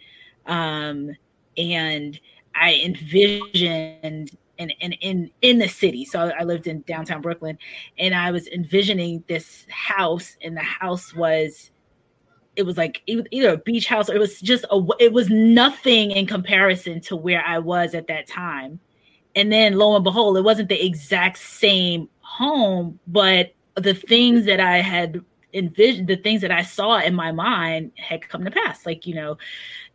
um 0.46 1.10
and 1.56 2.20
i 2.54 2.80
envisioned 2.84 3.98
and 4.02 4.30
in, 4.58 4.70
in, 4.70 4.92
in 4.92 5.30
in 5.42 5.58
the 5.58 5.68
city. 5.68 6.04
So 6.04 6.32
I 6.38 6.44
lived 6.44 6.66
in 6.66 6.82
downtown 6.82 7.20
Brooklyn, 7.20 7.58
and 7.98 8.14
I 8.14 8.30
was 8.30 8.48
envisioning 8.48 9.24
this 9.28 9.66
house, 9.68 10.36
and 10.42 10.56
the 10.56 10.62
house 10.62 11.14
was 11.14 11.70
it 12.56 12.64
was 12.64 12.76
like 12.76 13.02
either 13.06 13.50
a 13.50 13.58
beach 13.58 13.86
house 13.86 14.08
or 14.08 14.14
it 14.14 14.18
was 14.18 14.40
just 14.40 14.64
a 14.70 14.82
it 14.98 15.12
was 15.12 15.28
nothing 15.30 16.10
in 16.10 16.26
comparison 16.26 17.00
to 17.02 17.16
where 17.16 17.44
I 17.46 17.58
was 17.58 17.94
at 17.94 18.08
that 18.08 18.26
time. 18.26 18.80
And 19.34 19.52
then 19.52 19.76
lo 19.76 19.94
and 19.94 20.02
behold, 20.02 20.36
it 20.38 20.42
wasn't 20.42 20.70
the 20.70 20.84
exact 20.84 21.38
same 21.38 22.08
home, 22.20 22.98
but 23.06 23.54
the 23.74 23.94
things 23.94 24.46
that 24.46 24.60
I 24.60 24.78
had 24.78 25.20
envisioned, 25.52 26.08
the 26.08 26.16
things 26.16 26.40
that 26.40 26.50
I 26.50 26.62
saw 26.62 26.98
in 26.98 27.14
my 27.14 27.32
mind 27.32 27.92
had 27.96 28.26
come 28.28 28.44
to 28.44 28.50
pass. 28.50 28.86
Like, 28.86 29.06
you 29.06 29.14
know, 29.14 29.36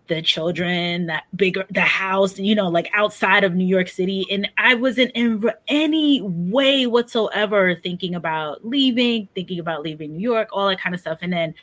the 0.08 0.22
children, 0.22 1.08
that 1.08 1.24
bigger 1.36 1.66
the 1.70 1.82
house, 1.82 2.38
you 2.38 2.54
know, 2.54 2.68
like 2.68 2.90
outside 2.94 3.44
of 3.44 3.56
New 3.56 3.66
York 3.66 3.88
City. 3.88 4.26
And 4.30 4.50
I 4.58 4.76
wasn't 4.76 5.12
in 5.16 5.50
any 5.68 6.22
way 6.22 6.86
whatsoever 6.86 7.76
thinking 7.76 8.16
about 8.16 8.66
leaving, 8.66 9.30
thinking 9.34 9.60
about 9.60 9.82
leaving 9.82 10.14
New 10.14 10.22
York, 10.22 10.50
all 10.52 10.68
that 10.68 10.80
kind 10.80 10.94
of 10.94 11.02
stuff. 11.02 11.20
And 11.22 11.32
then 11.32 11.54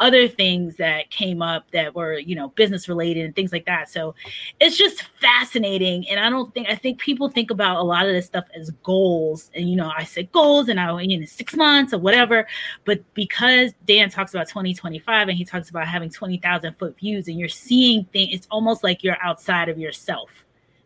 other 0.00 0.26
things 0.28 0.76
that 0.76 1.10
came 1.10 1.42
up 1.42 1.70
that 1.72 1.94
were 1.94 2.18
you 2.18 2.34
know 2.34 2.48
business 2.50 2.88
related 2.88 3.24
and 3.24 3.34
things 3.34 3.52
like 3.52 3.66
that. 3.66 3.88
So 3.88 4.14
it's 4.60 4.76
just 4.76 5.04
fascinating. 5.20 6.08
And 6.08 6.18
i 6.18 6.28
don't 6.28 6.52
think 6.54 6.68
i 6.68 6.74
think 6.74 6.98
people 6.98 7.28
think 7.28 7.50
about 7.50 7.78
a 7.78 7.82
lot 7.82 8.06
of 8.06 8.12
this 8.12 8.26
stuff 8.26 8.44
as 8.54 8.70
goals. 8.82 9.50
And 9.54 9.68
you 9.68 9.76
know 9.76 9.92
i 9.96 10.04
said 10.04 10.30
goals 10.32 10.68
and 10.68 10.80
i 10.80 11.00
you 11.00 11.18
know 11.18 11.26
six 11.26 11.54
months 11.54 11.92
or 11.92 11.98
whatever. 11.98 12.46
But 12.84 13.02
because 13.14 13.72
dan 13.86 14.10
talks 14.10 14.34
about 14.34 14.48
2025 14.48 15.28
and 15.28 15.36
he 15.36 15.44
talks 15.44 15.70
about 15.70 15.86
having 15.86 16.10
20000 16.10 16.74
foot 16.74 16.96
views 16.98 17.28
and 17.28 17.38
you're 17.38 17.48
seeing 17.48 18.04
things 18.06 18.30
it's 18.32 18.46
almost 18.50 18.82
like 18.82 19.02
you're 19.02 19.22
outside 19.22 19.68
of 19.68 19.78
yourself. 19.78 20.30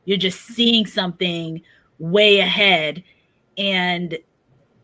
You're 0.04 0.18
just 0.18 0.40
seeing 0.40 0.86
something 0.86 1.62
way 1.98 2.40
ahead. 2.40 3.02
And 3.58 4.18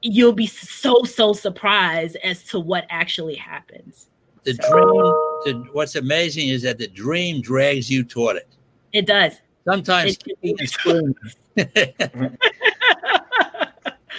you'll 0.03 0.33
be 0.33 0.47
so 0.47 1.03
so 1.05 1.33
surprised 1.33 2.17
as 2.23 2.43
to 2.45 2.61
what 2.61 2.85
actually 2.91 3.37
happens. 3.37 4.09
The 4.45 4.55
so, 4.55 4.71
dream. 4.71 5.65
The, 5.65 5.69
what's 5.73 5.95
amazing 5.95 6.49
is 6.49 6.63
that 6.63 6.79
the 6.79 6.89
dream 6.89 7.41
drags 7.41 7.91
you 7.91 8.03
toward 8.03 8.37
it. 8.37 8.49
It 8.93 9.07
does. 9.07 9.41
Sometimes. 9.65 10.19
It 10.43 11.33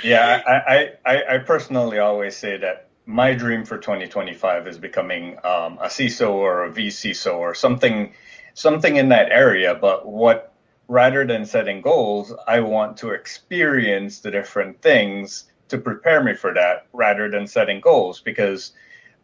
yeah, 0.04 0.42
I, 0.48 0.92
I, 1.06 1.24
I 1.36 1.38
personally 1.40 2.00
always 2.00 2.36
say 2.36 2.58
that 2.58 2.88
my 3.06 3.34
dream 3.34 3.66
for 3.66 3.78
2025 3.78 4.68
is 4.68 4.78
becoming 4.78 5.38
um, 5.44 5.78
a 5.82 5.88
CISO 5.88 6.30
or 6.32 6.64
a 6.66 6.72
VCISO 6.72 7.34
or 7.36 7.54
something, 7.54 8.14
something 8.54 8.96
in 8.96 9.10
that 9.10 9.32
area. 9.32 9.76
But 9.76 10.08
what, 10.08 10.54
rather 10.88 11.26
than 11.26 11.46
setting 11.46 11.82
goals, 11.82 12.34
I 12.48 12.62
want 12.62 12.96
to 12.98 13.10
experience 13.10 14.20
the 14.22 14.32
different 14.32 14.82
things 14.82 15.46
to 15.74 15.80
prepare 15.80 16.24
me 16.24 16.36
for 16.36 16.54
that 16.54 16.86
rather 16.94 17.32
than 17.32 17.48
setting 17.48 17.82
goals 17.82 18.22
because 18.22 18.74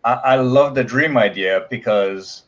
I, 0.03 0.13
I 0.13 0.35
love 0.37 0.73
the 0.73 0.83
dream 0.83 1.15
idea 1.15 1.67
because 1.69 2.45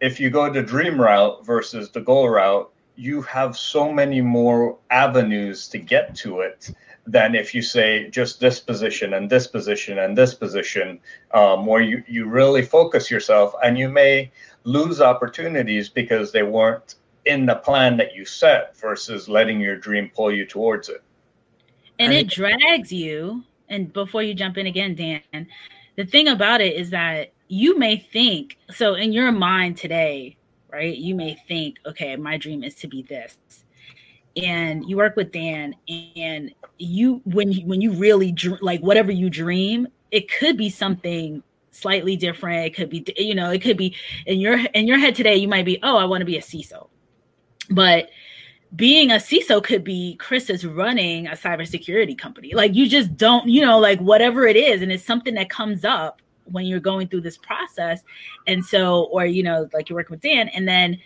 if 0.00 0.18
you 0.18 0.30
go 0.30 0.50
the 0.50 0.62
dream 0.62 0.98
route 0.98 1.44
versus 1.44 1.90
the 1.90 2.00
goal 2.00 2.30
route, 2.30 2.72
you 2.96 3.20
have 3.20 3.54
so 3.54 3.92
many 3.92 4.22
more 4.22 4.78
avenues 4.90 5.68
to 5.68 5.78
get 5.78 6.14
to 6.16 6.40
it 6.40 6.70
than 7.06 7.34
if 7.34 7.54
you 7.54 7.60
say 7.60 8.08
just 8.08 8.40
this 8.40 8.60
position 8.60 9.12
and 9.12 9.28
this 9.28 9.46
position 9.46 9.98
and 9.98 10.16
this 10.16 10.32
position, 10.32 10.98
um, 11.34 11.66
where 11.66 11.82
you, 11.82 12.02
you 12.08 12.26
really 12.26 12.62
focus 12.62 13.10
yourself 13.10 13.52
and 13.62 13.78
you 13.78 13.90
may 13.90 14.32
lose 14.64 15.02
opportunities 15.02 15.90
because 15.90 16.32
they 16.32 16.42
weren't 16.42 16.94
in 17.26 17.44
the 17.44 17.56
plan 17.56 17.98
that 17.98 18.14
you 18.14 18.24
set 18.24 18.74
versus 18.78 19.28
letting 19.28 19.60
your 19.60 19.76
dream 19.76 20.10
pull 20.14 20.32
you 20.32 20.46
towards 20.46 20.88
it 20.88 21.02
and 21.98 22.12
it 22.12 22.28
drags 22.28 22.92
you. 22.92 23.44
And 23.68 23.92
before 23.92 24.22
you 24.22 24.34
jump 24.34 24.56
in 24.56 24.66
again, 24.66 24.94
Dan, 24.94 25.46
the 25.96 26.06
thing 26.06 26.28
about 26.28 26.60
it 26.60 26.74
is 26.74 26.90
that 26.90 27.32
you 27.48 27.78
may 27.78 27.96
think 27.96 28.56
so 28.70 28.94
in 28.94 29.12
your 29.12 29.32
mind 29.32 29.76
today, 29.76 30.36
right? 30.70 30.96
You 30.96 31.14
may 31.14 31.36
think, 31.48 31.76
okay, 31.86 32.16
my 32.16 32.36
dream 32.36 32.62
is 32.62 32.74
to 32.76 32.88
be 32.88 33.02
this. 33.02 33.36
And 34.36 34.88
you 34.88 34.96
work 34.96 35.16
with 35.16 35.32
Dan, 35.32 35.74
and 35.88 36.54
you 36.78 37.20
when 37.24 37.50
you 37.50 37.66
when 37.66 37.80
you 37.80 37.90
really 37.92 38.34
like 38.60 38.80
whatever 38.80 39.10
you 39.10 39.28
dream, 39.28 39.88
it 40.12 40.30
could 40.30 40.56
be 40.56 40.70
something 40.70 41.42
slightly 41.72 42.14
different. 42.14 42.66
It 42.66 42.74
could 42.74 42.88
be, 42.88 43.04
you 43.16 43.34
know, 43.34 43.50
it 43.50 43.62
could 43.62 43.76
be 43.76 43.96
in 44.26 44.38
your 44.38 44.58
in 44.74 44.86
your 44.86 44.98
head 44.98 45.16
today. 45.16 45.36
You 45.36 45.48
might 45.48 45.64
be, 45.64 45.78
oh, 45.82 45.96
I 45.96 46.04
want 46.04 46.20
to 46.20 46.24
be 46.24 46.36
a 46.36 46.40
CISO, 46.40 46.88
but 47.70 48.10
being 48.76 49.10
a 49.10 49.16
CISO 49.16 49.62
could 49.62 49.82
be 49.82 50.16
Chris 50.16 50.50
is 50.50 50.66
running 50.66 51.26
a 51.26 51.32
cybersecurity 51.32 52.16
company. 52.16 52.52
Like 52.54 52.74
you 52.74 52.88
just 52.88 53.16
don't, 53.16 53.48
you 53.48 53.62
know, 53.62 53.78
like 53.78 53.98
whatever 54.00 54.46
it 54.46 54.56
is, 54.56 54.82
and 54.82 54.92
it's 54.92 55.04
something 55.04 55.34
that 55.34 55.50
comes 55.50 55.84
up 55.84 56.20
when 56.44 56.66
you're 56.66 56.80
going 56.80 57.08
through 57.08 57.22
this 57.22 57.38
process. 57.38 58.02
And 58.46 58.64
so, 58.64 59.04
or 59.04 59.26
you 59.26 59.42
know, 59.42 59.68
like 59.72 59.88
you're 59.88 59.96
working 59.96 60.14
with 60.14 60.20
Dan, 60.20 60.48
and 60.48 60.68
then 60.68 60.98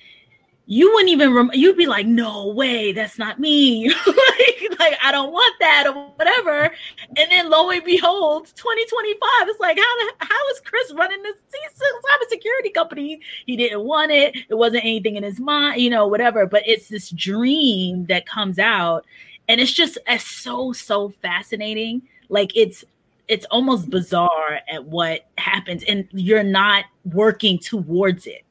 you 0.66 0.92
wouldn't 0.92 1.10
even 1.10 1.34
rem- 1.34 1.50
you'd 1.52 1.76
be 1.76 1.86
like 1.86 2.06
no 2.06 2.48
way 2.48 2.92
that's 2.92 3.18
not 3.18 3.38
me. 3.38 3.92
Like, 4.06 4.78
like 4.78 4.98
i 5.02 5.12
don't 5.12 5.32
want 5.32 5.54
that 5.60 5.86
or 5.86 5.92
whatever. 6.16 6.74
And 7.16 7.30
then 7.30 7.50
lo 7.50 7.70
and 7.70 7.84
behold 7.84 8.46
2025 8.46 9.18
it's 9.48 9.60
like 9.60 9.76
how 9.76 10.26
how 10.26 10.48
is 10.52 10.60
chris 10.60 10.92
running 10.94 11.22
this 11.22 11.36
cybersecurity 11.52 12.72
company? 12.74 13.20
He 13.46 13.56
didn't 13.56 13.84
want 13.84 14.10
it. 14.10 14.36
It 14.48 14.54
wasn't 14.54 14.84
anything 14.84 15.16
in 15.16 15.22
his 15.22 15.38
mind 15.38 15.80
you 15.80 15.90
know 15.90 16.06
whatever. 16.06 16.46
But 16.46 16.62
it's 16.66 16.88
this 16.88 17.10
dream 17.10 18.06
that 18.06 18.26
comes 18.26 18.58
out 18.58 19.04
and 19.48 19.60
it's 19.60 19.72
just 19.72 19.98
it's 20.06 20.28
so 20.28 20.72
so 20.72 21.10
fascinating. 21.22 22.02
Like 22.28 22.56
it's 22.56 22.84
it's 23.28 23.46
almost 23.46 23.90
bizarre 23.90 24.60
at 24.68 24.84
what 24.84 25.26
happens 25.38 25.84
and 25.84 26.08
you're 26.12 26.42
not 26.42 26.84
working 27.04 27.58
towards 27.58 28.26
it 28.26 28.44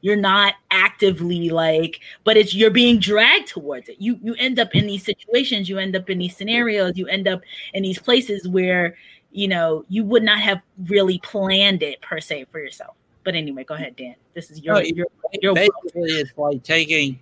you're 0.00 0.16
not 0.16 0.54
actively 0.70 1.50
like 1.50 2.00
but 2.24 2.36
it's 2.36 2.54
you're 2.54 2.70
being 2.70 2.98
dragged 2.98 3.48
towards 3.48 3.88
it. 3.88 3.96
You 3.98 4.18
you 4.22 4.34
end 4.38 4.58
up 4.58 4.74
in 4.74 4.86
these 4.86 5.04
situations 5.04 5.68
you 5.68 5.78
end 5.78 5.96
up 5.96 6.08
in 6.10 6.18
these 6.18 6.36
scenarios 6.36 6.96
you 6.96 7.06
end 7.06 7.28
up 7.28 7.42
in 7.74 7.82
these 7.82 7.98
places 7.98 8.46
where 8.48 8.96
you 9.32 9.48
know 9.48 9.84
you 9.88 10.04
would 10.04 10.22
not 10.22 10.38
have 10.38 10.60
really 10.86 11.18
planned 11.18 11.82
it 11.82 12.00
per 12.00 12.20
se 12.20 12.46
for 12.50 12.60
yourself. 12.60 12.94
But 13.24 13.34
anyway 13.34 13.64
go 13.64 13.74
ahead 13.74 13.96
dan. 13.96 14.14
This 14.34 14.50
is 14.50 14.62
your 14.62 14.74
no, 14.74 14.80
your, 14.80 15.06
your 15.42 15.54
basically 15.54 16.12
it's 16.12 16.32
like 16.36 16.62
taking 16.62 17.18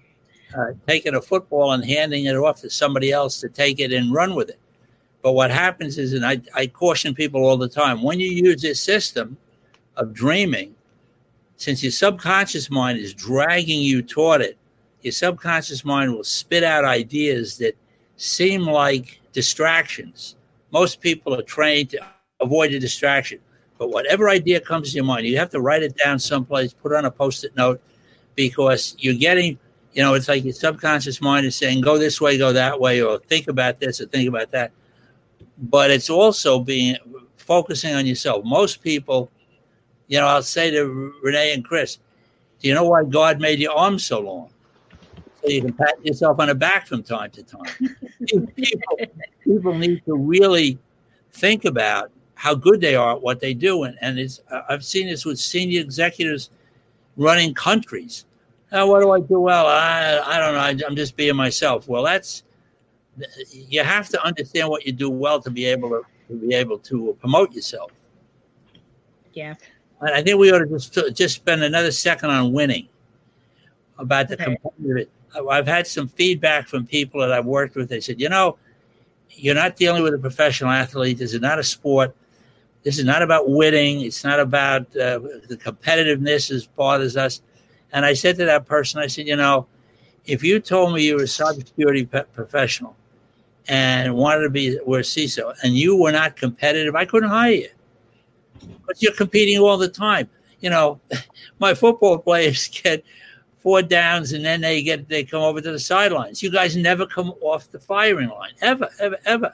uh, 0.56 0.72
taking 0.86 1.14
a 1.14 1.20
football 1.20 1.72
and 1.72 1.84
handing 1.84 2.26
it 2.26 2.36
off 2.36 2.60
to 2.60 2.70
somebody 2.70 3.10
else 3.10 3.40
to 3.40 3.48
take 3.48 3.80
it 3.80 3.92
and 3.92 4.12
run 4.12 4.34
with 4.34 4.48
it. 4.48 4.60
But 5.22 5.32
what 5.32 5.50
happens 5.50 5.98
is 5.98 6.12
and 6.12 6.24
i, 6.24 6.40
I 6.54 6.68
caution 6.68 7.14
people 7.14 7.44
all 7.44 7.56
the 7.56 7.68
time 7.68 8.02
when 8.02 8.20
you 8.20 8.30
use 8.30 8.62
this 8.62 8.80
system 8.80 9.36
of 9.96 10.12
dreaming 10.12 10.75
since 11.56 11.82
your 11.82 11.92
subconscious 11.92 12.70
mind 12.70 12.98
is 12.98 13.14
dragging 13.14 13.80
you 13.80 14.02
toward 14.02 14.40
it, 14.40 14.58
your 15.02 15.12
subconscious 15.12 15.84
mind 15.84 16.12
will 16.12 16.24
spit 16.24 16.64
out 16.64 16.84
ideas 16.84 17.58
that 17.58 17.76
seem 18.16 18.62
like 18.62 19.20
distractions. 19.32 20.36
Most 20.70 21.00
people 21.00 21.34
are 21.34 21.42
trained 21.42 21.90
to 21.90 22.00
avoid 22.40 22.72
a 22.72 22.78
distraction. 22.78 23.38
But 23.78 23.90
whatever 23.90 24.28
idea 24.28 24.60
comes 24.60 24.90
to 24.90 24.96
your 24.96 25.04
mind, 25.04 25.26
you 25.26 25.36
have 25.36 25.50
to 25.50 25.60
write 25.60 25.82
it 25.82 25.96
down 25.96 26.18
someplace, 26.18 26.72
put 26.72 26.92
it 26.92 26.96
on 26.96 27.04
a 27.04 27.10
post-it 27.10 27.54
note, 27.56 27.80
because 28.34 28.96
you're 28.98 29.14
getting, 29.14 29.58
you 29.92 30.02
know, 30.02 30.14
it's 30.14 30.28
like 30.28 30.44
your 30.44 30.54
subconscious 30.54 31.20
mind 31.20 31.46
is 31.46 31.56
saying, 31.56 31.82
go 31.82 31.98
this 31.98 32.20
way, 32.20 32.38
go 32.38 32.52
that 32.52 32.80
way, 32.80 33.02
or 33.02 33.18
think 33.18 33.48
about 33.48 33.78
this 33.78 34.00
or 34.00 34.06
think 34.06 34.28
about 34.28 34.50
that. 34.52 34.72
But 35.58 35.90
it's 35.90 36.10
also 36.10 36.58
being 36.58 36.96
focusing 37.36 37.94
on 37.94 38.06
yourself. 38.06 38.44
Most 38.44 38.82
people, 38.82 39.30
you 40.08 40.18
know, 40.18 40.26
I'll 40.26 40.42
say 40.42 40.70
to 40.70 41.12
Renee 41.22 41.52
and 41.52 41.64
Chris, 41.64 41.98
do 42.60 42.68
you 42.68 42.74
know 42.74 42.84
why 42.84 43.04
God 43.04 43.40
made 43.40 43.58
your 43.58 43.72
arms 43.72 44.04
so 44.04 44.20
long? 44.20 44.50
So 45.42 45.50
you 45.50 45.62
can 45.62 45.72
pat 45.72 46.04
yourself 46.04 46.40
on 46.40 46.48
the 46.48 46.54
back 46.54 46.86
from 46.86 47.02
time 47.02 47.30
to 47.32 47.42
time. 47.42 47.98
people, 48.56 48.98
people 49.44 49.74
need 49.74 50.04
to 50.06 50.16
really 50.16 50.78
think 51.32 51.64
about 51.64 52.10
how 52.34 52.54
good 52.54 52.80
they 52.80 52.94
are 52.94 53.12
at 53.12 53.22
what 53.22 53.40
they 53.40 53.54
do. 53.54 53.84
And, 53.84 53.96
and 54.00 54.18
it's, 54.18 54.40
I've 54.68 54.84
seen 54.84 55.06
this 55.06 55.24
with 55.24 55.38
senior 55.38 55.80
executives 55.80 56.50
running 57.16 57.54
countries. 57.54 58.24
Oh, 58.72 58.86
what 58.88 59.00
do 59.00 59.10
I 59.10 59.20
do 59.20 59.40
well? 59.40 59.66
I, 59.66 60.20
I 60.24 60.38
don't 60.38 60.54
know. 60.54 60.60
I, 60.60 60.88
I'm 60.88 60.96
just 60.96 61.16
being 61.16 61.36
myself. 61.36 61.88
Well, 61.88 62.02
that's 62.02 62.42
you 63.50 63.82
have 63.82 64.08
to 64.10 64.22
understand 64.22 64.68
what 64.68 64.84
you 64.84 64.92
do 64.92 65.08
well 65.08 65.40
to 65.40 65.50
be 65.50 65.64
able 65.66 65.88
to, 65.90 66.02
to 66.28 66.34
be 66.34 66.54
able 66.54 66.78
to 66.78 67.16
promote 67.20 67.52
yourself. 67.52 67.90
Yeah. 69.32 69.54
I 70.00 70.22
think 70.22 70.38
we 70.38 70.52
ought 70.52 70.58
to 70.58 70.66
just 70.66 71.16
just 71.16 71.34
spend 71.36 71.62
another 71.62 71.90
second 71.90 72.30
on 72.30 72.52
winning 72.52 72.88
about 73.98 74.28
the 74.28 74.34
okay. 74.34 74.56
competitive. 74.62 75.08
I've 75.50 75.66
had 75.66 75.86
some 75.86 76.08
feedback 76.08 76.68
from 76.68 76.86
people 76.86 77.20
that 77.20 77.32
I've 77.32 77.46
worked 77.46 77.76
with. 77.76 77.88
They 77.88 78.00
said, 78.00 78.20
you 78.20 78.28
know, 78.28 78.56
you're 79.30 79.54
not 79.54 79.76
dealing 79.76 80.02
with 80.02 80.14
a 80.14 80.18
professional 80.18 80.70
athlete. 80.70 81.18
This 81.18 81.34
is 81.34 81.40
not 81.40 81.58
a 81.58 81.62
sport. 81.62 82.14
This 82.82 82.98
is 82.98 83.04
not 83.04 83.22
about 83.22 83.48
winning. 83.50 84.02
It's 84.02 84.24
not 84.24 84.38
about 84.40 84.82
uh, 84.96 85.18
the 85.48 85.58
competitiveness 85.62 86.50
as 86.50 86.66
bothers 86.66 87.16
us. 87.16 87.42
And 87.92 88.04
I 88.04 88.14
said 88.14 88.36
to 88.36 88.44
that 88.44 88.66
person, 88.66 89.00
I 89.00 89.08
said, 89.08 89.26
you 89.26 89.36
know, 89.36 89.66
if 90.24 90.42
you 90.42 90.60
told 90.60 90.94
me 90.94 91.04
you 91.04 91.16
were 91.16 91.22
a 91.22 91.26
cybersecurity 91.26 92.10
pe- 92.10 92.24
professional 92.32 92.96
and 93.68 94.14
wanted 94.14 94.42
to 94.42 94.50
be 94.50 94.78
were 94.86 95.00
a 95.00 95.02
CISO 95.02 95.54
and 95.62 95.74
you 95.74 95.96
were 95.96 96.12
not 96.12 96.36
competitive, 96.36 96.94
I 96.94 97.04
couldn't 97.04 97.28
hire 97.28 97.52
you. 97.52 97.68
But 98.86 99.02
you're 99.02 99.12
competing 99.12 99.58
all 99.58 99.76
the 99.78 99.88
time. 99.88 100.28
You 100.60 100.70
know, 100.70 101.00
my 101.58 101.74
football 101.74 102.18
players 102.18 102.68
get 102.82 103.04
four 103.58 103.82
downs 103.82 104.32
and 104.32 104.44
then 104.44 104.60
they 104.60 104.82
get 104.82 105.08
they 105.08 105.24
come 105.24 105.42
over 105.42 105.60
to 105.60 105.72
the 105.72 105.78
sidelines. 105.78 106.42
You 106.42 106.50
guys 106.50 106.76
never 106.76 107.06
come 107.06 107.32
off 107.40 107.70
the 107.70 107.80
firing 107.80 108.28
line 108.28 108.52
ever, 108.60 108.88
ever, 109.00 109.18
ever. 109.24 109.52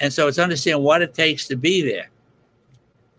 And 0.00 0.12
so 0.12 0.28
it's 0.28 0.38
understanding 0.38 0.82
what 0.82 1.02
it 1.02 1.14
takes 1.14 1.46
to 1.48 1.56
be 1.56 1.82
there. 1.82 2.10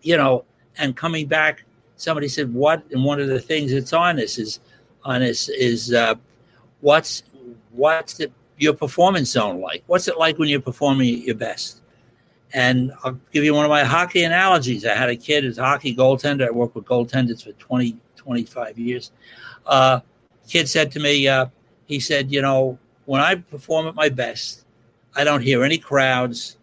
You 0.02 0.16
know, 0.16 0.44
and 0.78 0.96
coming 0.96 1.26
back, 1.26 1.64
somebody 1.96 2.28
said, 2.28 2.52
"What?" 2.52 2.82
And 2.90 3.04
one 3.04 3.20
of 3.20 3.28
the 3.28 3.40
things 3.40 3.72
that's 3.72 3.92
on 3.92 4.16
this 4.16 4.38
is 4.38 4.60
on 5.04 5.20
this 5.20 5.48
is 5.48 5.92
uh, 5.92 6.16
what's 6.80 7.22
what's 7.70 8.14
the, 8.14 8.30
your 8.58 8.74
performance 8.74 9.30
zone 9.30 9.60
like? 9.60 9.84
What's 9.86 10.08
it 10.08 10.18
like 10.18 10.38
when 10.38 10.48
you're 10.48 10.60
performing 10.60 11.22
your 11.22 11.36
best? 11.36 11.81
And 12.54 12.92
I'll 13.02 13.18
give 13.32 13.44
you 13.44 13.54
one 13.54 13.64
of 13.64 13.70
my 13.70 13.84
hockey 13.84 14.24
analogies. 14.24 14.84
I 14.84 14.94
had 14.94 15.08
a 15.08 15.16
kid 15.16 15.44
who's 15.44 15.58
a 15.58 15.64
hockey 15.64 15.96
goaltender. 15.96 16.46
I 16.46 16.50
worked 16.50 16.74
with 16.74 16.84
goaltenders 16.84 17.44
for 17.44 17.52
20, 17.52 17.96
25 18.16 18.78
years. 18.78 19.12
Uh, 19.66 20.00
kid 20.48 20.68
said 20.68 20.92
to 20.92 21.00
me, 21.00 21.28
uh, 21.28 21.46
he 21.86 21.98
said, 21.98 22.30
you 22.30 22.42
know, 22.42 22.78
when 23.06 23.20
I 23.20 23.36
perform 23.36 23.86
at 23.86 23.94
my 23.94 24.08
best, 24.08 24.64
I 25.14 25.24
don't 25.24 25.42
hear 25.42 25.64
any 25.64 25.78
crowds. 25.78 26.58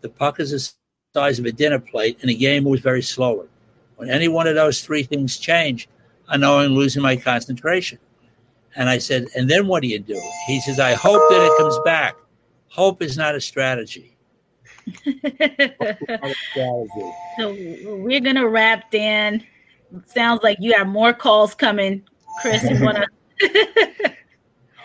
The 0.00 0.08
puck 0.08 0.40
is 0.40 0.50
the 0.50 0.72
size 1.14 1.38
of 1.38 1.46
a 1.46 1.52
dinner 1.52 1.78
plate, 1.78 2.18
and 2.20 2.30
the 2.30 2.34
game 2.34 2.64
moves 2.64 2.80
very 2.80 3.02
slowly. 3.02 3.48
When 3.96 4.10
any 4.10 4.28
one 4.28 4.46
of 4.46 4.54
those 4.54 4.82
three 4.82 5.02
things 5.02 5.38
change, 5.38 5.88
I 6.28 6.36
know 6.36 6.58
I'm 6.58 6.74
losing 6.74 7.02
my 7.02 7.16
concentration. 7.16 7.98
And 8.76 8.88
I 8.88 8.98
said, 8.98 9.26
and 9.34 9.48
then 9.48 9.66
what 9.66 9.82
do 9.82 9.88
you 9.88 9.98
do? 9.98 10.20
He 10.46 10.60
says, 10.60 10.78
I 10.78 10.92
hope 10.92 11.22
that 11.30 11.44
it 11.44 11.58
comes 11.58 11.78
back. 11.84 12.14
Hope 12.68 13.02
is 13.02 13.16
not 13.16 13.34
a 13.34 13.40
strategy. 13.40 14.17
so 17.38 17.54
we're 18.02 18.20
gonna 18.20 18.48
wrap, 18.48 18.90
Dan. 18.90 19.44
Sounds 20.06 20.42
like 20.42 20.58
you 20.60 20.74
have 20.74 20.86
more 20.86 21.12
calls 21.12 21.54
coming. 21.54 22.02
Chris, 22.40 22.62
you 22.62 22.84
wanna 22.84 23.06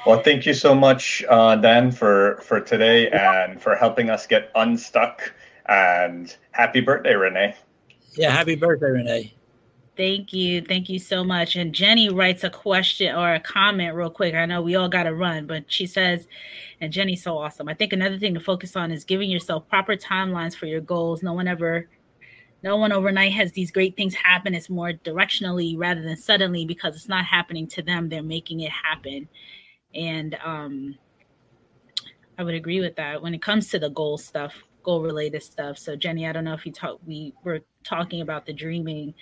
Well, 0.05 0.21
thank 0.21 0.45
you 0.45 0.53
so 0.53 0.75
much, 0.75 1.23
uh, 1.29 1.55
Dan, 1.55 1.91
for 1.91 2.41
for 2.43 2.59
today 2.59 3.09
and 3.09 3.61
for 3.61 3.75
helping 3.75 4.09
us 4.09 4.27
get 4.27 4.51
unstuck. 4.55 5.33
And 5.67 6.35
happy 6.51 6.81
birthday, 6.81 7.13
Renee. 7.13 7.55
Yeah, 8.15 8.31
happy 8.31 8.55
birthday, 8.55 8.91
Renee. 8.91 9.33
Thank 9.95 10.33
you. 10.33 10.61
Thank 10.61 10.89
you 10.89 10.97
so 10.97 11.23
much. 11.23 11.55
And 11.55 11.73
Jenny 11.73 12.09
writes 12.09 12.43
a 12.43 12.49
question 12.49 13.15
or 13.15 13.35
a 13.35 13.39
comment 13.39 13.93
real 13.93 14.09
quick. 14.09 14.33
I 14.33 14.47
know 14.47 14.59
we 14.59 14.75
all 14.75 14.89
got 14.89 15.03
to 15.03 15.13
run, 15.13 15.45
but 15.45 15.65
she 15.67 15.85
says, 15.85 16.27
and 16.81 16.91
Jenny's 16.91 17.21
so 17.21 17.37
awesome. 17.37 17.69
I 17.69 17.75
think 17.75 17.93
another 17.93 18.17
thing 18.17 18.33
to 18.33 18.39
focus 18.39 18.75
on 18.75 18.91
is 18.91 19.03
giving 19.03 19.29
yourself 19.29 19.69
proper 19.69 19.95
timelines 19.95 20.55
for 20.55 20.65
your 20.65 20.81
goals. 20.81 21.21
No 21.21 21.33
one 21.33 21.47
ever, 21.47 21.87
no 22.63 22.75
one 22.75 22.91
overnight 22.91 23.33
has 23.33 23.51
these 23.51 23.71
great 23.71 23.95
things 23.95 24.15
happen. 24.15 24.55
It's 24.55 24.69
more 24.69 24.93
directionally 24.93 25.77
rather 25.77 26.01
than 26.01 26.17
suddenly 26.17 26.65
because 26.65 26.95
it's 26.95 27.09
not 27.09 27.25
happening 27.25 27.67
to 27.67 27.83
them. 27.83 28.09
They're 28.09 28.23
making 28.23 28.61
it 28.61 28.71
happen. 28.71 29.29
And 29.93 30.35
um, 30.43 30.95
I 32.39 32.43
would 32.43 32.55
agree 32.55 32.79
with 32.79 32.95
that 32.95 33.21
when 33.21 33.35
it 33.35 33.43
comes 33.43 33.69
to 33.69 33.77
the 33.77 33.91
goal 33.91 34.17
stuff, 34.17 34.55
goal 34.81 35.03
related 35.03 35.43
stuff. 35.43 35.77
So 35.77 35.95
Jenny, 35.95 36.25
I 36.25 36.31
don't 36.31 36.45
know 36.45 36.55
if 36.55 36.65
you 36.65 36.71
talk, 36.71 36.99
we 37.05 37.35
were 37.43 37.59
talking 37.83 38.21
about 38.21 38.47
the 38.47 38.53
dreaming 38.53 39.13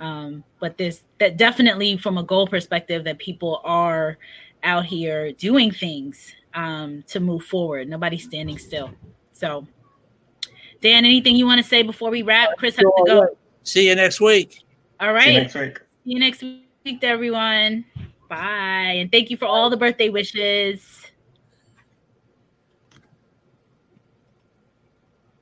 um, 0.00 0.42
but 0.58 0.76
this 0.78 1.02
that 1.18 1.36
definitely 1.36 1.96
from 1.96 2.18
a 2.18 2.22
goal 2.22 2.46
perspective 2.46 3.04
that 3.04 3.18
people 3.18 3.60
are 3.64 4.18
out 4.62 4.84
here 4.84 5.32
doing 5.32 5.70
things 5.70 6.34
um, 6.54 7.04
to 7.06 7.20
move 7.20 7.44
forward. 7.44 7.88
Nobody's 7.88 8.24
standing 8.24 8.58
still. 8.58 8.90
So, 9.32 9.66
Dan, 10.80 11.04
anything 11.04 11.36
you 11.36 11.46
want 11.46 11.62
to 11.62 11.66
say 11.66 11.82
before 11.82 12.10
we 12.10 12.22
wrap? 12.22 12.56
Chris 12.56 12.76
has 12.76 12.84
to 12.84 13.04
go. 13.06 13.36
See 13.62 13.88
you 13.88 13.94
next 13.94 14.20
week. 14.20 14.62
All 14.98 15.12
right. 15.12 15.24
See 15.24 15.32
you 15.34 15.40
next 15.40 15.54
week. 15.54 15.78
See 16.04 16.10
you 16.12 16.18
next 16.18 16.42
week, 16.42 17.04
everyone. 17.04 17.84
Bye. 18.28 18.96
And 18.96 19.12
thank 19.12 19.30
you 19.30 19.36
for 19.36 19.46
all 19.46 19.70
the 19.70 19.76
birthday 19.76 20.08
wishes. 20.08 20.99